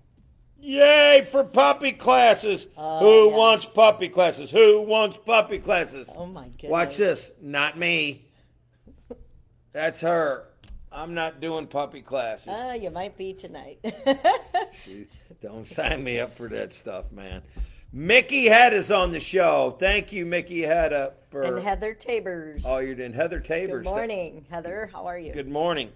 Yay 0.60 1.28
for 1.32 1.44
puppy 1.44 1.92
classes. 1.92 2.68
Oh, 2.76 3.00
Who 3.00 3.30
yes. 3.30 3.38
wants 3.38 3.66
puppy 3.66 4.10
classes? 4.10 4.52
Who 4.52 4.82
wants 4.82 5.18
puppy 5.26 5.60
classes? 5.60 6.12
Oh 6.16 6.26
my 6.26 6.48
goodness. 6.50 6.72
Watch 6.72 6.98
this. 6.98 7.32
Not 7.42 7.78
me. 7.78 8.26
That's 9.72 10.02
her. 10.02 10.48
I'm 10.92 11.14
not 11.14 11.40
doing 11.40 11.68
puppy 11.68 12.02
classes. 12.02 12.50
Ah, 12.52 12.74
you 12.74 12.90
might 12.90 13.16
be 13.16 13.34
tonight. 13.34 13.80
Don't 15.42 15.68
sign 15.68 16.04
me 16.04 16.20
up 16.20 16.36
for 16.36 16.48
that 16.50 16.72
stuff, 16.72 17.12
man. 17.12 17.44
Mickey 17.94 18.46
Head 18.46 18.74
is 18.74 18.92
on 18.92 19.12
the 19.12 19.20
show. 19.20 19.76
Thank 19.80 20.12
you, 20.12 20.26
Mickey 20.26 20.62
Head, 20.62 21.14
for 21.30 21.44
and 21.44 21.60
Heather 21.60 21.94
Tabers. 21.94 22.66
Oh, 22.66 22.80
you're 22.80 22.96
doing. 22.96 23.14
Heather 23.14 23.40
Tabers. 23.40 23.84
Good 23.84 23.90
morning, 23.90 24.46
Heather. 24.50 24.90
How 24.92 25.06
are 25.06 25.18
you? 25.18 25.32
Good 25.34 25.48
morning. 25.48 25.92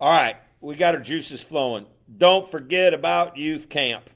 All 0.00 0.10
right, 0.10 0.36
we 0.60 0.76
got 0.76 0.94
our 0.94 1.00
juices 1.00 1.40
flowing. 1.40 1.86
Don't 2.16 2.50
forget 2.50 2.94
about 2.94 3.36
youth 3.36 3.68
camp. 3.68 4.10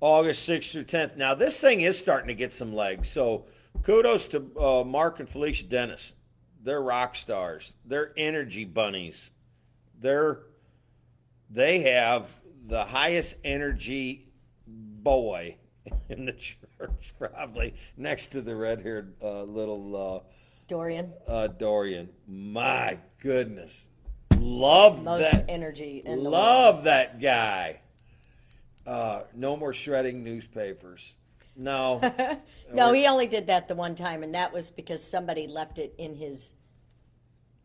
August 0.00 0.46
6th 0.48 0.72
through 0.72 0.84
10th. 0.84 1.16
Now, 1.16 1.34
this 1.34 1.58
thing 1.58 1.80
is 1.80 1.98
starting 1.98 2.28
to 2.28 2.34
get 2.34 2.52
some 2.52 2.74
legs. 2.74 3.08
So, 3.08 3.46
kudos 3.82 4.26
to 4.28 4.50
uh, 4.60 4.84
Mark 4.84 5.18
and 5.18 5.28
Felicia 5.28 5.64
Dennis. 5.64 6.14
They're 6.62 6.82
rock 6.82 7.16
stars. 7.16 7.74
They're 7.84 8.12
energy 8.16 8.64
bunnies. 8.64 9.30
They're 9.98 10.40
they 11.50 11.80
have 11.80 12.28
the 12.66 12.84
highest 12.86 13.36
energy 13.44 14.28
boy 14.66 15.58
in 16.08 16.24
the 16.24 16.32
church, 16.32 17.14
probably 17.18 17.74
next 17.96 18.28
to 18.28 18.40
the 18.40 18.56
red-haired 18.56 19.14
uh, 19.22 19.42
little 19.42 20.24
Dorian, 20.66 21.12
uh, 21.28 21.30
uh, 21.30 21.46
Dorian. 21.48 22.08
My 22.26 22.98
goodness, 23.20 23.90
love 24.44 25.02
most 25.02 25.20
that. 25.30 25.46
energy 25.48 26.02
in 26.04 26.16
the 26.18 26.30
world. 26.30 26.32
Love 26.32 26.84
that 26.84 27.20
guy. 27.20 27.80
Uh, 28.86 29.22
no 29.34 29.56
more 29.56 29.72
shredding 29.72 30.22
newspapers. 30.24 31.14
No. 31.56 32.00
No, 32.72 32.92
he 32.92 33.06
only 33.06 33.28
did 33.28 33.46
that 33.46 33.68
the 33.68 33.76
one 33.76 33.94
time, 33.94 34.24
and 34.24 34.34
that 34.34 34.52
was 34.52 34.72
because 34.72 35.08
somebody 35.08 35.46
left 35.46 35.78
it 35.78 35.94
in 35.96 36.16
his 36.16 36.52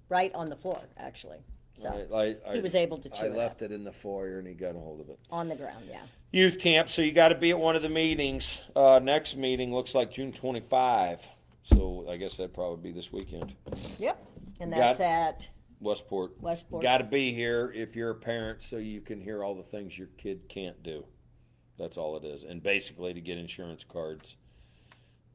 right 0.07 0.31
on 0.35 0.49
the 0.49 0.55
floor, 0.55 0.79
actually. 0.97 1.39
So 1.77 2.07
I, 2.13 2.35
I, 2.47 2.55
he 2.55 2.61
was 2.61 2.75
able 2.75 2.97
to 2.99 3.09
chew 3.09 3.23
I 3.23 3.25
it 3.27 3.35
left 3.35 3.61
it 3.63 3.71
in 3.71 3.85
the 3.85 3.93
foyer 3.93 4.37
and 4.37 4.47
he 4.47 4.53
got 4.53 4.75
a 4.75 4.79
hold 4.79 4.99
of 4.99 5.09
it. 5.09 5.17
on 5.31 5.47
the 5.47 5.55
ground. 5.55 5.85
Yeah. 5.89 6.01
Youth 6.31 6.59
camp, 6.59 6.89
so 6.89 7.01
you 7.01 7.11
got 7.13 7.29
to 7.29 7.35
be 7.35 7.49
at 7.51 7.57
one 7.59 7.75
of 7.75 7.81
the 7.81 7.89
meetings. 7.89 8.55
Uh, 8.75 8.99
next 9.01 9.35
meeting 9.35 9.73
looks 9.73 9.95
like 9.95 10.11
June 10.11 10.33
25. 10.33 11.25
So 11.63 12.05
I 12.09 12.17
guess 12.17 12.35
that'd 12.37 12.53
probably 12.53 12.91
be 12.91 12.95
this 12.95 13.11
weekend. 13.11 13.55
Yep. 13.97 14.23
And 14.59 14.71
Got- 14.71 14.97
that's 14.97 14.99
at 14.99 15.47
Westport. 15.79 16.41
Westport. 16.41 16.83
Got 16.83 16.97
to 16.99 17.03
be 17.05 17.33
here 17.33 17.71
if 17.73 17.95
you're 17.95 18.11
a 18.11 18.15
parent 18.15 18.61
so 18.61 18.77
you 18.77 19.01
can 19.01 19.21
hear 19.21 19.43
all 19.43 19.55
the 19.55 19.63
things 19.63 19.97
your 19.97 20.09
kid 20.17 20.49
can't 20.49 20.83
do. 20.83 21.05
That's 21.77 21.97
all 21.97 22.17
it 22.17 22.25
is. 22.25 22.43
And 22.43 22.61
basically 22.61 23.13
to 23.13 23.21
get 23.21 23.37
insurance 23.37 23.85
cards. 23.87 24.35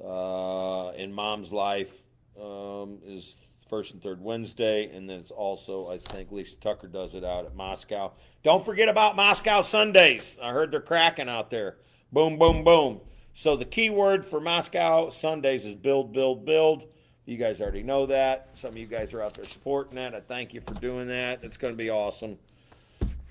Uh, 0.05 0.91
in 0.97 1.13
mom's 1.13 1.53
life 1.53 1.93
um, 2.41 2.99
is 3.07 3.37
first 3.69 3.95
and 3.95 4.03
third 4.03 4.21
Wednesday, 4.21 4.91
and 4.95 5.09
then 5.09 5.21
it's 5.21 5.31
also 5.31 5.89
I 5.89 5.99
think 5.99 6.31
Lisa 6.31 6.57
Tucker 6.57 6.89
does 6.89 7.15
it 7.15 7.25
out 7.25 7.45
at 7.45 7.55
Moscow. 7.55 8.13
Don't 8.43 8.65
forget 8.65 8.89
about 8.89 9.17
Moscow 9.17 9.63
Sundays. 9.63 10.37
I 10.43 10.51
heard 10.51 10.71
they're 10.71 10.81
cracking 10.81 11.29
out 11.29 11.51
there. 11.51 11.79
Boom, 12.13 12.39
boom, 12.39 12.65
boom. 12.65 13.01
So 13.35 13.57
the 13.57 13.65
key 13.65 13.91
word 13.91 14.25
for 14.25 14.41
Moscow 14.41 15.11
Sundays 15.11 15.65
is 15.65 15.75
build, 15.75 16.13
build, 16.13 16.45
build. 16.45 16.85
You 17.27 17.39
guys 17.39 17.61
already 17.61 17.83
know 17.83 18.07
that. 18.07 18.51
Some 18.55 18.71
of 18.71 18.77
you 18.77 18.87
guys 18.87 19.15
are 19.15 19.23
out 19.23 19.35
there 19.35 19.47
supporting 19.47 19.95
that. 19.95 20.15
I 20.15 20.21
thank 20.21 20.53
you 20.53 20.61
for 20.61 20.75
doing 20.75 21.09
that. 21.09 21.43
It's 21.43 21.57
going 21.57 21.73
to 21.73 21.79
be 21.79 21.91
awesome. 21.91 22.39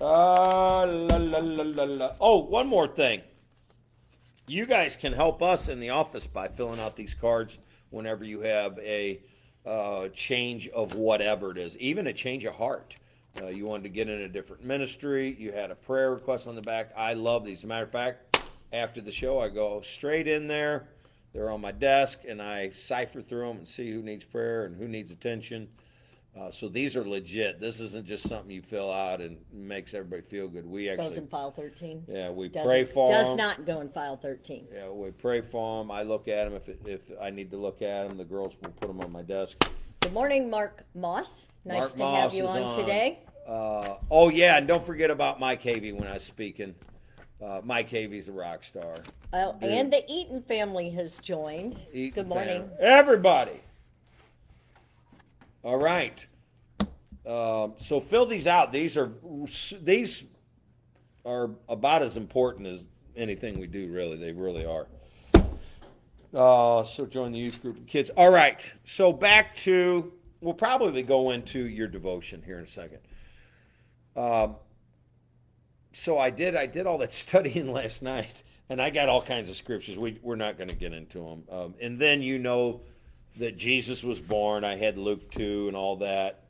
Uh, 0.00 0.86
la, 0.86 1.16
la, 1.16 1.84
la. 1.84 2.12
Oh, 2.20 2.38
one 2.38 2.66
more 2.66 2.88
thing. 2.88 3.22
You 4.46 4.66
guys 4.66 4.96
can 4.96 5.12
help 5.12 5.42
us 5.42 5.68
in 5.68 5.78
the 5.80 5.90
office 5.90 6.26
by 6.26 6.48
filling 6.48 6.80
out 6.80 6.96
these 6.96 7.14
cards 7.14 7.58
whenever 7.90 8.24
you 8.24 8.40
have 8.40 8.78
a 8.80 9.20
uh, 9.64 10.08
change 10.08 10.68
of 10.68 10.94
whatever 10.94 11.52
it 11.52 11.58
is, 11.58 11.78
even 11.78 12.06
a 12.06 12.12
change 12.12 12.44
of 12.44 12.54
heart. 12.56 12.96
Uh, 13.40 13.46
you 13.46 13.66
wanted 13.66 13.84
to 13.84 13.88
get 13.88 14.08
in 14.08 14.20
a 14.20 14.28
different 14.28 14.64
ministry. 14.64 15.34
You 15.38 15.52
had 15.52 15.70
a 15.70 15.74
prayer 15.74 16.12
request 16.12 16.46
on 16.46 16.56
the 16.56 16.62
back. 16.62 16.92
I 16.96 17.14
love 17.14 17.44
these. 17.44 17.58
As 17.58 17.64
a 17.64 17.66
matter 17.68 17.84
of 17.84 17.90
fact, 17.90 18.38
after 18.72 19.00
the 19.00 19.12
show, 19.12 19.38
I 19.38 19.48
go 19.48 19.80
straight 19.80 20.28
in 20.28 20.48
there. 20.48 20.88
They're 21.34 21.50
on 21.50 21.60
my 21.60 21.72
desk, 21.72 22.20
and 22.28 22.40
I 22.40 22.70
cipher 22.70 23.20
through 23.20 23.48
them 23.48 23.56
and 23.58 23.68
see 23.68 23.90
who 23.90 24.02
needs 24.02 24.24
prayer 24.24 24.64
and 24.64 24.76
who 24.76 24.86
needs 24.86 25.10
attention. 25.10 25.68
Uh, 26.38 26.50
so 26.52 26.68
these 26.68 26.96
are 26.96 27.06
legit. 27.06 27.60
This 27.60 27.78
isn't 27.80 28.06
just 28.06 28.28
something 28.28 28.50
you 28.50 28.62
fill 28.62 28.90
out 28.90 29.20
and 29.20 29.38
makes 29.52 29.94
everybody 29.94 30.22
feel 30.22 30.48
good. 30.48 30.66
We 30.66 30.88
actually 30.88 31.08
goes 31.10 31.18
in 31.18 31.26
file 31.28 31.50
thirteen. 31.52 32.04
yeah, 32.08 32.30
we 32.30 32.48
Doesn't- 32.48 32.68
pray 32.68 32.84
for 32.84 33.08
Does 33.08 33.28
them. 33.28 33.36
not 33.36 33.64
go 33.66 33.80
in 33.80 33.88
file 33.88 34.16
thirteen. 34.16 34.66
Yeah, 34.72 34.90
we 34.90 35.10
pray 35.12 35.40
for 35.42 35.80
them. 35.82 35.90
I 35.92 36.02
look 36.02 36.26
at 36.26 36.44
them 36.44 36.54
if 36.54 36.68
it, 36.68 36.80
if 36.86 37.02
I 37.20 37.30
need 37.30 37.50
to 37.52 37.56
look 37.56 37.82
at 37.82 38.08
them. 38.08 38.16
The 38.16 38.24
girls 38.24 38.56
will 38.60 38.70
put 38.70 38.88
them 38.88 39.00
on 39.00 39.12
my 39.12 39.22
desk. 39.22 39.64
Good 40.00 40.12
morning, 40.12 40.50
Mark 40.50 40.84
Moss. 40.94 41.48
Nice 41.64 41.78
Mark 41.80 41.92
to 41.92 41.98
Moss 42.02 42.18
have 42.20 42.34
you 42.34 42.46
on, 42.48 42.62
on. 42.64 42.78
today. 42.80 43.20
Uh, 43.46 43.96
oh 44.10 44.28
yeah, 44.28 44.56
and 44.56 44.66
don't 44.66 44.84
forget 44.84 45.10
about 45.12 45.38
Mike 45.38 45.62
Havey 45.62 45.92
when 45.96 46.08
I 46.08 46.14
was 46.14 46.24
speaking. 46.24 46.74
Uh, 47.44 47.60
Mike 47.62 47.90
Havey's 47.90 48.28
a 48.28 48.32
rock 48.32 48.64
star. 48.64 48.94
Oh, 49.32 49.56
and 49.60 49.92
the 49.92 50.02
Eaton 50.08 50.40
family 50.40 50.90
has 50.90 51.18
joined. 51.18 51.78
Eaton 51.92 52.22
Good 52.22 52.28
morning. 52.28 52.62
family. 52.62 52.76
everybody. 52.80 53.60
All 55.62 55.76
right. 55.76 56.26
Um, 57.26 57.74
so 57.78 58.00
fill 58.00 58.26
these 58.26 58.46
out. 58.46 58.72
These 58.72 58.96
are 58.96 59.10
these 59.80 60.24
are 61.24 61.50
about 61.68 62.02
as 62.02 62.16
important 62.16 62.66
as 62.66 62.80
anything 63.16 63.58
we 63.58 63.66
do. 63.66 63.88
Really, 63.88 64.16
they 64.16 64.32
really 64.32 64.64
are. 64.64 64.86
Uh, 66.34 66.84
so 66.84 67.06
join 67.06 67.32
the 67.32 67.38
youth 67.38 67.60
group 67.62 67.78
of 67.78 67.86
kids. 67.86 68.10
All 68.10 68.30
right. 68.30 68.74
So 68.84 69.12
back 69.12 69.56
to 69.58 70.12
we'll 70.40 70.54
probably 70.54 71.02
go 71.02 71.30
into 71.30 71.66
your 71.66 71.88
devotion 71.88 72.42
here 72.44 72.58
in 72.58 72.64
a 72.64 72.68
second. 72.68 73.00
Um, 74.16 74.56
so 75.94 76.18
I 76.18 76.30
did 76.30 76.56
I 76.56 76.66
did 76.66 76.86
all 76.86 76.98
that 76.98 77.14
studying 77.14 77.72
last 77.72 78.02
night, 78.02 78.42
and 78.68 78.80
I 78.80 78.90
got 78.90 79.08
all 79.08 79.22
kinds 79.22 79.48
of 79.48 79.56
scriptures. 79.56 79.96
We 79.96 80.18
we're 80.22 80.36
not 80.36 80.58
going 80.58 80.68
to 80.68 80.74
get 80.74 80.92
into 80.92 81.18
them. 81.18 81.44
Um, 81.50 81.74
and 81.80 81.98
then 81.98 82.22
you 82.22 82.38
know 82.38 82.80
that 83.36 83.56
Jesus 83.56 84.02
was 84.04 84.20
born. 84.20 84.64
I 84.64 84.76
had 84.76 84.98
Luke 84.98 85.30
two 85.30 85.68
and 85.68 85.76
all 85.76 85.96
that 85.96 86.44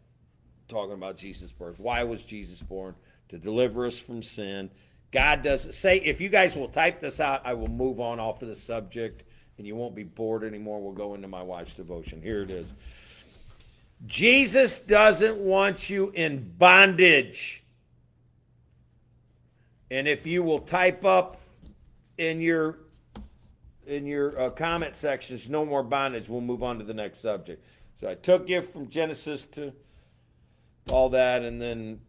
talking 0.69 0.95
about 0.95 1.17
Jesus' 1.17 1.53
birth. 1.53 1.79
Why 1.79 2.05
was 2.05 2.23
Jesus 2.23 2.61
born? 2.61 2.95
To 3.31 3.39
deliver 3.39 3.87
us 3.87 3.99
from 3.99 4.23
sin. 4.23 4.71
God 5.13 5.43
does 5.43 5.77
say 5.77 5.99
if 5.99 6.21
you 6.21 6.29
guys 6.29 6.57
will 6.57 6.69
type 6.69 7.01
this 7.01 7.21
out, 7.21 7.43
I 7.45 7.55
will 7.55 7.69
move 7.69 8.01
on 8.01 8.19
off 8.19 8.43
of 8.43 8.49
the 8.49 8.55
subject 8.55 9.25
and 9.59 9.67
you 9.67 9.77
won't 9.77 9.95
be 9.95 10.03
bored 10.03 10.43
anymore. 10.43 10.83
We'll 10.83 10.93
go 10.93 11.15
into 11.15 11.29
my 11.29 11.43
wife's 11.43 11.75
devotion. 11.75 12.21
Here 12.21 12.43
it 12.43 12.51
is. 12.51 12.73
Jesus 14.07 14.79
doesn't 14.79 15.37
want 15.37 15.89
you 15.89 16.11
in 16.15 16.55
bondage. 16.59 17.64
And 19.91 20.09
if 20.09 20.27
you 20.27 20.43
will 20.43 20.61
type 20.61 21.05
up 21.05 21.41
in 22.19 22.41
your 22.41 22.79
in 23.87 24.07
your 24.07 24.41
uh, 24.41 24.51
comment 24.51 24.97
sections, 24.97 25.49
no 25.49 25.65
more 25.65 25.83
bondage. 25.83 26.29
We'll 26.29 26.41
move 26.41 26.63
on 26.63 26.79
to 26.79 26.85
the 26.85 26.95
next 26.95 27.21
subject. 27.21 27.63
So 28.01 28.09
I 28.09 28.15
took 28.15 28.49
you 28.49 28.63
from 28.63 28.89
Genesis 28.89 29.45
to 29.53 29.73
all 30.91 31.11
that, 31.11 31.43
and 31.43 31.61
then 31.61 32.01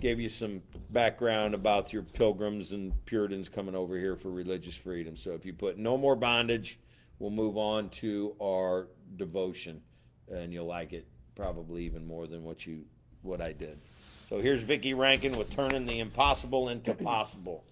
gave 0.00 0.18
you 0.18 0.28
some 0.28 0.62
background 0.90 1.54
about 1.54 1.92
your 1.92 2.02
pilgrims 2.02 2.72
and 2.72 2.92
Puritans 3.06 3.48
coming 3.48 3.74
over 3.74 3.96
here 3.98 4.16
for 4.16 4.30
religious 4.30 4.74
freedom. 4.74 5.16
So 5.16 5.32
if 5.32 5.46
you 5.46 5.52
put 5.52 5.78
no 5.78 5.96
more 5.96 6.16
bondage, 6.16 6.78
we'll 7.18 7.30
move 7.30 7.56
on 7.56 7.90
to 7.90 8.34
our 8.42 8.88
devotion, 9.16 9.82
and 10.28 10.52
you'll 10.52 10.66
like 10.66 10.92
it 10.92 11.06
probably 11.34 11.84
even 11.84 12.06
more 12.06 12.26
than 12.26 12.44
what 12.44 12.66
you 12.66 12.84
what 13.22 13.40
I 13.40 13.52
did. 13.52 13.80
So 14.28 14.40
here's 14.40 14.62
Vicky 14.62 14.94
Rankin 14.94 15.32
with 15.32 15.54
turning 15.54 15.86
the 15.86 16.00
impossible 16.00 16.70
into 16.70 16.94
possible. 16.94 17.64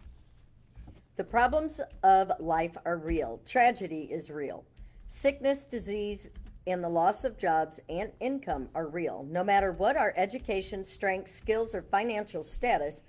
The 1.16 1.24
problems 1.24 1.80
of 2.02 2.30
life 2.40 2.76
are 2.84 2.98
real. 2.98 3.40
Tragedy 3.46 4.08
is 4.10 4.30
real. 4.30 4.64
Sickness, 5.08 5.64
disease, 5.64 6.28
and 6.66 6.84
the 6.84 6.88
loss 6.88 7.24
of 7.24 7.38
jobs 7.38 7.80
and 7.88 8.12
income 8.20 8.68
are 8.74 8.86
real. 8.86 9.26
No 9.28 9.42
matter 9.42 9.72
what 9.72 9.96
our 9.96 10.12
education, 10.16 10.84
strength, 10.84 11.30
skills, 11.30 11.74
or 11.74 11.82
financial 11.82 12.42
status, 12.42 13.02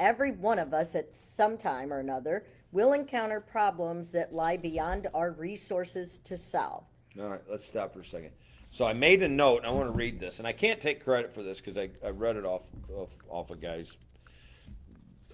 every 0.00 0.32
one 0.32 0.58
of 0.58 0.72
us 0.72 0.94
at 0.94 1.14
some 1.14 1.58
time 1.58 1.92
or 1.92 2.00
another 2.00 2.44
will 2.72 2.92
encounter 2.92 3.40
problems 3.40 4.10
that 4.12 4.34
lie 4.34 4.56
beyond 4.56 5.06
our 5.14 5.30
resources 5.30 6.18
to 6.24 6.36
solve. 6.36 6.84
All 7.18 7.28
right, 7.28 7.42
let's 7.48 7.64
stop 7.64 7.92
for 7.92 8.00
a 8.00 8.04
second. 8.04 8.32
So 8.76 8.84
I 8.84 8.92
made 8.92 9.22
a 9.22 9.28
note, 9.28 9.60
and 9.60 9.66
I 9.66 9.70
want 9.70 9.86
to 9.86 9.96
read 9.96 10.20
this, 10.20 10.38
and 10.38 10.46
I 10.46 10.52
can't 10.52 10.82
take 10.82 11.02
credit 11.02 11.32
for 11.32 11.42
this 11.42 11.62
because 11.62 11.78
I, 11.78 11.88
I 12.04 12.10
read 12.10 12.36
it 12.36 12.44
off 12.44 12.68
off, 12.94 13.08
off 13.30 13.50
a 13.50 13.56
guy's 13.56 13.96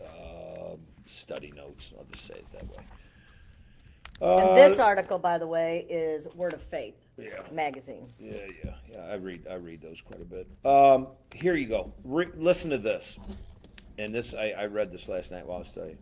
uh, 0.01 0.77
study 1.09 1.53
notes. 1.57 1.91
I'll 1.99 2.05
just 2.05 2.25
say 2.25 2.35
it 2.35 2.47
that 2.53 2.69
way. 2.69 2.85
And 4.21 4.57
this 4.57 4.79
article, 4.79 5.19
by 5.19 5.39
the 5.39 5.49
way, 5.49 5.85
is 5.91 6.29
Word 6.37 6.53
of 6.53 6.63
Faith 6.63 6.95
Yeah. 7.19 7.43
magazine. 7.51 8.13
Yeah, 8.17 8.47
yeah, 8.65 8.75
yeah. 8.89 9.01
I 9.11 9.15
read 9.15 9.49
I 9.51 9.55
read 9.55 9.83
those 9.83 10.01
quite 10.01 10.23
a 10.23 10.25
bit. 10.25 10.47
Um, 10.65 11.09
here 11.35 11.57
you 11.57 11.67
go. 11.67 11.95
Re- 12.05 12.31
listen 12.37 12.71
to 12.71 12.79
this, 12.79 13.19
and 13.99 14.15
this 14.15 14.35
I, 14.35 14.51
I 14.51 14.67
read 14.67 14.93
this 14.93 15.09
last 15.09 15.33
night 15.33 15.49
while 15.49 15.57
I 15.57 15.61
was 15.63 15.69
studying. 15.69 15.99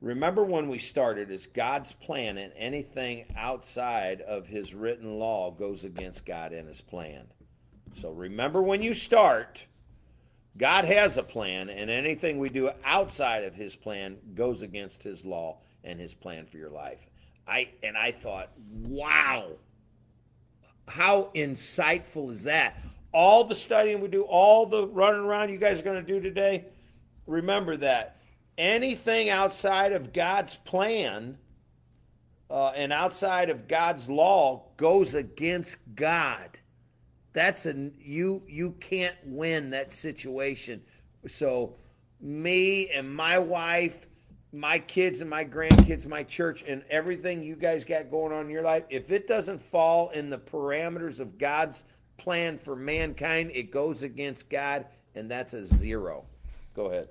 Remember 0.00 0.42
when 0.42 0.68
we 0.68 0.78
started? 0.78 1.30
Is 1.30 1.46
God's 1.46 1.92
plan, 1.92 2.38
and 2.38 2.52
anything 2.56 3.26
outside 3.36 4.20
of 4.20 4.46
His 4.46 4.74
written 4.74 5.18
law 5.18 5.50
goes 5.50 5.84
against 5.84 6.24
God 6.24 6.52
and 6.52 6.68
His 6.68 6.80
plan. 6.80 7.28
So 7.94 8.10
remember 8.10 8.62
when 8.62 8.82
you 8.82 8.94
start, 8.94 9.64
God 10.56 10.84
has 10.84 11.16
a 11.16 11.22
plan, 11.22 11.68
and 11.68 11.90
anything 11.90 12.38
we 12.38 12.48
do 12.48 12.70
outside 12.84 13.44
of 13.44 13.54
His 13.54 13.76
plan 13.76 14.18
goes 14.34 14.62
against 14.62 15.02
His 15.02 15.24
law 15.24 15.58
and 15.84 16.00
His 16.00 16.14
plan 16.14 16.46
for 16.46 16.56
your 16.56 16.70
life. 16.70 17.06
I 17.46 17.70
and 17.82 17.96
I 17.96 18.12
thought, 18.12 18.50
wow 18.72 19.56
how 20.90 21.30
insightful 21.34 22.30
is 22.30 22.44
that? 22.44 22.80
All 23.12 23.44
the 23.44 23.54
studying 23.54 24.00
we 24.00 24.08
do, 24.08 24.22
all 24.22 24.66
the 24.66 24.86
running 24.86 25.22
around 25.22 25.50
you 25.50 25.58
guys 25.58 25.80
are 25.80 25.82
going 25.82 26.04
to 26.04 26.12
do 26.12 26.20
today, 26.20 26.66
remember 27.26 27.76
that 27.78 28.19
anything 28.60 29.30
outside 29.30 29.92
of 29.92 30.12
God's 30.12 30.54
plan 30.54 31.38
uh, 32.50 32.68
and 32.76 32.92
outside 32.92 33.48
of 33.48 33.66
God's 33.66 34.08
law 34.08 34.66
goes 34.76 35.14
against 35.14 35.78
God. 35.94 36.58
That's 37.32 37.64
a 37.66 37.90
you 37.98 38.42
you 38.46 38.72
can't 38.72 39.16
win 39.24 39.70
that 39.70 39.90
situation. 39.90 40.82
So 41.26 41.76
me 42.20 42.90
and 42.90 43.12
my 43.12 43.38
wife 43.38 44.06
my 44.52 44.78
kids 44.78 45.20
and 45.20 45.30
my 45.30 45.44
grandkids, 45.44 46.06
my 46.06 46.24
church, 46.24 46.64
and 46.66 46.82
everything 46.90 47.42
you 47.42 47.54
guys 47.54 47.84
got 47.84 48.10
going 48.10 48.32
on 48.32 48.46
in 48.46 48.50
your 48.50 48.62
life, 48.62 48.84
if 48.90 49.12
it 49.12 49.28
doesn't 49.28 49.60
fall 49.60 50.10
in 50.10 50.28
the 50.28 50.38
parameters 50.38 51.20
of 51.20 51.38
God's 51.38 51.84
plan 52.16 52.58
for 52.58 52.74
mankind, 52.74 53.52
it 53.54 53.70
goes 53.70 54.02
against 54.02 54.50
God, 54.50 54.86
and 55.14 55.30
that's 55.30 55.54
a 55.54 55.64
zero. 55.64 56.24
Go 56.74 56.86
ahead. 56.86 57.08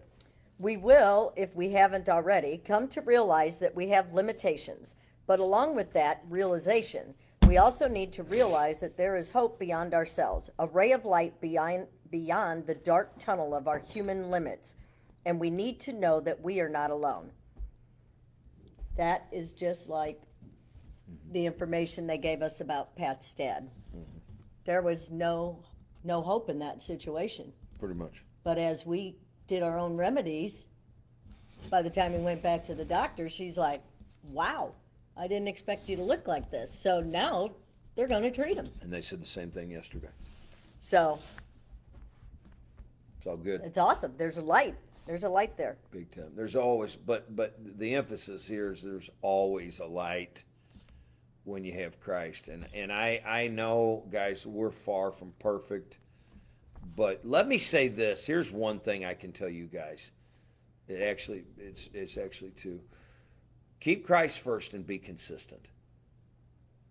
We 0.60 0.76
will, 0.76 1.34
if 1.38 1.56
we 1.56 1.72
haven't 1.72 2.10
already, 2.10 2.62
come 2.64 2.90
to 2.90 3.02
realize 3.02 3.60
that 3.60 3.76
we 3.76 3.90
have 3.90 4.14
limitations. 4.14 4.96
But 5.26 5.40
along 5.40 5.76
with 5.76 5.94
that 5.94 6.24
realization, 6.30 7.16
we 7.48 7.58
also 7.58 7.88
need 7.88 8.12
to 8.14 8.24
realize 8.24 8.82
that 8.82 8.98
there 8.98 9.16
is 9.16 9.30
hope 9.30 9.58
beyond 9.58 9.94
ourselves, 9.94 10.50
a 10.60 10.68
ray 10.68 10.92
of 10.92 11.06
light 11.06 11.40
beyond, 11.40 11.88
beyond 12.12 12.68
the 12.68 12.76
dark 12.76 13.18
tunnel 13.18 13.56
of 13.56 13.70
our 13.70 13.80
human 13.80 14.30
limits. 14.30 14.76
And 15.26 15.40
we 15.40 15.50
need 15.50 15.80
to 15.82 15.94
know 15.94 16.20
that 16.20 16.42
we 16.42 16.60
are 16.60 16.70
not 16.70 16.92
alone. 16.92 17.32
That 18.98 19.28
is 19.32 19.54
just 19.54 19.88
like 19.88 20.20
mm-hmm. 20.20 21.32
the 21.32 21.46
information 21.46 22.06
they 22.06 22.18
gave 22.18 22.42
us 22.42 22.60
about 22.60 22.98
Pat's 22.98 23.34
dad. 23.34 23.70
Mm-hmm. 23.96 24.18
There 24.66 24.82
was 24.82 25.10
no 25.10 25.64
no 26.04 26.22
hope 26.22 26.50
in 26.50 26.60
that 26.60 26.82
situation. 26.82 27.54
Pretty 27.78 27.96
much. 27.96 28.24
But 28.44 28.58
as 28.58 28.86
we 28.86 29.18
did 29.50 29.64
our 29.64 29.78
own 29.78 29.98
remedies, 29.98 30.64
by 31.70 31.82
the 31.82 31.90
time 31.90 32.14
we 32.14 32.20
went 32.20 32.42
back 32.42 32.66
to 32.68 32.76
the 32.76 32.86
doctor, 32.86 33.28
she's 33.30 33.58
like, 33.58 33.82
"Wow, 34.32 34.74
I 35.18 35.28
didn't 35.28 35.50
expect 35.50 35.90
you 35.90 35.98
to 35.98 36.04
look 36.04 36.28
like 36.28 36.50
this." 36.52 36.74
So 36.74 37.02
now 37.02 37.52
they're 37.96 38.08
going 38.08 38.24
to 38.24 38.32
treat 38.32 38.56
him. 38.56 38.70
And 38.82 38.94
they 38.94 39.02
said 39.02 39.20
the 39.22 39.26
same 39.26 39.52
thing 39.52 39.72
yesterday. 39.72 40.08
So 40.80 41.20
It's 43.18 43.28
all 43.28 43.36
good. 43.38 43.62
it's 43.66 43.78
awesome. 43.78 44.14
There's 44.16 44.38
a 44.38 44.42
light. 44.42 44.76
There's 45.06 45.24
a 45.24 45.30
light 45.30 45.58
there. 45.58 45.78
Big 45.92 46.12
time. 46.16 46.32
There's 46.36 46.56
always, 46.56 46.96
but 46.96 47.36
but 47.36 47.56
the 47.60 47.96
emphasis 47.96 48.46
here 48.46 48.72
is 48.72 48.84
there's 48.84 49.10
always 49.22 49.80
a 49.80 49.86
light 49.88 50.44
when 51.44 51.64
you 51.66 51.74
have 51.74 52.00
Christ, 52.00 52.48
and 52.48 52.68
and 52.74 52.94
I 52.94 53.22
I 53.26 53.48
know 53.48 54.06
guys 54.12 54.46
we're 54.46 54.70
far 54.72 55.12
from 55.12 55.34
perfect, 55.40 55.98
but 56.96 57.26
let 57.26 57.48
me 57.48 57.58
say 57.58 57.88
this. 57.88 58.26
Here's 58.26 58.52
one 58.52 58.80
thing 58.80 59.06
I 59.06 59.14
can 59.14 59.32
tell 59.32 59.50
you 59.50 59.66
guys. 59.66 60.12
It 60.88 61.02
actually 61.02 61.44
it's 61.58 61.90
it's 61.94 62.18
actually 62.18 62.52
two. 62.52 62.82
Keep 63.80 64.06
Christ 64.06 64.40
first 64.40 64.74
and 64.74 64.86
be 64.86 64.98
consistent. 64.98 65.68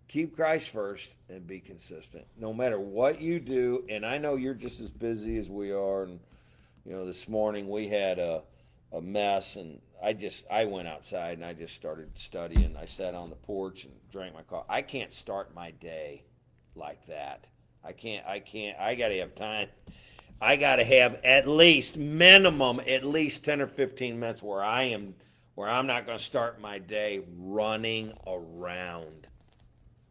Keep 0.09 0.37
Christ 0.37 0.71
first 0.71 1.17
and 1.29 1.47
be 1.47 1.61
consistent. 1.61 2.27
No 2.39 2.55
matter 2.55 2.81
what 2.81 3.21
you 3.21 3.39
do, 3.41 3.85
and 3.91 4.07
I 4.07 4.17
know 4.17 4.37
you're 4.37 4.55
just 4.55 4.81
as 4.81 4.91
busy 4.91 5.37
as 5.37 5.51
we 5.51 5.71
are, 5.71 6.05
and 6.05 6.21
you 6.87 6.93
know, 6.93 7.05
this 7.05 7.29
morning 7.29 7.69
we 7.69 7.89
had 7.89 8.19
a, 8.19 8.43
a 8.91 9.03
mess, 9.03 9.57
and 9.57 9.83
I 10.03 10.15
just 10.15 10.47
I 10.51 10.65
went 10.65 10.89
outside 10.89 11.37
and 11.37 11.45
I 11.45 11.53
just 11.53 11.75
started 11.75 12.19
studying. 12.19 12.77
I 12.77 12.87
sat 12.87 13.15
on 13.15 13.29
the 13.29 13.37
porch 13.37 13.85
and 13.85 13.93
drank 14.11 14.35
my 14.35 14.43
coffee. 14.43 14.67
I 14.71 14.81
can't 14.81 15.13
start 15.13 15.55
my 15.55 15.73
day 15.73 16.25
like 16.75 17.07
that. 17.07 17.49
I 17.89 17.93
can't. 17.93 18.27
I 18.27 18.41
can't. 18.41 18.79
I 18.79 18.95
got 18.95 19.09
to 19.09 19.19
have 19.19 19.35
time. 19.35 19.69
I 20.41 20.57
got 20.57 20.77
to 20.77 20.85
have 20.85 21.19
at 21.25 21.49
least 21.49 21.97
minimum 21.97 22.81
at 22.87 23.05
least 23.05 23.45
ten 23.45 23.61
or 23.61 23.67
fifteen 23.67 24.21
minutes 24.21 24.43
where 24.43 24.63
I 24.63 24.85
am 24.85 25.15
where 25.55 25.69
I'm 25.69 25.87
not 25.87 26.07
to 26.07 26.25
start 26.25 26.61
my 26.61 26.79
day 26.79 27.23
running 27.37 28.13
around. 28.27 29.27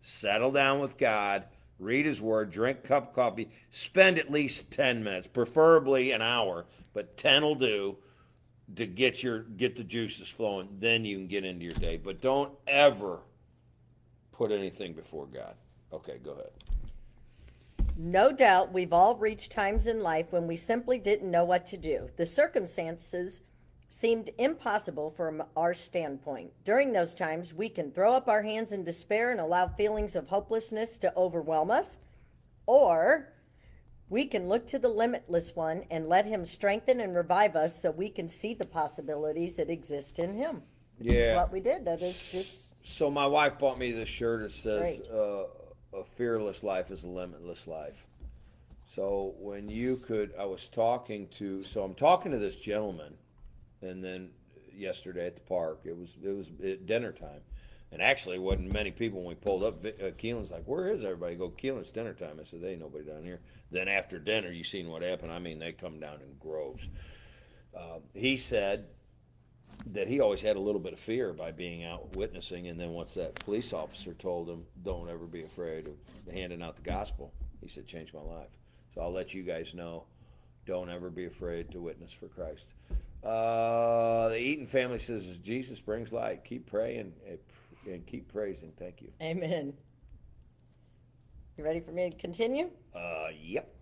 Settle 0.02 0.52
down 0.52 0.80
with 0.80 0.98
God 0.98 1.46
read 1.80 2.06
his 2.06 2.22
word, 2.22 2.52
drink 2.52 2.84
cup 2.84 3.10
of 3.10 3.16
coffee, 3.16 3.50
spend 3.72 4.18
at 4.18 4.32
least 4.32 4.72
10 4.72 5.04
minutes, 5.04 5.28
preferably 5.28 6.12
an 6.12 6.22
hour, 6.22 6.66
but 6.94 7.18
10 7.18 7.44
will 7.44 7.56
do 7.56 7.98
to 8.76 8.86
get 8.86 9.24
your 9.24 9.44
get 9.44 9.78
the 9.78 9.84
juices 9.84 10.28
flowing. 10.28 10.68
Then 10.80 11.06
you 11.06 11.18
can 11.18 11.28
get 11.28 11.46
into 11.46 11.64
your 11.64 11.74
day. 11.74 11.98
But 11.98 12.22
don't 12.22 12.52
ever 12.68 13.20
put 14.34 14.52
anything 14.52 14.94
before 14.94 15.26
God. 15.26 15.56
Okay, 15.94 16.18
go 16.24 16.32
ahead. 16.32 16.52
No 18.00 18.32
doubt 18.32 18.74
we've 18.74 18.94
all 18.94 19.16
reached 19.16 19.52
times 19.52 19.88
in 19.88 20.04
life 20.04 20.28
when 20.30 20.46
we 20.46 20.56
simply 20.56 21.00
didn't 21.00 21.32
know 21.32 21.44
what 21.44 21.66
to 21.68 21.78
do. 21.78 22.10
The 22.16 22.28
circumstances 22.28 23.42
seemed 23.90 24.30
impossible 24.38 25.10
from 25.10 25.44
our 25.56 25.74
standpoint. 25.74 26.52
During 26.64 26.94
those 26.94 27.16
times, 27.16 27.56
we 27.56 27.70
can 27.70 27.92
throw 27.92 28.14
up 28.14 28.28
our 28.28 28.44
hands 28.44 28.72
in 28.72 28.84
despair 28.84 29.32
and 29.32 29.40
allow 29.40 29.68
feelings 29.68 30.16
of 30.16 30.28
hopelessness 30.28 31.00
to 31.00 31.16
overwhelm 31.18 31.72
us, 31.72 31.98
or 32.68 33.34
we 34.10 34.26
can 34.26 34.48
look 34.48 34.68
to 34.68 34.78
the 34.78 34.90
limitless 34.90 35.56
one 35.56 35.86
and 35.90 36.08
let 36.08 36.28
him 36.28 36.46
strengthen 36.46 37.00
and 37.00 37.16
revive 37.16 37.56
us 37.56 37.82
so 37.82 37.90
we 37.90 38.10
can 38.10 38.28
see 38.28 38.54
the 38.54 38.68
possibilities 38.68 39.56
that 39.56 39.72
exist 39.72 40.20
in 40.20 40.36
him. 40.36 40.62
Yeah. 41.00 41.14
That's 41.14 41.36
what 41.38 41.52
we 41.52 41.60
did. 41.62 41.86
That 41.86 42.02
is 42.02 42.32
just 42.32 42.76
So 42.84 43.10
my 43.10 43.26
wife 43.26 43.58
bought 43.58 43.80
me 43.80 43.92
this 43.92 44.10
shirt 44.10 44.44
that 44.44 44.52
says 44.52 45.02
uh, 45.10 45.46
"A 45.98 46.04
fearless 46.04 46.64
life 46.64 46.92
is 46.92 47.04
a 47.04 47.08
limitless 47.08 47.68
life." 47.68 48.06
So 48.94 49.36
when 49.40 49.70
you 49.70 49.98
could, 49.98 50.34
I 50.40 50.46
was 50.46 50.68
talking 50.68 51.28
to. 51.38 51.64
So 51.64 51.84
I'm 51.84 51.96
talking 51.96 52.32
to 52.32 52.38
this 52.38 52.60
gentleman, 52.60 53.18
and 53.82 54.04
then 54.04 54.30
yesterday 54.74 55.28
at 55.28 55.36
the 55.36 55.42
park, 55.42 55.82
it 55.84 55.98
was 55.98 56.18
it 56.24 56.32
was 56.32 56.48
at 56.64 56.86
dinner 56.86 57.12
time, 57.12 57.42
and 57.92 58.02
actually 58.02 58.40
wasn't 58.40 58.72
many 58.72 58.92
people 58.92 59.20
when 59.20 59.30
we 59.30 59.36
pulled 59.36 59.64
up. 59.64 59.84
Uh, 59.84 60.12
Keelan's 60.18 60.52
like, 60.52 60.66
"Where 60.66 60.90
is 60.90 61.04
everybody?" 61.04 61.34
I 61.34 61.38
go, 61.38 61.50
"Keelan's 61.50 61.92
dinner 61.92 62.14
time." 62.14 62.40
I 62.40 62.46
said, 62.46 62.62
"There 62.62 62.72
ain't 62.72 62.82
nobody 62.82 63.06
down 63.06 63.24
here." 63.24 63.42
Then 63.72 63.88
after 63.88 64.20
dinner, 64.20 64.52
you 64.52 64.64
seen 64.64 64.90
what 64.90 65.02
happened. 65.02 65.32
I 65.32 65.40
mean, 65.40 65.60
they 65.60 65.74
come 65.74 66.00
down 66.00 66.22
in 66.22 66.38
groves. 66.40 66.88
Um, 67.76 68.04
he 68.14 68.38
said 68.38 68.88
that 69.94 70.08
he 70.08 70.20
always 70.20 70.42
had 70.42 70.56
a 70.56 70.60
little 70.60 70.82
bit 70.82 70.94
of 70.94 71.00
fear 71.00 71.34
by 71.34 71.52
being 71.52 71.84
out 71.84 72.16
witnessing, 72.16 72.68
and 72.68 72.80
then 72.80 72.92
once 72.92 73.14
that 73.16 73.36
police 73.36 73.74
officer 73.74 74.14
told 74.14 74.50
him, 74.50 74.66
"Don't 74.84 75.10
ever 75.10 75.26
be 75.26 75.44
afraid 75.44 75.88
of 75.88 76.34
handing 76.34 76.62
out 76.62 76.76
the 76.76 76.82
gospel," 76.82 77.34
he 77.62 77.68
said, 77.68 77.88
"Changed 77.88 78.14
my 78.14 78.22
life." 78.22 78.50
So 78.94 79.02
I'll 79.02 79.12
let 79.12 79.34
you 79.34 79.44
guys 79.44 79.74
know. 79.74 80.06
Don't 80.66 80.90
ever 80.90 81.10
be 81.10 81.26
afraid 81.26 81.72
to 81.72 81.80
witness 81.80 82.12
for 82.12 82.28
Christ. 82.28 82.66
Uh, 83.24 84.30
the 84.30 84.38
Eaton 84.38 84.68
family 84.68 85.00
says 85.00 85.26
Jesus 85.38 85.80
brings 85.80 86.12
light. 86.12 86.44
Keep 86.44 86.68
praying 86.70 87.14
and 87.86 88.06
keep 88.06 88.32
praising. 88.32 88.74
Thank 88.78 89.02
you. 89.02 89.12
Amen. 89.22 89.74
You 91.58 91.64
ready 91.64 91.80
for 91.80 91.92
me 91.92 92.10
to 92.10 92.18
continue? 92.18 92.70
Uh, 92.96 93.30
yep. 93.42 93.74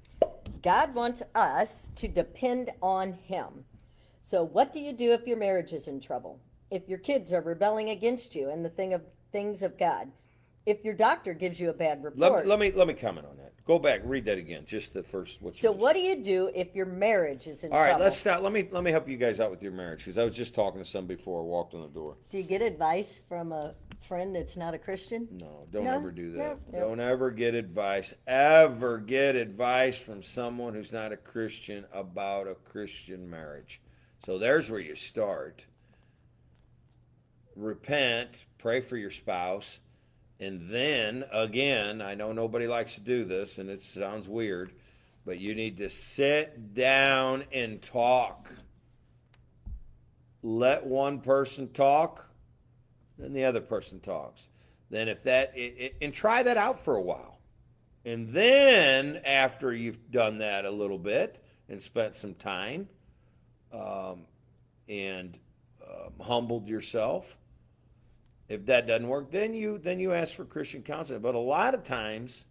God 0.61 0.95
wants 0.95 1.21
us 1.33 1.89
to 1.95 2.07
depend 2.07 2.71
on 2.81 3.13
Him. 3.13 3.65
So, 4.25 4.43
what 4.43 4.73
do 4.73 4.79
you 4.79 4.91
do 4.91 5.11
if 5.13 5.27
your 5.27 5.37
marriage 5.37 5.71
is 5.71 5.87
in 5.87 6.01
trouble? 6.01 6.39
If 6.71 6.89
your 6.89 6.97
kids 6.97 7.31
are 7.31 7.41
rebelling 7.41 7.91
against 7.91 8.33
you 8.33 8.49
and 8.49 8.65
the 8.65 8.69
thing 8.69 8.91
of 8.91 9.03
things 9.31 9.61
of 9.61 9.77
God? 9.77 10.11
If 10.65 10.83
your 10.83 10.95
doctor 10.95 11.35
gives 11.35 11.59
you 11.59 11.69
a 11.69 11.73
bad 11.73 12.03
report? 12.03 12.47
Let, 12.47 12.47
let 12.47 12.59
me 12.59 12.71
let 12.71 12.87
me 12.87 12.95
comment 12.95 13.27
on 13.27 13.37
that. 13.37 13.53
Go 13.67 13.77
back, 13.77 14.01
read 14.03 14.25
that 14.25 14.39
again. 14.39 14.65
Just 14.65 14.95
the 14.95 15.03
first. 15.03 15.43
What 15.43 15.55
so, 15.55 15.71
what 15.71 15.93
do 15.93 15.99
you 15.99 16.23
do 16.23 16.49
if 16.55 16.73
your 16.73 16.87
marriage 16.87 17.45
is 17.45 17.63
in 17.63 17.71
All 17.71 17.77
trouble? 17.77 17.85
All 17.93 17.97
right, 17.99 18.03
let's 18.03 18.17
stop. 18.17 18.41
Let 18.41 18.51
me 18.51 18.67
let 18.71 18.83
me 18.83 18.89
help 18.89 19.07
you 19.07 19.17
guys 19.17 19.39
out 19.39 19.51
with 19.51 19.61
your 19.61 19.71
marriage 19.71 19.99
because 19.99 20.17
I 20.17 20.23
was 20.23 20.35
just 20.35 20.55
talking 20.55 20.83
to 20.83 20.89
some 20.89 21.05
before 21.05 21.41
I 21.41 21.43
walked 21.43 21.75
in 21.75 21.83
the 21.83 21.87
door. 21.87 22.17
Do 22.31 22.39
you 22.39 22.43
get 22.43 22.63
advice 22.63 23.19
from 23.29 23.51
a 23.51 23.75
friend 24.07 24.35
that's 24.35 24.57
not 24.57 24.73
a 24.73 24.79
Christian? 24.79 25.27
No, 25.33 25.67
don't 25.71 25.83
No? 25.83 25.97
ever 25.97 26.09
do 26.09 26.31
that. 26.31 26.57
No, 26.71 26.79
no. 26.79 26.87
Don't 26.87 26.99
ever 26.99 27.29
get 27.29 27.53
advice. 27.53 28.15
Ever 28.25 28.97
get 28.97 29.35
advice 29.35 29.99
from 29.99 30.23
someone 30.23 30.73
who's 30.73 30.91
not 30.91 31.11
a 31.11 31.17
Christian 31.17 31.85
about 31.93 32.47
a 32.47 32.55
Christian 32.55 33.29
marriage. 33.29 33.81
So 34.25 34.39
there's 34.39 34.71
where 34.71 34.79
you 34.79 34.95
start. 34.95 35.65
Repent, 37.55 38.29
pray 38.57 38.81
for 38.81 38.97
your 38.97 39.11
spouse, 39.11 39.79
and 40.39 40.67
then 40.71 41.25
again, 41.31 42.01
I 42.01 42.15
know 42.15 42.31
nobody 42.31 42.65
likes 42.65 42.95
to 42.95 43.01
do 43.01 43.23
this 43.23 43.59
and 43.59 43.69
it 43.69 43.83
sounds 43.83 44.27
weird, 44.27 44.71
but 45.27 45.37
you 45.37 45.53
need 45.53 45.77
to 45.77 45.91
sit 45.91 46.73
down 46.73 47.43
and 47.53 47.79
talk. 47.83 48.49
Let 50.41 50.87
one 50.87 51.19
person 51.19 51.71
talk, 51.71 52.27
then 53.19 53.31
the 53.31 53.45
other 53.45 53.61
person 53.61 53.99
talks. 53.99 54.41
Then 54.89 55.07
if 55.07 55.21
that 55.23 55.53
it, 55.55 55.75
it, 55.77 55.95
and 56.01 56.11
try 56.11 56.41
that 56.41 56.57
out 56.57 56.83
for 56.83 56.95
a 56.95 57.01
while. 57.01 57.37
And 58.03 58.29
then 58.29 59.21
after 59.23 59.71
you've 59.71 60.09
done 60.09 60.39
that 60.39 60.65
a 60.65 60.71
little 60.71 60.99
bit 60.99 61.43
and 61.69 61.79
spent 61.79 62.15
some 62.15 62.33
time 62.33 62.89
um, 63.75 64.19
and 64.87 65.37
um, 65.83 66.13
humbled 66.21 66.67
yourself, 66.67 67.37
if 68.47 68.65
that 68.67 68.87
doesn't 68.87 69.07
work, 69.07 69.31
then 69.31 69.53
you 69.53 69.77
then 69.77 69.99
you 69.99 70.13
ask 70.13 70.33
for 70.33 70.45
Christian 70.45 70.83
counseling. 70.83 71.21
But 71.21 71.35
a 71.35 71.39
lot 71.39 71.73
of 71.73 71.83
times, 71.83 72.45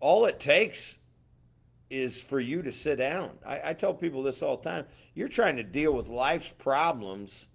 all 0.00 0.26
it 0.26 0.38
takes 0.38 0.98
is 1.90 2.20
for 2.20 2.38
you 2.38 2.62
to 2.62 2.72
sit 2.72 2.96
down. 2.96 3.30
I, 3.46 3.70
I 3.70 3.72
tell 3.72 3.94
people 3.94 4.22
this 4.22 4.42
all 4.42 4.58
the 4.58 4.64
time. 4.68 4.84
You're 5.14 5.28
trying 5.28 5.56
to 5.56 5.62
deal 5.62 5.92
with 5.92 6.08
life's 6.08 6.50
problems 6.58 7.46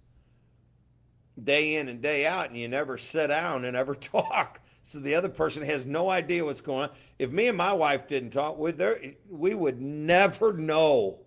day 1.42 1.76
in 1.76 1.88
and 1.88 2.02
day 2.02 2.26
out, 2.26 2.48
and 2.48 2.58
you 2.58 2.68
never 2.68 2.98
sit 2.98 3.28
down 3.28 3.64
and 3.64 3.76
ever 3.76 3.94
talk. 3.94 4.60
So 4.86 5.00
the 5.00 5.14
other 5.14 5.30
person 5.30 5.62
has 5.64 5.86
no 5.86 6.10
idea 6.10 6.44
what's 6.44 6.60
going 6.60 6.90
on. 6.90 6.96
If 7.18 7.32
me 7.32 7.48
and 7.48 7.56
my 7.56 7.72
wife 7.72 8.06
didn't 8.06 8.32
talk, 8.32 8.58
we, 8.58 8.70
there, 8.70 9.00
we 9.30 9.54
would 9.54 9.80
never 9.80 10.52
know 10.52 11.20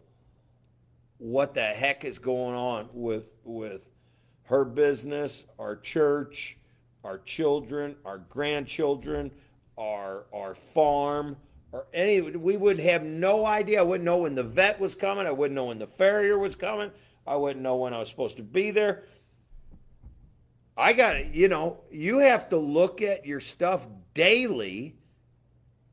what 1.18 1.56
the 1.56 1.66
heck 1.66 2.06
is 2.06 2.20
going 2.20 2.54
on 2.54 2.90
with 2.94 3.26
with 3.44 3.90
her 4.44 4.64
business, 4.64 5.46
our 5.58 5.76
church, 5.76 6.60
our 7.04 7.18
children, 7.18 7.96
our 8.06 8.20
grandchildren, 8.20 9.32
our 9.76 10.28
our 10.32 10.54
farm, 10.54 11.38
or 11.72 11.88
any. 11.96 12.22
We 12.22 12.58
would 12.58 12.78
have 12.78 13.02
no 13.02 13.48
idea. 13.48 13.80
I 13.80 13.84
wouldn't 13.84 14.06
know 14.06 14.18
when 14.18 14.36
the 14.36 14.44
vet 14.44 14.80
was 14.80 14.94
coming. 14.94 15.26
I 15.26 15.32
wouldn't 15.32 15.56
know 15.56 15.66
when 15.66 15.80
the 15.80 15.88
farrier 15.88 16.38
was 16.38 16.56
coming. 16.56 16.92
I 17.26 17.36
wouldn't 17.36 17.64
know 17.64 17.76
when 17.76 17.92
I 17.92 17.98
was 17.98 18.10
supposed 18.10 18.38
to 18.38 18.44
be 18.44 18.70
there. 18.70 19.04
I 20.78 20.94
got 20.94 21.34
you 21.34 21.48
know, 21.48 21.80
you 21.92 22.20
have 22.20 22.50
to 22.50 22.58
look 22.58 23.02
at 23.02 23.26
your 23.26 23.40
stuff 23.40 23.88
daily 24.14 24.96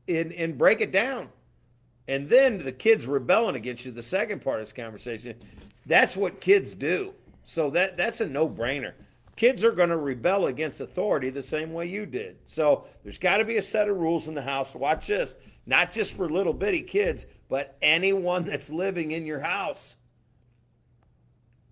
and, 0.07 0.31
and 0.31 0.57
break 0.57 0.81
it 0.81 0.91
down. 0.91 1.29
And 2.07 2.29
then 2.29 2.59
the 2.59 2.71
kids 2.71 3.07
rebelling 3.07 3.55
against 3.55 3.85
you, 3.85 3.91
the 3.91 4.03
second 4.03 4.43
part 4.43 4.59
of 4.59 4.67
this 4.67 4.73
conversation, 4.73 5.35
that's 5.85 6.15
what 6.15 6.39
kids 6.39 6.75
do. 6.75 7.13
So 7.43 7.69
that 7.71 7.97
that's 7.97 8.21
a 8.21 8.27
no-brainer. 8.27 8.93
Kids 9.35 9.63
are 9.63 9.71
going 9.71 9.89
to 9.89 9.97
rebel 9.97 10.45
against 10.45 10.79
authority 10.79 11.29
the 11.29 11.43
same 11.43 11.73
way 11.73 11.87
you 11.87 12.05
did. 12.05 12.37
So 12.47 12.85
there's 13.03 13.17
got 13.17 13.37
to 13.37 13.45
be 13.45 13.57
a 13.57 13.61
set 13.61 13.89
of 13.89 13.97
rules 13.97 14.27
in 14.27 14.33
the 14.33 14.41
house. 14.41 14.73
Watch 14.73 15.07
this. 15.07 15.35
Not 15.65 15.91
just 15.91 16.15
for 16.15 16.29
little 16.29 16.53
bitty 16.53 16.83
kids, 16.83 17.25
but 17.49 17.75
anyone 17.81 18.45
that's 18.45 18.69
living 18.69 19.11
in 19.11 19.25
your 19.25 19.41
house 19.41 19.97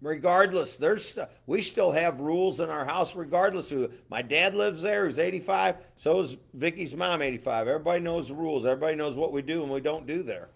regardless 0.04 0.76
there's 0.78 1.18
we 1.48 1.62
still 1.62 1.94
have 1.94 2.20
rules 2.20 2.60
in 2.60 2.70
our 2.70 2.86
house 2.86 3.16
regardless 3.16 3.70
who 3.70 3.90
my 4.10 4.22
dad 4.22 4.54
lives 4.54 4.82
there 4.82 5.08
who's 5.08 5.18
85 5.18 5.78
so 5.96 6.20
is 6.20 6.38
vicky's 6.54 6.94
mom 6.94 7.22
85 7.22 7.68
everybody 7.68 8.02
knows 8.02 8.28
the 8.28 8.36
rules 8.36 8.66
everybody 8.66 8.96
knows 8.96 9.16
what 9.16 9.32
we 9.32 9.42
do 9.42 9.64
and 9.64 9.72
we 9.72 9.80
don't 9.80 10.06
do 10.06 10.22
there 10.22 10.50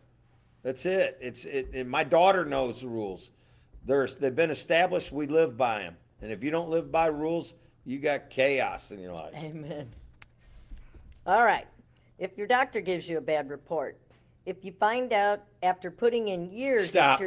that's 0.63 0.85
it 0.85 1.17
it's 1.21 1.45
it 1.45 1.69
and 1.73 1.89
my 1.89 2.03
daughter 2.03 2.45
knows 2.45 2.81
the 2.81 2.87
rules 2.87 3.31
there's 3.85 4.15
they've 4.15 4.35
been 4.35 4.51
established 4.51 5.11
we 5.11 5.25
live 5.25 5.57
by 5.57 5.79
them 5.79 5.95
and 6.21 6.31
if 6.31 6.43
you 6.43 6.51
don't 6.51 6.69
live 6.69 6.91
by 6.91 7.05
rules 7.07 7.53
you 7.85 7.99
got 7.99 8.29
chaos 8.29 8.91
in 8.91 8.99
your 8.99 9.13
life 9.13 9.33
Amen. 9.33 9.89
All 11.27 11.43
right. 11.43 11.67
If 12.17 12.37
your 12.37 12.47
doctor 12.47 12.79
gives 12.79 13.09
you 13.09 13.17
a 13.17 13.21
bad 13.21 13.49
report, 13.49 13.99
if 14.45 14.63
you 14.63 14.71
find 14.71 15.11
out 15.11 15.41
after 15.61 15.91
putting 15.91 16.29
in 16.29 16.49
years 16.49 16.89
Stop. 16.89 17.21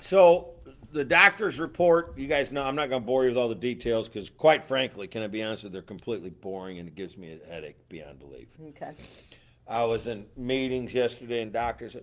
So 0.00 0.50
the 0.92 1.04
doctor's 1.04 1.58
report, 1.58 2.16
you 2.16 2.26
guys 2.26 2.52
know, 2.52 2.62
I'm 2.62 2.74
not 2.74 2.88
going 2.88 3.02
to 3.02 3.06
bore 3.06 3.24
you 3.24 3.30
with 3.30 3.38
all 3.38 3.48
the 3.48 3.54
details 3.54 4.08
because, 4.08 4.28
quite 4.30 4.64
frankly, 4.64 5.06
can 5.06 5.22
I 5.22 5.26
be 5.26 5.42
honest 5.42 5.64
with 5.64 5.72
you, 5.72 5.74
they're 5.74 5.82
completely 5.82 6.30
boring 6.30 6.78
and 6.78 6.88
it 6.88 6.94
gives 6.94 7.16
me 7.16 7.38
a 7.42 7.52
headache 7.52 7.88
beyond 7.88 8.18
belief. 8.18 8.48
okay. 8.68 8.92
I 9.66 9.84
was 9.84 10.08
in 10.08 10.26
meetings 10.36 10.92
yesterday 10.92 11.42
and 11.42 11.52
doctors. 11.52 11.96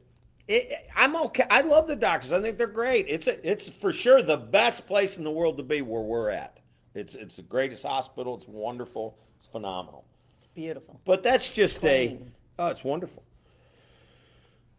It, 0.47 0.73
I'm 0.95 1.15
okay. 1.17 1.43
I 1.49 1.61
love 1.61 1.87
the 1.87 1.97
doctors. 1.97 2.31
I 2.31 2.41
think 2.41 2.57
they're 2.57 2.67
great. 2.67 3.07
It's 3.09 3.27
a, 3.27 3.49
it's 3.49 3.67
for 3.67 3.91
sure 3.91 4.21
the 4.21 4.37
best 4.37 4.87
place 4.87 5.17
in 5.17 5.25
the 5.25 5.31
world 5.31 5.57
to 5.57 5.63
be 5.63 5.81
where 5.81 6.01
we're 6.01 6.29
at. 6.29 6.59
It's 6.95 7.13
it's 7.13 7.35
the 7.35 7.41
greatest 7.41 7.83
hospital. 7.83 8.37
It's 8.37 8.47
wonderful. 8.47 9.17
It's 9.39 9.49
phenomenal. 9.49 10.05
It's 10.37 10.47
beautiful. 10.47 11.01
But 11.03 11.23
that's 11.23 11.49
just 11.51 11.81
Clean. 11.81 12.31
a 12.57 12.63
oh, 12.63 12.67
it's 12.67 12.85
wonderful. 12.85 13.23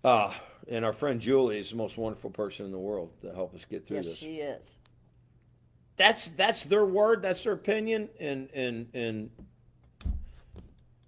Uh, 0.05 0.33
and 0.69 0.85
our 0.85 0.93
friend 0.93 1.21
Julie 1.21 1.59
is 1.59 1.71
the 1.71 1.77
most 1.77 1.97
wonderful 1.97 2.31
person 2.31 2.67
in 2.67 2.73
the 2.73 2.79
world 2.79 3.11
to 3.23 3.33
help 3.33 3.55
us 3.55 3.65
get 3.69 3.87
through 3.87 3.99
Yes, 3.99 4.07
this. 4.07 4.17
she 4.17 4.37
is. 4.37 4.77
That's 5.97 6.29
that's 6.29 6.65
their 6.65 6.85
word, 6.87 7.23
that's 7.23 7.43
their 7.43 7.55
opinion, 7.55 8.09
and 8.21 8.49
and 8.55 8.89
and 8.95 9.31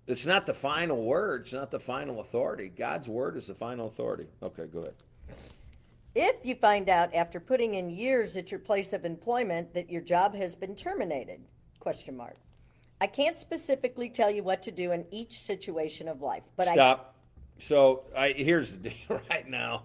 it's 0.08 0.26
not 0.26 0.46
the 0.46 0.54
final 0.54 1.04
word. 1.04 1.42
It's 1.42 1.52
not 1.52 1.70
the 1.70 1.78
final 1.78 2.20
authority. 2.20 2.68
God's 2.68 3.06
word 3.06 3.36
is 3.36 3.46
the 3.46 3.54
final 3.54 3.86
authority. 3.86 4.26
Okay, 4.42 4.66
go 4.66 4.80
ahead. 4.80 4.94
If 6.12 6.44
you 6.44 6.56
find 6.56 6.88
out 6.88 7.14
after 7.14 7.38
putting 7.38 7.74
in 7.74 7.88
years 7.88 8.36
at 8.36 8.50
your 8.50 8.58
place 8.58 8.92
of 8.92 9.04
employment 9.04 9.74
that 9.74 9.88
your 9.88 10.02
job 10.02 10.34
has 10.34 10.56
been 10.56 10.74
terminated, 10.74 11.42
question 11.78 12.16
mark. 12.16 12.36
I 13.00 13.06
can't 13.06 13.38
specifically 13.38 14.10
tell 14.10 14.30
you 14.30 14.42
what 14.42 14.62
to 14.64 14.72
do 14.72 14.90
in 14.90 15.06
each 15.12 15.40
situation 15.40 16.08
of 16.08 16.20
life, 16.20 16.42
but 16.56 16.66
I 16.66 16.74
Stop. 16.74 17.09
So 17.60 18.04
I 18.16 18.30
here's 18.30 18.72
the 18.72 18.78
deal 19.08 19.20
right 19.30 19.48
now 19.48 19.84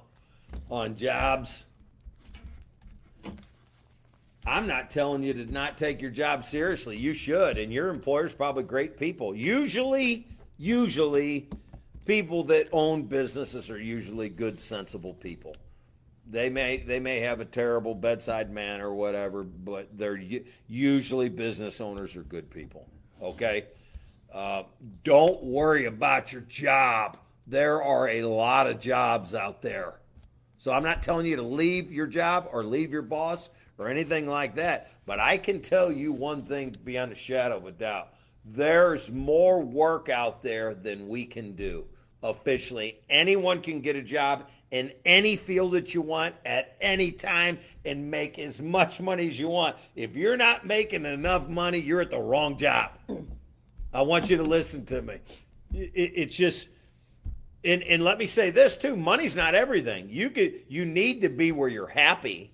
on 0.70 0.96
jobs. 0.96 1.66
I'm 4.48 4.68
not 4.68 4.92
telling 4.92 5.24
you 5.24 5.34
to 5.34 5.52
not 5.52 5.78
take 5.78 6.02
your 6.02 6.12
job 6.12 6.46
seriously. 6.46 6.98
You 6.98 7.16
should, 7.16 7.58
and 7.58 7.74
your 7.74 7.90
employer's 7.90 8.32
probably 8.32 8.64
great 8.64 8.96
people. 8.96 9.36
Usually, 9.36 10.28
usually, 10.58 11.50
people 12.06 12.44
that 12.46 12.70
own 12.72 13.04
businesses 13.04 13.72
are 13.72 13.80
usually 13.80 14.30
good, 14.30 14.60
sensible 14.60 15.16
people. 15.16 15.56
They 16.30 16.50
may 16.50 16.78
they 16.78 17.00
may 17.00 17.22
have 17.22 17.40
a 17.40 17.46
terrible 17.46 17.96
bedside 17.96 18.52
manner 18.52 18.90
or 18.90 18.96
whatever, 18.96 19.44
but 19.44 19.98
they're 19.98 20.22
usually 20.68 21.30
business 21.30 21.82
owners 21.82 22.16
are 22.16 22.24
good 22.24 22.50
people. 22.50 22.88
Okay, 23.22 23.66
uh, 24.32 24.64
don't 25.04 25.44
worry 25.44 25.86
about 25.86 26.32
your 26.32 26.42
job. 26.44 27.18
There 27.48 27.82
are 27.84 28.08
a 28.08 28.24
lot 28.24 28.68
of 28.68 28.80
jobs 28.80 29.36
out 29.36 29.62
there. 29.62 30.00
So 30.58 30.72
I'm 30.72 30.84
not 30.84 31.04
telling 31.04 31.26
you 31.28 31.36
to 31.36 31.44
leave 31.44 31.92
your 31.92 32.08
job 32.08 32.48
or 32.52 32.64
leave 32.64 32.92
your 32.92 33.04
boss 33.04 33.50
or 33.78 33.88
anything 33.90 34.28
like 34.28 34.56
that. 34.56 34.92
But 35.06 35.20
I 35.20 35.38
can 35.38 35.62
tell 35.62 35.92
you 35.92 36.12
one 36.12 36.44
thing 36.44 36.76
beyond 36.84 37.12
a 37.12 37.16
shadow 37.16 37.58
of 37.58 37.66
a 37.68 37.72
doubt. 37.72 38.10
There's 38.44 39.12
more 39.12 39.62
work 39.62 40.10
out 40.10 40.42
there 40.42 40.74
than 40.74 41.08
we 41.08 41.26
can 41.26 41.56
do. 41.56 41.86
officially. 42.24 42.98
Anyone 43.10 43.62
can 43.62 43.82
get 43.82 43.96
a 43.96 44.02
job 44.02 44.50
in 44.72 44.92
any 45.06 45.36
field 45.36 45.74
that 45.74 45.94
you 45.94 46.02
want 46.02 46.36
at 46.44 46.76
any 46.82 47.12
time 47.12 47.60
and 47.86 48.10
make 48.10 48.40
as 48.40 48.60
much 48.60 49.00
money 49.00 49.28
as 49.28 49.40
you 49.40 49.48
want. 49.48 49.76
If 49.96 50.16
you're 50.16 50.38
not 50.38 50.66
making 50.66 51.06
enough 51.06 51.48
money, 51.48 51.80
you're 51.80 52.02
at 52.02 52.10
the 52.12 52.20
wrong 52.20 52.58
job. 52.58 52.92
I 53.94 54.02
want 54.02 54.30
you 54.30 54.38
to 54.38 54.44
listen 54.44 54.86
to 54.88 55.02
me. 55.02 55.20
It's 55.72 56.36
just, 56.36 56.68
and, 57.66 57.84
and 57.84 58.04
let 58.04 58.18
me 58.18 58.26
say 58.26 58.50
this 58.52 58.78
too: 58.78 58.96
money's 58.96 59.36
not 59.36 59.56
everything. 59.56 60.10
You 60.10 60.30
could, 60.30 60.62
you 60.68 60.86
need 60.86 61.22
to 61.22 61.30
be 61.30 61.52
where 61.52 61.70
you're 61.70 61.88
happy, 61.88 62.54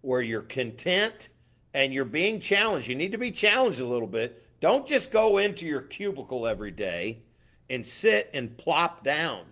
where 0.00 0.22
you're 0.22 0.42
content, 0.42 1.28
and 1.74 1.92
you're 1.92 2.04
being 2.04 2.40
challenged. 2.40 2.88
You 2.88 2.94
need 2.94 3.12
to 3.12 3.18
be 3.18 3.30
challenged 3.30 3.80
a 3.80 3.86
little 3.86 4.08
bit. 4.08 4.44
Don't 4.60 4.86
just 4.86 5.10
go 5.10 5.38
into 5.38 5.66
your 5.66 5.82
cubicle 5.82 6.46
every 6.46 6.70
day 6.70 7.22
and 7.70 7.86
sit 7.86 8.30
and 8.32 8.56
plop 8.56 9.04
down. 9.04 9.44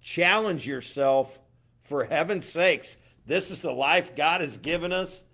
Challenge 0.00 0.66
yourself 0.66 1.40
for 1.80 2.04
heaven's 2.04 2.46
sakes. 2.46 2.96
This 3.26 3.50
is 3.50 3.62
the 3.62 3.72
life 3.72 4.14
God 4.14 4.40
has 4.40 4.56
given 4.56 4.92
us. 4.92 5.24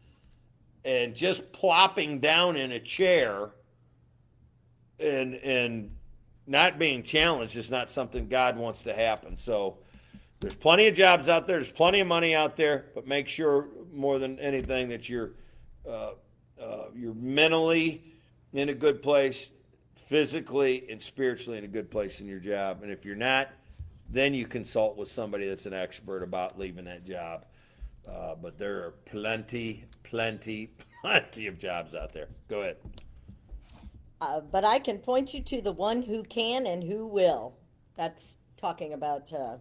And 0.85 1.15
just 1.15 1.53
plopping 1.53 2.21
down 2.21 2.57
in 2.57 2.73
a 2.73 2.81
chair 2.81 3.51
and 4.99 5.35
and 5.35 5.91
not 6.47 6.79
being 6.79 7.03
challenged 7.03 7.57
is 7.57 7.71
not 7.71 7.91
something 7.91 8.29
God 8.29 8.57
wants 8.57 8.83
to 8.83 8.95
happen. 8.95 9.37
So 9.37 9.79
there's 10.41 10.57
plenty 10.57 10.89
of 10.89 10.95
jobs 10.95 11.29
out 11.29 11.47
there, 11.47 11.57
there's 11.57 11.71
plenty 11.71 12.01
of 12.01 12.07
money 12.07 12.35
out 12.35 12.57
there, 12.57 12.87
but 12.95 13.07
make 13.07 13.29
sure 13.29 13.69
more 13.93 14.19
than 14.19 14.39
anything 14.39 14.89
that 14.89 15.09
you're 15.09 15.33
uh, 15.89 16.13
uh, 16.61 16.85
you're 16.95 17.15
mentally 17.15 18.05
in 18.53 18.69
a 18.69 18.75
good 18.75 19.03
place, 19.03 19.51
physically 19.97 20.85
and 20.91 21.01
spiritually 21.01 21.59
in 21.59 21.65
a 21.65 21.69
good 21.69 21.91
place 21.91 22.21
in 22.21 22.27
your 22.27 22.39
job. 22.39 22.83
And 22.83 22.93
if 22.93 23.05
you're 23.05 23.17
not, 23.17 23.49
then 24.09 24.35
you 24.35 24.47
consult 24.47 24.97
with 24.97 25.11
somebody 25.11 25.49
that's 25.49 25.67
an 25.67 25.73
expert 25.73 26.23
about 26.23 26.59
leaving 26.59 26.85
that 26.85 27.05
job. 27.05 27.47
Uh, 28.09 28.35
but 28.35 28.59
there 28.59 28.85
are 28.85 28.95
plenty, 29.07 29.85
plenty, 30.03 30.71
plenty 31.03 31.47
of 31.47 31.59
jobs 31.59 31.95
out 31.95 32.13
there. 32.13 32.29
Go 32.49 32.61
ahead. 32.61 32.77
Uh, 34.23 34.41
but 34.41 34.65
I 34.65 34.79
can 34.79 34.99
point 34.99 35.35
you 35.35 35.43
to 35.43 35.61
the 35.61 35.73
one 35.73 36.03
who 36.03 36.23
can 36.23 36.65
and 36.65 36.85
who 36.85 37.09
will. 37.09 37.55
That's 37.97 38.37
talking 38.57 38.93
about 38.93 39.33
uh, 39.33 39.57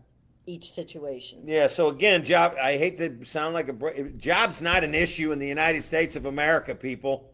each 0.45 0.69
situation. 0.69 1.47
Yeah. 1.47 1.65
So 1.65 1.87
again, 1.87 2.23
job. 2.23 2.53
I 2.61 2.77
hate 2.77 2.99
to 2.99 3.25
sound 3.25 3.55
like 3.55 3.69
a 3.69 4.03
job's 4.17 4.61
not 4.61 4.83
an 4.83 4.93
issue 4.93 5.31
in 5.31 5.39
the 5.39 5.47
United 5.47 5.83
States 5.83 6.15
of 6.15 6.25
America, 6.25 6.75
people. 6.75 7.33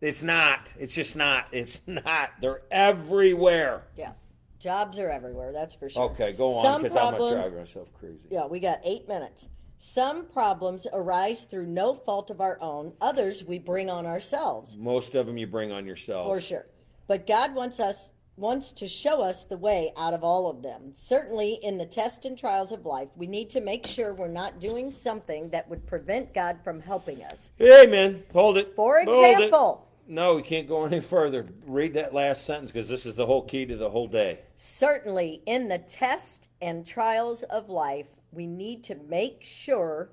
It's 0.00 0.22
not. 0.22 0.72
It's 0.78 0.94
just 0.94 1.16
not. 1.16 1.48
It's 1.52 1.82
not. 1.86 2.30
They're 2.40 2.62
everywhere. 2.70 3.82
Yeah. 3.94 4.12
Jobs 4.58 4.98
are 4.98 5.10
everywhere, 5.10 5.52
that's 5.52 5.74
for 5.74 5.90
sure. 5.90 6.12
Okay, 6.12 6.32
go 6.34 6.52
on 6.52 6.82
because 6.82 6.96
I'm 6.96 7.18
not 7.18 7.32
driving 7.32 7.58
myself 7.58 7.88
crazy. 7.98 8.20
Yeah, 8.30 8.46
we 8.46 8.60
got 8.60 8.78
eight 8.84 9.08
minutes. 9.08 9.48
Some 9.84 10.26
problems 10.26 10.86
arise 10.92 11.42
through 11.42 11.66
no 11.66 11.92
fault 11.92 12.30
of 12.30 12.40
our 12.40 12.56
own. 12.60 12.92
Others 13.00 13.42
we 13.42 13.58
bring 13.58 13.90
on 13.90 14.06
ourselves. 14.06 14.76
Most 14.76 15.16
of 15.16 15.26
them 15.26 15.36
you 15.36 15.48
bring 15.48 15.72
on 15.72 15.86
yourself. 15.86 16.24
For 16.24 16.40
sure. 16.40 16.66
But 17.08 17.26
God 17.26 17.52
wants 17.52 17.80
us 17.80 18.12
wants 18.36 18.70
to 18.74 18.86
show 18.86 19.22
us 19.22 19.42
the 19.42 19.58
way 19.58 19.92
out 19.96 20.14
of 20.14 20.22
all 20.22 20.48
of 20.48 20.62
them. 20.62 20.92
Certainly 20.94 21.58
in 21.64 21.78
the 21.78 21.84
tests 21.84 22.24
and 22.24 22.38
trials 22.38 22.70
of 22.70 22.86
life, 22.86 23.08
we 23.16 23.26
need 23.26 23.50
to 23.50 23.60
make 23.60 23.84
sure 23.84 24.14
we're 24.14 24.28
not 24.28 24.60
doing 24.60 24.92
something 24.92 25.50
that 25.50 25.68
would 25.68 25.84
prevent 25.84 26.32
God 26.32 26.60
from 26.62 26.80
helping 26.80 27.24
us. 27.24 27.50
Amen. 27.60 28.22
Hold 28.32 28.58
it. 28.58 28.76
For 28.76 29.00
example, 29.00 29.88
no, 30.06 30.36
we 30.36 30.42
can't 30.42 30.68
go 30.68 30.84
any 30.84 31.00
further. 31.00 31.48
Read 31.66 31.94
that 31.94 32.14
last 32.14 32.46
sentence 32.46 32.70
because 32.70 32.88
this 32.88 33.04
is 33.04 33.16
the 33.16 33.26
whole 33.26 33.42
key 33.42 33.66
to 33.66 33.76
the 33.76 33.90
whole 33.90 34.06
day. 34.06 34.42
Certainly, 34.56 35.42
in 35.44 35.66
the 35.66 35.78
test 35.78 36.46
and 36.60 36.86
trials 36.86 37.42
of 37.42 37.68
life, 37.68 38.21
we 38.32 38.46
need 38.46 38.82
to 38.84 38.94
make 38.94 39.44
sure 39.44 40.10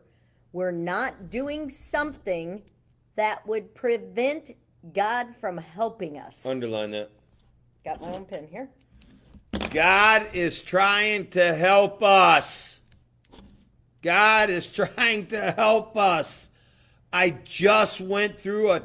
we're 0.51 0.71
not 0.71 1.29
doing 1.29 1.69
something 1.69 2.61
that 3.15 3.47
would 3.47 3.73
prevent 3.73 4.51
God 4.93 5.35
from 5.35 5.57
helping 5.57 6.17
us. 6.17 6.45
Underline 6.45 6.91
that. 6.91 7.11
Got 7.83 8.01
my 8.01 8.13
own 8.13 8.25
pen 8.25 8.47
here. 8.49 8.69
God 9.71 10.27
is 10.33 10.61
trying 10.61 11.27
to 11.31 11.53
help 11.53 12.03
us. 12.03 12.81
God 14.01 14.49
is 14.49 14.67
trying 14.71 15.27
to 15.27 15.51
help 15.51 15.95
us. 15.97 16.49
I 17.11 17.31
just 17.43 18.01
went 18.01 18.39
through 18.39 18.71
a 18.71 18.83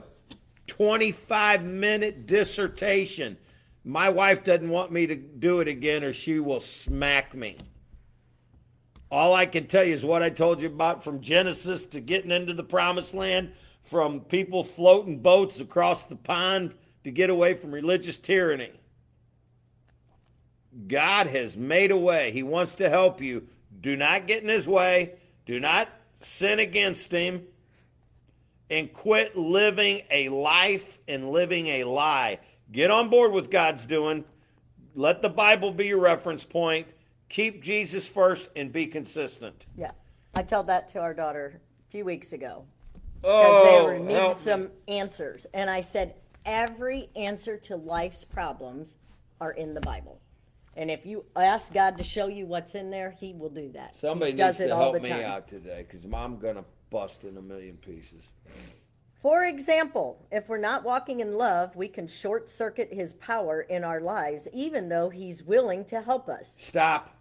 25 0.67 1.65
minute 1.65 2.27
dissertation. 2.27 3.37
My 3.85 4.09
wife 4.09 4.45
doesn't 4.45 4.69
want 4.69 4.93
me 4.93 5.07
to 5.07 5.15
do 5.15 5.61
it 5.61 5.69
again 5.69 6.05
or 6.05 6.13
she 6.13 6.39
will 6.39 6.61
smack 6.61 7.35
me. 7.35 7.59
All 9.11 9.35
I 9.35 9.47
can 9.47 9.67
tell 9.67 9.85
you 9.85 9.95
is 9.95 10.05
what 10.05 10.23
I 10.23 10.31
told 10.31 10.61
you 10.61 10.67
about 10.67 11.05
from 11.05 11.21
Genesis 11.21 11.85
to 11.87 12.01
getting 12.01 12.31
into 12.31 12.55
the 12.55 12.65
promised 12.65 13.15
land, 13.15 13.53
from 13.83 14.21
people 14.21 14.65
floating 14.65 15.21
boats 15.21 15.61
across 15.61 16.03
the 16.05 16.17
pond 16.17 16.75
to 17.05 17.11
get 17.11 17.31
away 17.31 17.55
from 17.55 17.71
religious 17.71 18.17
tyranny. 18.17 18.73
God 20.89 21.29
has 21.29 21.57
made 21.57 21.91
a 21.91 21.97
way. 21.97 22.33
He 22.33 22.43
wants 22.43 22.75
to 22.77 22.89
help 22.89 23.21
you. 23.21 23.47
Do 23.81 23.95
not 23.97 24.27
get 24.27 24.43
in 24.43 24.49
his 24.49 24.67
way. 24.67 25.15
Do 25.47 25.61
not 25.61 25.89
sin 26.21 26.59
against 26.59 27.13
him 27.13 27.45
and 28.71 28.93
quit 28.93 29.37
living 29.37 30.03
a 30.11 30.31
life 30.31 30.99
and 31.07 31.31
living 31.31 31.67
a 31.67 31.85
lie. 31.85 32.41
Get 32.73 32.91
on 32.91 33.11
board 33.11 33.33
with 33.33 33.51
God's 33.51 33.85
doing. 33.85 34.25
Let 34.95 35.23
the 35.23 35.29
Bible 35.29 35.71
be 35.71 35.87
your 35.87 36.01
reference 36.01 36.45
point. 36.45 36.89
Keep 37.29 37.63
Jesus 37.63 38.09
first 38.09 38.51
and 38.55 38.73
be 38.73 38.87
consistent. 38.87 39.67
Yeah. 39.77 39.93
I 40.35 40.43
told 40.43 40.67
that 40.67 40.89
to 40.91 41.01
our 41.01 41.15
daughter 41.15 41.61
a 41.89 41.91
few 41.91 42.05
weeks 42.05 42.33
ago. 42.33 42.65
Because 43.21 43.67
oh, 43.67 43.89
they 43.89 43.99
need 44.01 44.37
some 44.37 44.71
answers. 44.87 45.47
And 45.55 45.71
I 45.71 45.81
said, 45.81 46.15
every 46.45 47.09
answer 47.17 47.57
to 47.57 47.77
life's 47.77 48.25
problems 48.25 48.97
are 49.41 49.53
in 49.53 49.75
the 49.75 49.81
Bible. 49.81 50.21
And 50.77 50.91
if 50.91 51.07
you 51.07 51.25
ask 51.37 51.73
God 51.73 51.99
to 51.99 52.05
show 52.05 52.27
you 52.27 52.47
what's 52.47 52.75
in 52.75 52.91
there, 52.91 53.13
He 53.13 53.33
will 53.33 53.49
do 53.49 53.71
that. 53.73 53.95
Somebody 53.95 54.33
he 54.33 54.37
does 54.37 54.61
it 54.61 54.69
to 54.69 54.75
all 54.75 54.83
help 54.83 54.95
the 54.95 55.01
me 55.01 55.09
time. 55.09 55.23
out 55.23 55.49
today 55.49 55.87
because 55.89 56.05
I'm 56.05 56.39
going 56.39 56.57
to 56.57 56.65
bust 56.91 57.25
in 57.25 57.37
a 57.37 57.43
million 57.43 57.77
pieces. 57.77 58.25
For 59.25 59.43
example, 59.47 60.27
if 60.31 60.51
we're 60.51 60.59
not 60.59 60.85
walking 60.85 61.21
in 61.21 61.39
love, 61.39 61.77
we 61.77 61.89
can 61.89 62.07
short 62.07 62.51
circuit 62.51 62.93
His 62.93 63.15
power 63.15 63.63
in 63.63 63.83
our 63.83 63.99
lives, 63.99 64.49
even 64.53 64.91
though 64.91 65.09
He's 65.09 65.43
willing 65.43 65.87
to 65.87 66.03
help 66.03 66.29
us. 66.29 66.55
Stop. 66.59 67.17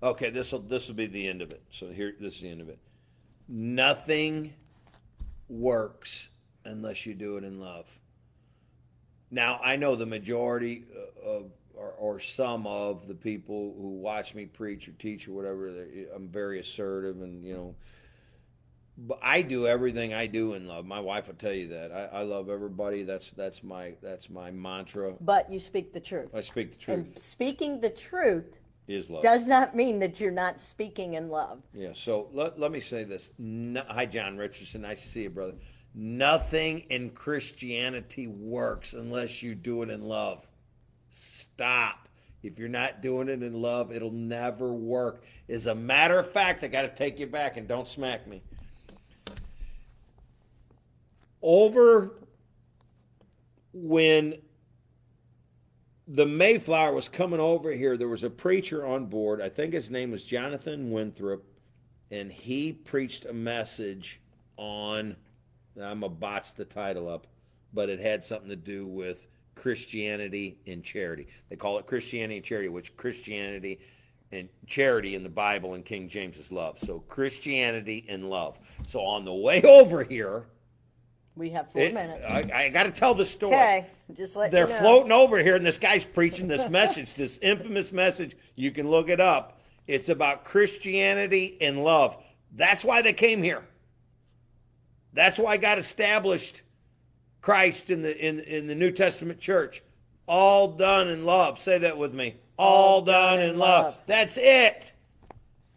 Okay, 0.00 0.30
this 0.30 0.52
will 0.52 0.60
this 0.60 0.86
will 0.86 0.94
be 0.94 1.08
the 1.08 1.26
end 1.26 1.42
of 1.42 1.50
it. 1.50 1.60
So 1.70 1.88
here, 1.88 2.14
this 2.20 2.36
is 2.36 2.42
the 2.42 2.50
end 2.50 2.60
of 2.60 2.68
it. 2.68 2.78
Nothing 3.48 4.54
works 5.48 6.28
unless 6.64 7.04
you 7.04 7.14
do 7.14 7.36
it 7.36 7.42
in 7.42 7.58
love. 7.58 7.98
Now, 9.32 9.58
I 9.60 9.74
know 9.74 9.96
the 9.96 10.06
majority 10.06 10.84
uh, 10.96 11.28
of, 11.28 11.50
or, 11.74 11.90
or 11.98 12.20
some 12.20 12.64
of 12.68 13.08
the 13.08 13.14
people 13.14 13.74
who 13.76 13.88
watch 13.88 14.36
me 14.36 14.44
preach 14.44 14.86
or 14.86 14.92
teach 14.92 15.26
or 15.26 15.32
whatever, 15.32 15.84
I'm 16.14 16.28
very 16.28 16.60
assertive 16.60 17.22
and, 17.22 17.44
you 17.44 17.54
know, 17.54 17.74
I 19.20 19.42
do 19.42 19.66
everything 19.66 20.14
I 20.14 20.26
do 20.26 20.54
in 20.54 20.68
love. 20.68 20.84
My 20.84 21.00
wife 21.00 21.26
will 21.26 21.34
tell 21.34 21.52
you 21.52 21.68
that. 21.68 21.90
I, 21.90 22.18
I 22.18 22.22
love 22.22 22.48
everybody. 22.48 23.02
That's 23.02 23.30
that's 23.30 23.62
my 23.62 23.94
that's 24.02 24.30
my 24.30 24.50
mantra. 24.50 25.14
But 25.20 25.50
you 25.50 25.58
speak 25.58 25.92
the 25.92 26.00
truth. 26.00 26.34
I 26.34 26.42
speak 26.42 26.72
the 26.72 26.78
truth. 26.78 26.98
And 26.98 27.18
speaking 27.18 27.80
the 27.80 27.90
truth 27.90 28.60
is 28.86 29.10
love. 29.10 29.22
Does 29.22 29.48
not 29.48 29.74
mean 29.74 29.98
that 29.98 30.20
you're 30.20 30.30
not 30.30 30.60
speaking 30.60 31.14
in 31.14 31.28
love. 31.28 31.60
Yeah. 31.72 31.92
So 31.94 32.28
let, 32.32 32.58
let 32.58 32.70
me 32.70 32.80
say 32.80 33.04
this. 33.04 33.32
No, 33.38 33.82
hi, 33.88 34.06
John 34.06 34.36
Richardson. 34.36 34.82
Nice 34.82 35.02
to 35.02 35.08
see 35.08 35.22
you, 35.22 35.30
brother. 35.30 35.54
Nothing 35.94 36.80
in 36.90 37.10
Christianity 37.10 38.26
works 38.26 38.92
unless 38.92 39.42
you 39.42 39.54
do 39.54 39.82
it 39.82 39.90
in 39.90 40.02
love. 40.02 40.46
Stop. 41.10 42.08
If 42.42 42.58
you're 42.58 42.68
not 42.68 43.00
doing 43.00 43.28
it 43.28 43.42
in 43.42 43.54
love, 43.54 43.90
it'll 43.90 44.10
never 44.10 44.72
work. 44.72 45.24
As 45.48 45.66
a 45.66 45.74
matter 45.74 46.18
of 46.18 46.30
fact, 46.30 46.62
I 46.62 46.68
got 46.68 46.82
to 46.82 46.88
take 46.88 47.18
you 47.18 47.26
back 47.26 47.56
and 47.56 47.66
don't 47.66 47.88
smack 47.88 48.26
me. 48.26 48.42
Over 51.46 52.12
when 53.74 54.38
the 56.08 56.24
Mayflower 56.24 56.94
was 56.94 57.10
coming 57.10 57.38
over 57.38 57.70
here, 57.72 57.98
there 57.98 58.08
was 58.08 58.24
a 58.24 58.30
preacher 58.30 58.86
on 58.86 59.06
board. 59.06 59.42
I 59.42 59.50
think 59.50 59.74
his 59.74 59.90
name 59.90 60.10
was 60.10 60.24
Jonathan 60.24 60.90
Winthrop, 60.90 61.44
and 62.10 62.32
he 62.32 62.72
preached 62.72 63.26
a 63.26 63.34
message 63.34 64.22
on 64.56 65.16
I'm 65.76 66.00
going 66.00 66.12
to 66.12 66.18
botch 66.18 66.54
the 66.54 66.64
title 66.64 67.10
up, 67.10 67.26
but 67.74 67.90
it 67.90 68.00
had 68.00 68.24
something 68.24 68.48
to 68.48 68.56
do 68.56 68.86
with 68.86 69.26
Christianity 69.54 70.56
and 70.66 70.82
charity. 70.82 71.26
They 71.50 71.56
call 71.56 71.78
it 71.78 71.86
Christianity 71.86 72.36
and 72.36 72.44
charity, 72.44 72.68
which 72.70 72.96
Christianity 72.96 73.80
and 74.32 74.48
charity 74.66 75.14
in 75.14 75.22
the 75.22 75.28
Bible 75.28 75.74
and 75.74 75.84
King 75.84 76.08
James 76.08 76.38
is 76.38 76.50
love. 76.50 76.78
So 76.78 77.00
Christianity 77.00 78.06
and 78.08 78.30
love. 78.30 78.58
So 78.86 79.00
on 79.00 79.26
the 79.26 79.34
way 79.34 79.60
over 79.64 80.04
here, 80.04 80.46
We 81.36 81.50
have 81.50 81.70
four 81.72 81.82
It- 81.82 81.94
minutes. 81.94 82.24
I, 82.28 82.50
I 82.54 82.68
got 82.68 82.84
to 82.84 82.90
tell 82.90 83.14
the 83.14 83.24
story. 83.24 83.54
Okay, 83.54 83.86
just 84.14 84.36
let 84.36 84.50
They're 84.50 84.68
you 84.68 84.72
know. 84.74 84.78
floating 84.80 85.12
over 85.12 85.38
here, 85.38 85.56
and 85.56 85.66
this 85.66 85.78
guy's 85.78 86.04
preaching 86.04 86.46
this 86.48 86.68
message, 86.68 87.14
this 87.16 87.38
infamous 87.38 87.92
message. 87.92 88.36
You 88.54 88.70
can 88.70 88.88
look 88.88 89.08
it 89.08 89.20
up. 89.20 89.60
It's 89.86 90.08
about 90.08 90.44
Christianity 90.44 91.58
and 91.60 91.82
love. 91.82 92.16
That's 92.52 92.84
why 92.84 93.02
they 93.02 93.12
came 93.12 93.42
here. 93.42 93.64
That's 95.12 95.38
why 95.38 95.56
God 95.56 95.78
established 95.78 96.62
Christ 97.40 97.90
in 97.90 98.02
the 98.02 98.16
in 98.16 98.40
in 98.40 98.66
the 98.66 98.74
New 98.74 98.90
Testament 98.92 99.40
church. 99.40 99.82
All 100.26 100.68
done 100.68 101.08
in 101.08 101.24
love. 101.24 101.58
Say 101.58 101.78
that 101.78 101.98
with 101.98 102.14
me. 102.14 102.36
All, 102.56 103.02
done, 103.02 103.42
in 103.42 103.58
love. 103.58 103.84
love. 103.86 104.00
That's 104.06 104.38
it. 104.38 104.92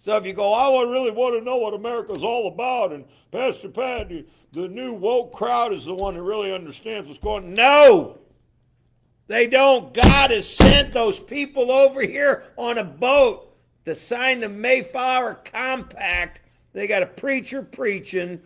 So 0.08 0.16
if 0.16 0.26
you 0.26 0.32
go, 0.32 0.54
oh, 0.54 0.54
I 0.54 0.70
would 0.70 0.90
really 0.90 1.12
want 1.12 1.38
to 1.38 1.44
know 1.44 1.58
what 1.58 1.74
America's 1.74 2.24
all 2.24 2.48
about, 2.48 2.94
and 2.94 3.04
Pastor 3.30 3.68
Pat, 3.68 4.08
the, 4.08 4.68
new 4.70 4.94
woke 4.94 5.34
crowd 5.34 5.76
is 5.76 5.84
the 5.84 5.94
one 5.94 6.14
that 6.14 6.22
really 6.22 6.54
understands 6.54 7.10
what's 7.10 7.20
going. 7.20 7.44
on. 7.44 7.54
No, 7.56 8.18
they 9.28 9.48
don't. 9.48 9.94
God 9.94 10.32
has 10.32 10.48
sent 10.48 10.94
those 10.94 11.20
people 11.20 11.72
over 11.72 12.02
here 12.04 12.46
on 12.56 12.78
a 12.78 12.86
boat 12.86 13.54
to 13.84 13.96
sign 13.96 14.40
the 14.40 14.48
Mayflower 14.48 15.42
Compact. 15.44 16.40
They 16.72 16.88
got 16.88 17.04
a 17.04 17.08
preacher 17.08 17.62
preaching 17.62 18.40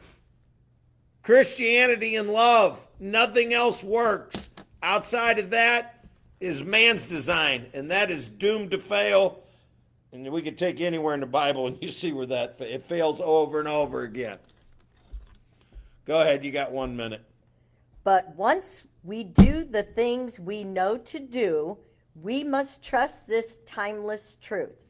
Christianity 1.22 2.16
and 2.16 2.30
love. 2.30 2.88
Nothing 3.00 3.54
else 3.54 3.84
works. 3.84 4.50
Outside 4.82 5.38
of 5.38 5.52
that 5.52 6.08
is 6.40 6.64
man's 6.64 7.06
design, 7.06 7.68
and 7.76 7.92
that 7.92 8.10
is 8.10 8.28
doomed 8.28 8.72
to 8.72 8.80
fail. 8.80 9.44
And 10.14 10.30
we 10.32 10.42
could 10.42 10.58
take 10.58 10.82
anywhere 10.82 11.14
in 11.14 11.22
the 11.22 11.26
Bible, 11.26 11.68
and 11.68 11.78
you 11.82 11.92
see 11.92 12.12
where 12.12 12.26
that 12.26 12.58
it 12.60 12.84
fails 12.84 13.22
over 13.22 13.60
and 13.60 13.68
over 13.68 14.04
again. 14.04 14.38
Go 16.06 16.22
ahead, 16.22 16.44
you 16.44 16.52
got 16.52 16.72
one 16.72 16.96
minute. 16.96 17.24
But 18.04 18.36
once 18.36 18.84
we 19.04 19.24
do 19.24 19.64
the 19.64 19.84
things 19.84 20.40
we 20.40 20.64
know 20.64 20.98
to 20.98 21.20
do, 21.20 21.78
we 22.20 22.44
must 22.44 22.84
trust 22.84 23.28
this 23.28 23.58
timeless 23.66 24.38
truth. 24.42 24.84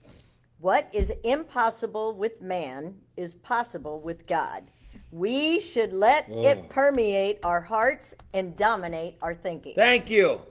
What 0.59 0.89
is 0.93 1.11
impossible 1.23 2.13
with 2.13 2.41
man 2.41 2.95
is 3.17 3.35
possible 3.35 3.99
with 3.99 4.27
God. 4.27 4.63
We 5.11 5.59
should 5.59 5.91
let 5.91 6.29
it 6.29 6.59
oh. 6.59 6.65
permeate 6.69 7.39
our 7.43 7.61
hearts 7.61 8.15
and 8.33 8.55
dominate 8.55 9.17
our 9.21 9.35
thinking. 9.35 9.73
Thank 9.75 10.09
you. 10.09 10.41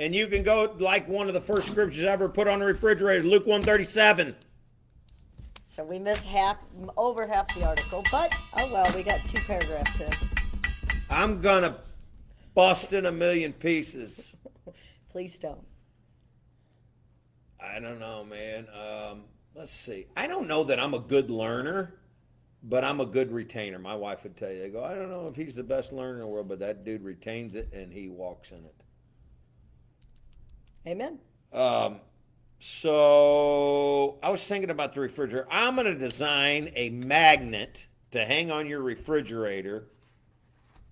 And 0.00 0.14
you 0.14 0.28
can 0.28 0.42
go 0.42 0.74
like 0.78 1.06
one 1.06 1.28
of 1.28 1.34
the 1.34 1.42
first 1.42 1.68
scriptures 1.68 2.04
ever 2.04 2.26
put 2.26 2.48
on 2.48 2.60
the 2.60 2.64
refrigerator, 2.64 3.22
Luke 3.22 3.46
one 3.46 3.62
thirty 3.62 3.84
seven. 3.84 4.34
So 5.68 5.84
we 5.84 5.98
missed 5.98 6.24
half, 6.24 6.56
over 6.96 7.26
half 7.26 7.54
the 7.54 7.66
article, 7.66 8.02
but 8.10 8.34
oh 8.58 8.72
well, 8.72 8.90
we 8.94 9.02
got 9.02 9.20
two 9.26 9.42
paragraphs 9.42 10.00
in. 10.00 10.10
I'm 11.10 11.42
gonna 11.42 11.76
bust 12.54 12.94
in 12.94 13.04
a 13.04 13.12
million 13.12 13.52
pieces. 13.52 14.32
Please 15.12 15.38
don't. 15.38 15.66
I 17.62 17.78
don't 17.78 17.98
know, 17.98 18.24
man. 18.24 18.68
Um, 18.70 19.24
let's 19.54 19.70
see. 19.70 20.06
I 20.16 20.26
don't 20.28 20.48
know 20.48 20.64
that 20.64 20.80
I'm 20.80 20.94
a 20.94 20.98
good 20.98 21.30
learner, 21.30 22.00
but 22.62 22.84
I'm 22.84 23.00
a 23.00 23.06
good 23.06 23.32
retainer. 23.32 23.78
My 23.78 23.96
wife 23.96 24.22
would 24.22 24.38
tell 24.38 24.50
you, 24.50 24.62
they 24.62 24.70
go, 24.70 24.82
I 24.82 24.94
don't 24.94 25.10
know 25.10 25.28
if 25.28 25.36
he's 25.36 25.56
the 25.56 25.62
best 25.62 25.92
learner 25.92 26.14
in 26.14 26.20
the 26.20 26.26
world, 26.26 26.48
but 26.48 26.60
that 26.60 26.86
dude 26.86 27.02
retains 27.02 27.54
it 27.54 27.70
and 27.74 27.92
he 27.92 28.08
walks 28.08 28.50
in 28.50 28.64
it. 28.64 28.79
Amen. 30.86 31.18
Um, 31.52 32.00
so 32.58 34.18
I 34.22 34.30
was 34.30 34.46
thinking 34.46 34.70
about 34.70 34.94
the 34.94 35.00
refrigerator. 35.00 35.46
I'm 35.50 35.74
going 35.74 35.86
to 35.86 35.94
design 35.94 36.70
a 36.76 36.90
magnet 36.90 37.88
to 38.12 38.24
hang 38.24 38.50
on 38.50 38.66
your 38.66 38.80
refrigerator 38.82 39.84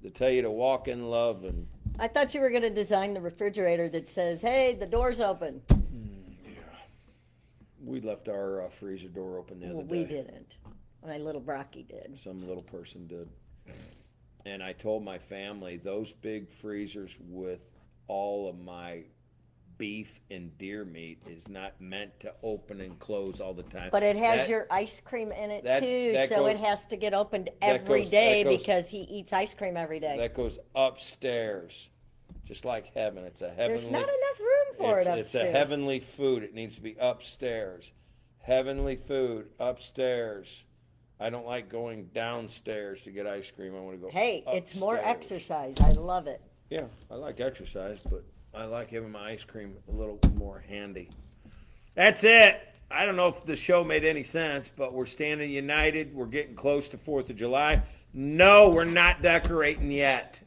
to 0.03 0.11
tell 0.11 0.31
you 0.31 0.43
to 0.43 0.51
walk 0.51 0.89
in 0.89 1.11
love 1.11 1.45
and 1.45 1.67
I 2.01 2.07
thought 2.07 2.33
you 2.33 2.41
were 2.41 2.51
going 2.51 2.63
to 2.63 2.71
design 2.71 3.13
the 3.15 3.21
refrigerator 3.21 3.89
that 3.89 4.09
says, 4.09 4.41
"Hey, 4.43 4.77
the 4.79 4.87
door's 4.87 5.19
open." 5.21 5.63
we 7.85 8.01
left 8.01 8.29
our 8.29 8.63
uh, 8.67 8.69
freezer 8.69 9.09
door 9.09 9.39
open 9.39 9.59
the 9.59 9.67
other 9.67 9.77
Well, 9.77 9.85
day. 9.85 10.03
we 10.03 10.05
didn't. 10.05 10.57
My 11.05 11.17
little 11.19 11.41
Brocky 11.41 11.83
did. 11.83 12.19
some 12.19 12.47
little 12.47 12.63
person 12.63 13.07
did. 13.09 13.29
And 14.47 14.63
I 14.63 14.75
told 14.75 15.03
my 15.05 15.19
family 15.19 15.77
those 15.77 16.13
big 16.13 16.51
freezers 16.51 17.17
with 17.19 17.63
all 18.07 18.49
of 18.49 18.59
my 18.61 19.05
beef 19.79 20.21
and 20.31 20.57
deer 20.59 20.85
meat 20.85 21.23
is 21.27 21.49
not 21.49 21.81
meant 21.81 22.19
to 22.21 22.35
open 22.43 22.81
and 22.81 22.99
close 22.99 23.41
all 23.41 23.55
the 23.55 23.63
time. 23.63 23.89
But 23.93 24.03
it 24.03 24.17
has 24.17 24.41
That- 24.41 24.49
your 24.49 24.67
ice 24.71 25.01
cream 25.01 25.33
in 25.33 25.51
it 25.51 25.65
that- 25.65 25.81
too, 25.81 26.13
that 26.13 26.29
so 26.29 26.47
it 26.47 26.57
has 26.59 26.87
to 26.89 26.97
get 26.97 27.15
opened 27.15 27.49
every 27.63 28.03
goes- 28.03 28.11
day 28.11 28.43
that 28.43 28.51
goes- 28.51 28.59
because 28.59 28.89
he 28.89 29.03
eats 29.03 29.33
ice 29.33 29.55
cream 29.55 29.77
every 29.77 30.01
day. 30.01 30.17
that 30.19 30.35
goes 30.35 30.59
upstairs, 30.75 31.91
just 32.45 32.65
like 32.65 32.87
heaven. 32.95 33.25
It's 33.25 33.41
a 33.41 33.49
heavenly. 33.51 33.69
There's 33.79 33.91
not 33.91 34.03
enough 34.03 34.41
room 34.41 34.75
for 34.77 34.99
it's, 34.99 35.09
it 35.09 35.19
it's 35.19 35.29
upstairs. 35.35 35.49
a 35.55 35.59
heavenly 35.59 36.01
food. 36.01 36.43
It 36.43 36.55
needs 36.55 36.75
to 36.77 36.83
be 36.83 36.97
upstairs. 36.99 37.93
Heavenly 38.41 38.97
food 38.97 39.51
upstairs. 39.61 40.65
I 41.21 41.31
don't 41.31 41.47
like 41.47 41.69
going 41.69 42.07
downstairs 42.15 43.03
to 43.03 43.11
get 43.11 43.27
ice 43.27 43.51
cream. 43.51 43.75
I 43.77 43.81
want 43.81 43.97
to 44.01 44.07
go. 44.07 44.11
hey, 44.11 44.45
it's 44.49 44.75
more 44.77 44.95
upstairs. 44.97 45.17
exercise. 45.17 45.77
I 45.81 45.93
love 45.93 46.27
it. 46.27 46.41
Yeah, 46.71 46.87
I 47.11 47.15
like 47.17 47.41
exercise, 47.41 47.99
but 48.09 48.25
I 48.55 48.65
like 48.65 48.91
having 48.91 49.13
my 49.13 49.31
ice 49.31 49.45
cream 49.45 49.75
a 49.89 49.93
little 49.93 50.19
more 50.35 50.65
handy. 50.69 51.11
That's 51.95 52.25
it. 52.25 52.61
I 52.91 53.05
don't 53.05 53.17
know 53.17 53.29
if 53.29 53.45
the 53.45 53.57
show 53.57 53.85
made 53.85 54.05
any 54.05 54.23
sense, 54.23 54.71
but 54.75 54.95
we're 54.95 55.07
standing 55.07 55.51
united. 55.51 56.15
We're 56.15 56.27
getting 56.27 56.55
close 56.55 56.89
to 56.89 56.97
4th 56.97 57.29
of 57.29 57.37
July. 57.37 57.83
No, 58.15 58.71
we're 58.71 58.85
not 58.85 59.21
decorating 59.21 59.91
yet. 59.91 60.41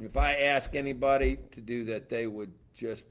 If 0.00 0.16
I 0.16 0.34
ask 0.34 0.74
anybody 0.74 1.38
to 1.52 1.60
do 1.60 1.84
that, 1.84 2.08
they 2.08 2.26
would 2.26 2.52
just 2.74 3.04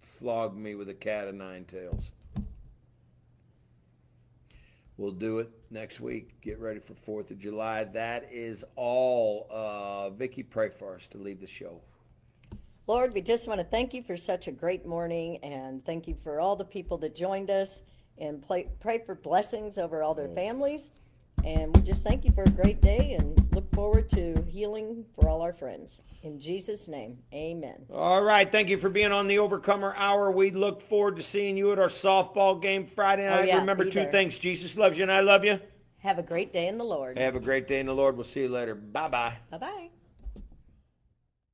flog 0.00 0.54
me 0.54 0.74
with 0.74 0.90
a 0.90 0.94
cat 0.94 1.26
of 1.26 1.34
nine 1.34 1.64
tails. 1.64 2.10
We'll 4.98 5.12
do 5.12 5.38
it 5.38 5.48
next 5.70 6.00
week. 6.00 6.40
Get 6.42 6.58
ready 6.58 6.80
for 6.80 6.92
4th 6.94 7.30
of 7.30 7.38
July. 7.38 7.84
That 7.84 8.28
is 8.30 8.64
all. 8.76 9.46
Uh, 9.48 10.10
Vicky, 10.10 10.42
pray 10.42 10.68
for 10.68 10.96
us 10.96 11.06
to 11.12 11.18
leave 11.18 11.40
the 11.40 11.46
show. 11.46 11.80
Lord, 12.88 13.12
we 13.12 13.20
just 13.20 13.46
want 13.46 13.60
to 13.60 13.64
thank 13.64 13.92
you 13.92 14.02
for 14.02 14.16
such 14.16 14.48
a 14.48 14.50
great 14.50 14.86
morning 14.86 15.36
and 15.44 15.84
thank 15.84 16.08
you 16.08 16.14
for 16.14 16.40
all 16.40 16.56
the 16.56 16.64
people 16.64 16.96
that 16.98 17.14
joined 17.14 17.50
us 17.50 17.82
and 18.16 18.42
pray, 18.44 18.70
pray 18.80 19.02
for 19.04 19.14
blessings 19.14 19.76
over 19.76 20.02
all 20.02 20.14
their 20.14 20.30
families. 20.30 20.90
And 21.44 21.76
we 21.76 21.82
just 21.82 22.02
thank 22.02 22.24
you 22.24 22.32
for 22.32 22.44
a 22.44 22.48
great 22.48 22.80
day 22.80 23.12
and 23.12 23.46
look 23.52 23.70
forward 23.74 24.08
to 24.10 24.42
healing 24.48 25.04
for 25.14 25.28
all 25.28 25.42
our 25.42 25.52
friends. 25.52 26.00
In 26.22 26.40
Jesus' 26.40 26.88
name, 26.88 27.18
amen. 27.32 27.84
All 27.92 28.22
right. 28.22 28.50
Thank 28.50 28.70
you 28.70 28.78
for 28.78 28.88
being 28.88 29.12
on 29.12 29.28
the 29.28 29.38
Overcomer 29.38 29.94
Hour. 29.94 30.30
We 30.30 30.50
look 30.50 30.80
forward 30.80 31.16
to 31.16 31.22
seeing 31.22 31.58
you 31.58 31.70
at 31.72 31.78
our 31.78 31.88
softball 31.88 32.60
game 32.60 32.86
Friday 32.86 33.26
oh, 33.26 33.30
night. 33.30 33.40
Oh, 33.40 33.48
yeah, 33.48 33.58
Remember 33.58 33.84
two 33.84 34.00
there. 34.00 34.10
things 34.10 34.38
Jesus 34.38 34.78
loves 34.78 34.96
you 34.96 35.02
and 35.02 35.12
I 35.12 35.20
love 35.20 35.44
you. 35.44 35.60
Have 35.98 36.18
a 36.18 36.22
great 36.22 36.54
day 36.54 36.68
in 36.68 36.78
the 36.78 36.84
Lord. 36.84 37.18
Have 37.18 37.36
a 37.36 37.40
great 37.40 37.68
day 37.68 37.80
in 37.80 37.86
the 37.86 37.94
Lord. 37.94 38.16
We'll 38.16 38.24
see 38.24 38.40
you 38.40 38.48
later. 38.48 38.74
Bye 38.74 39.08
bye. 39.08 39.36
Bye 39.50 39.58
bye. 39.58 39.88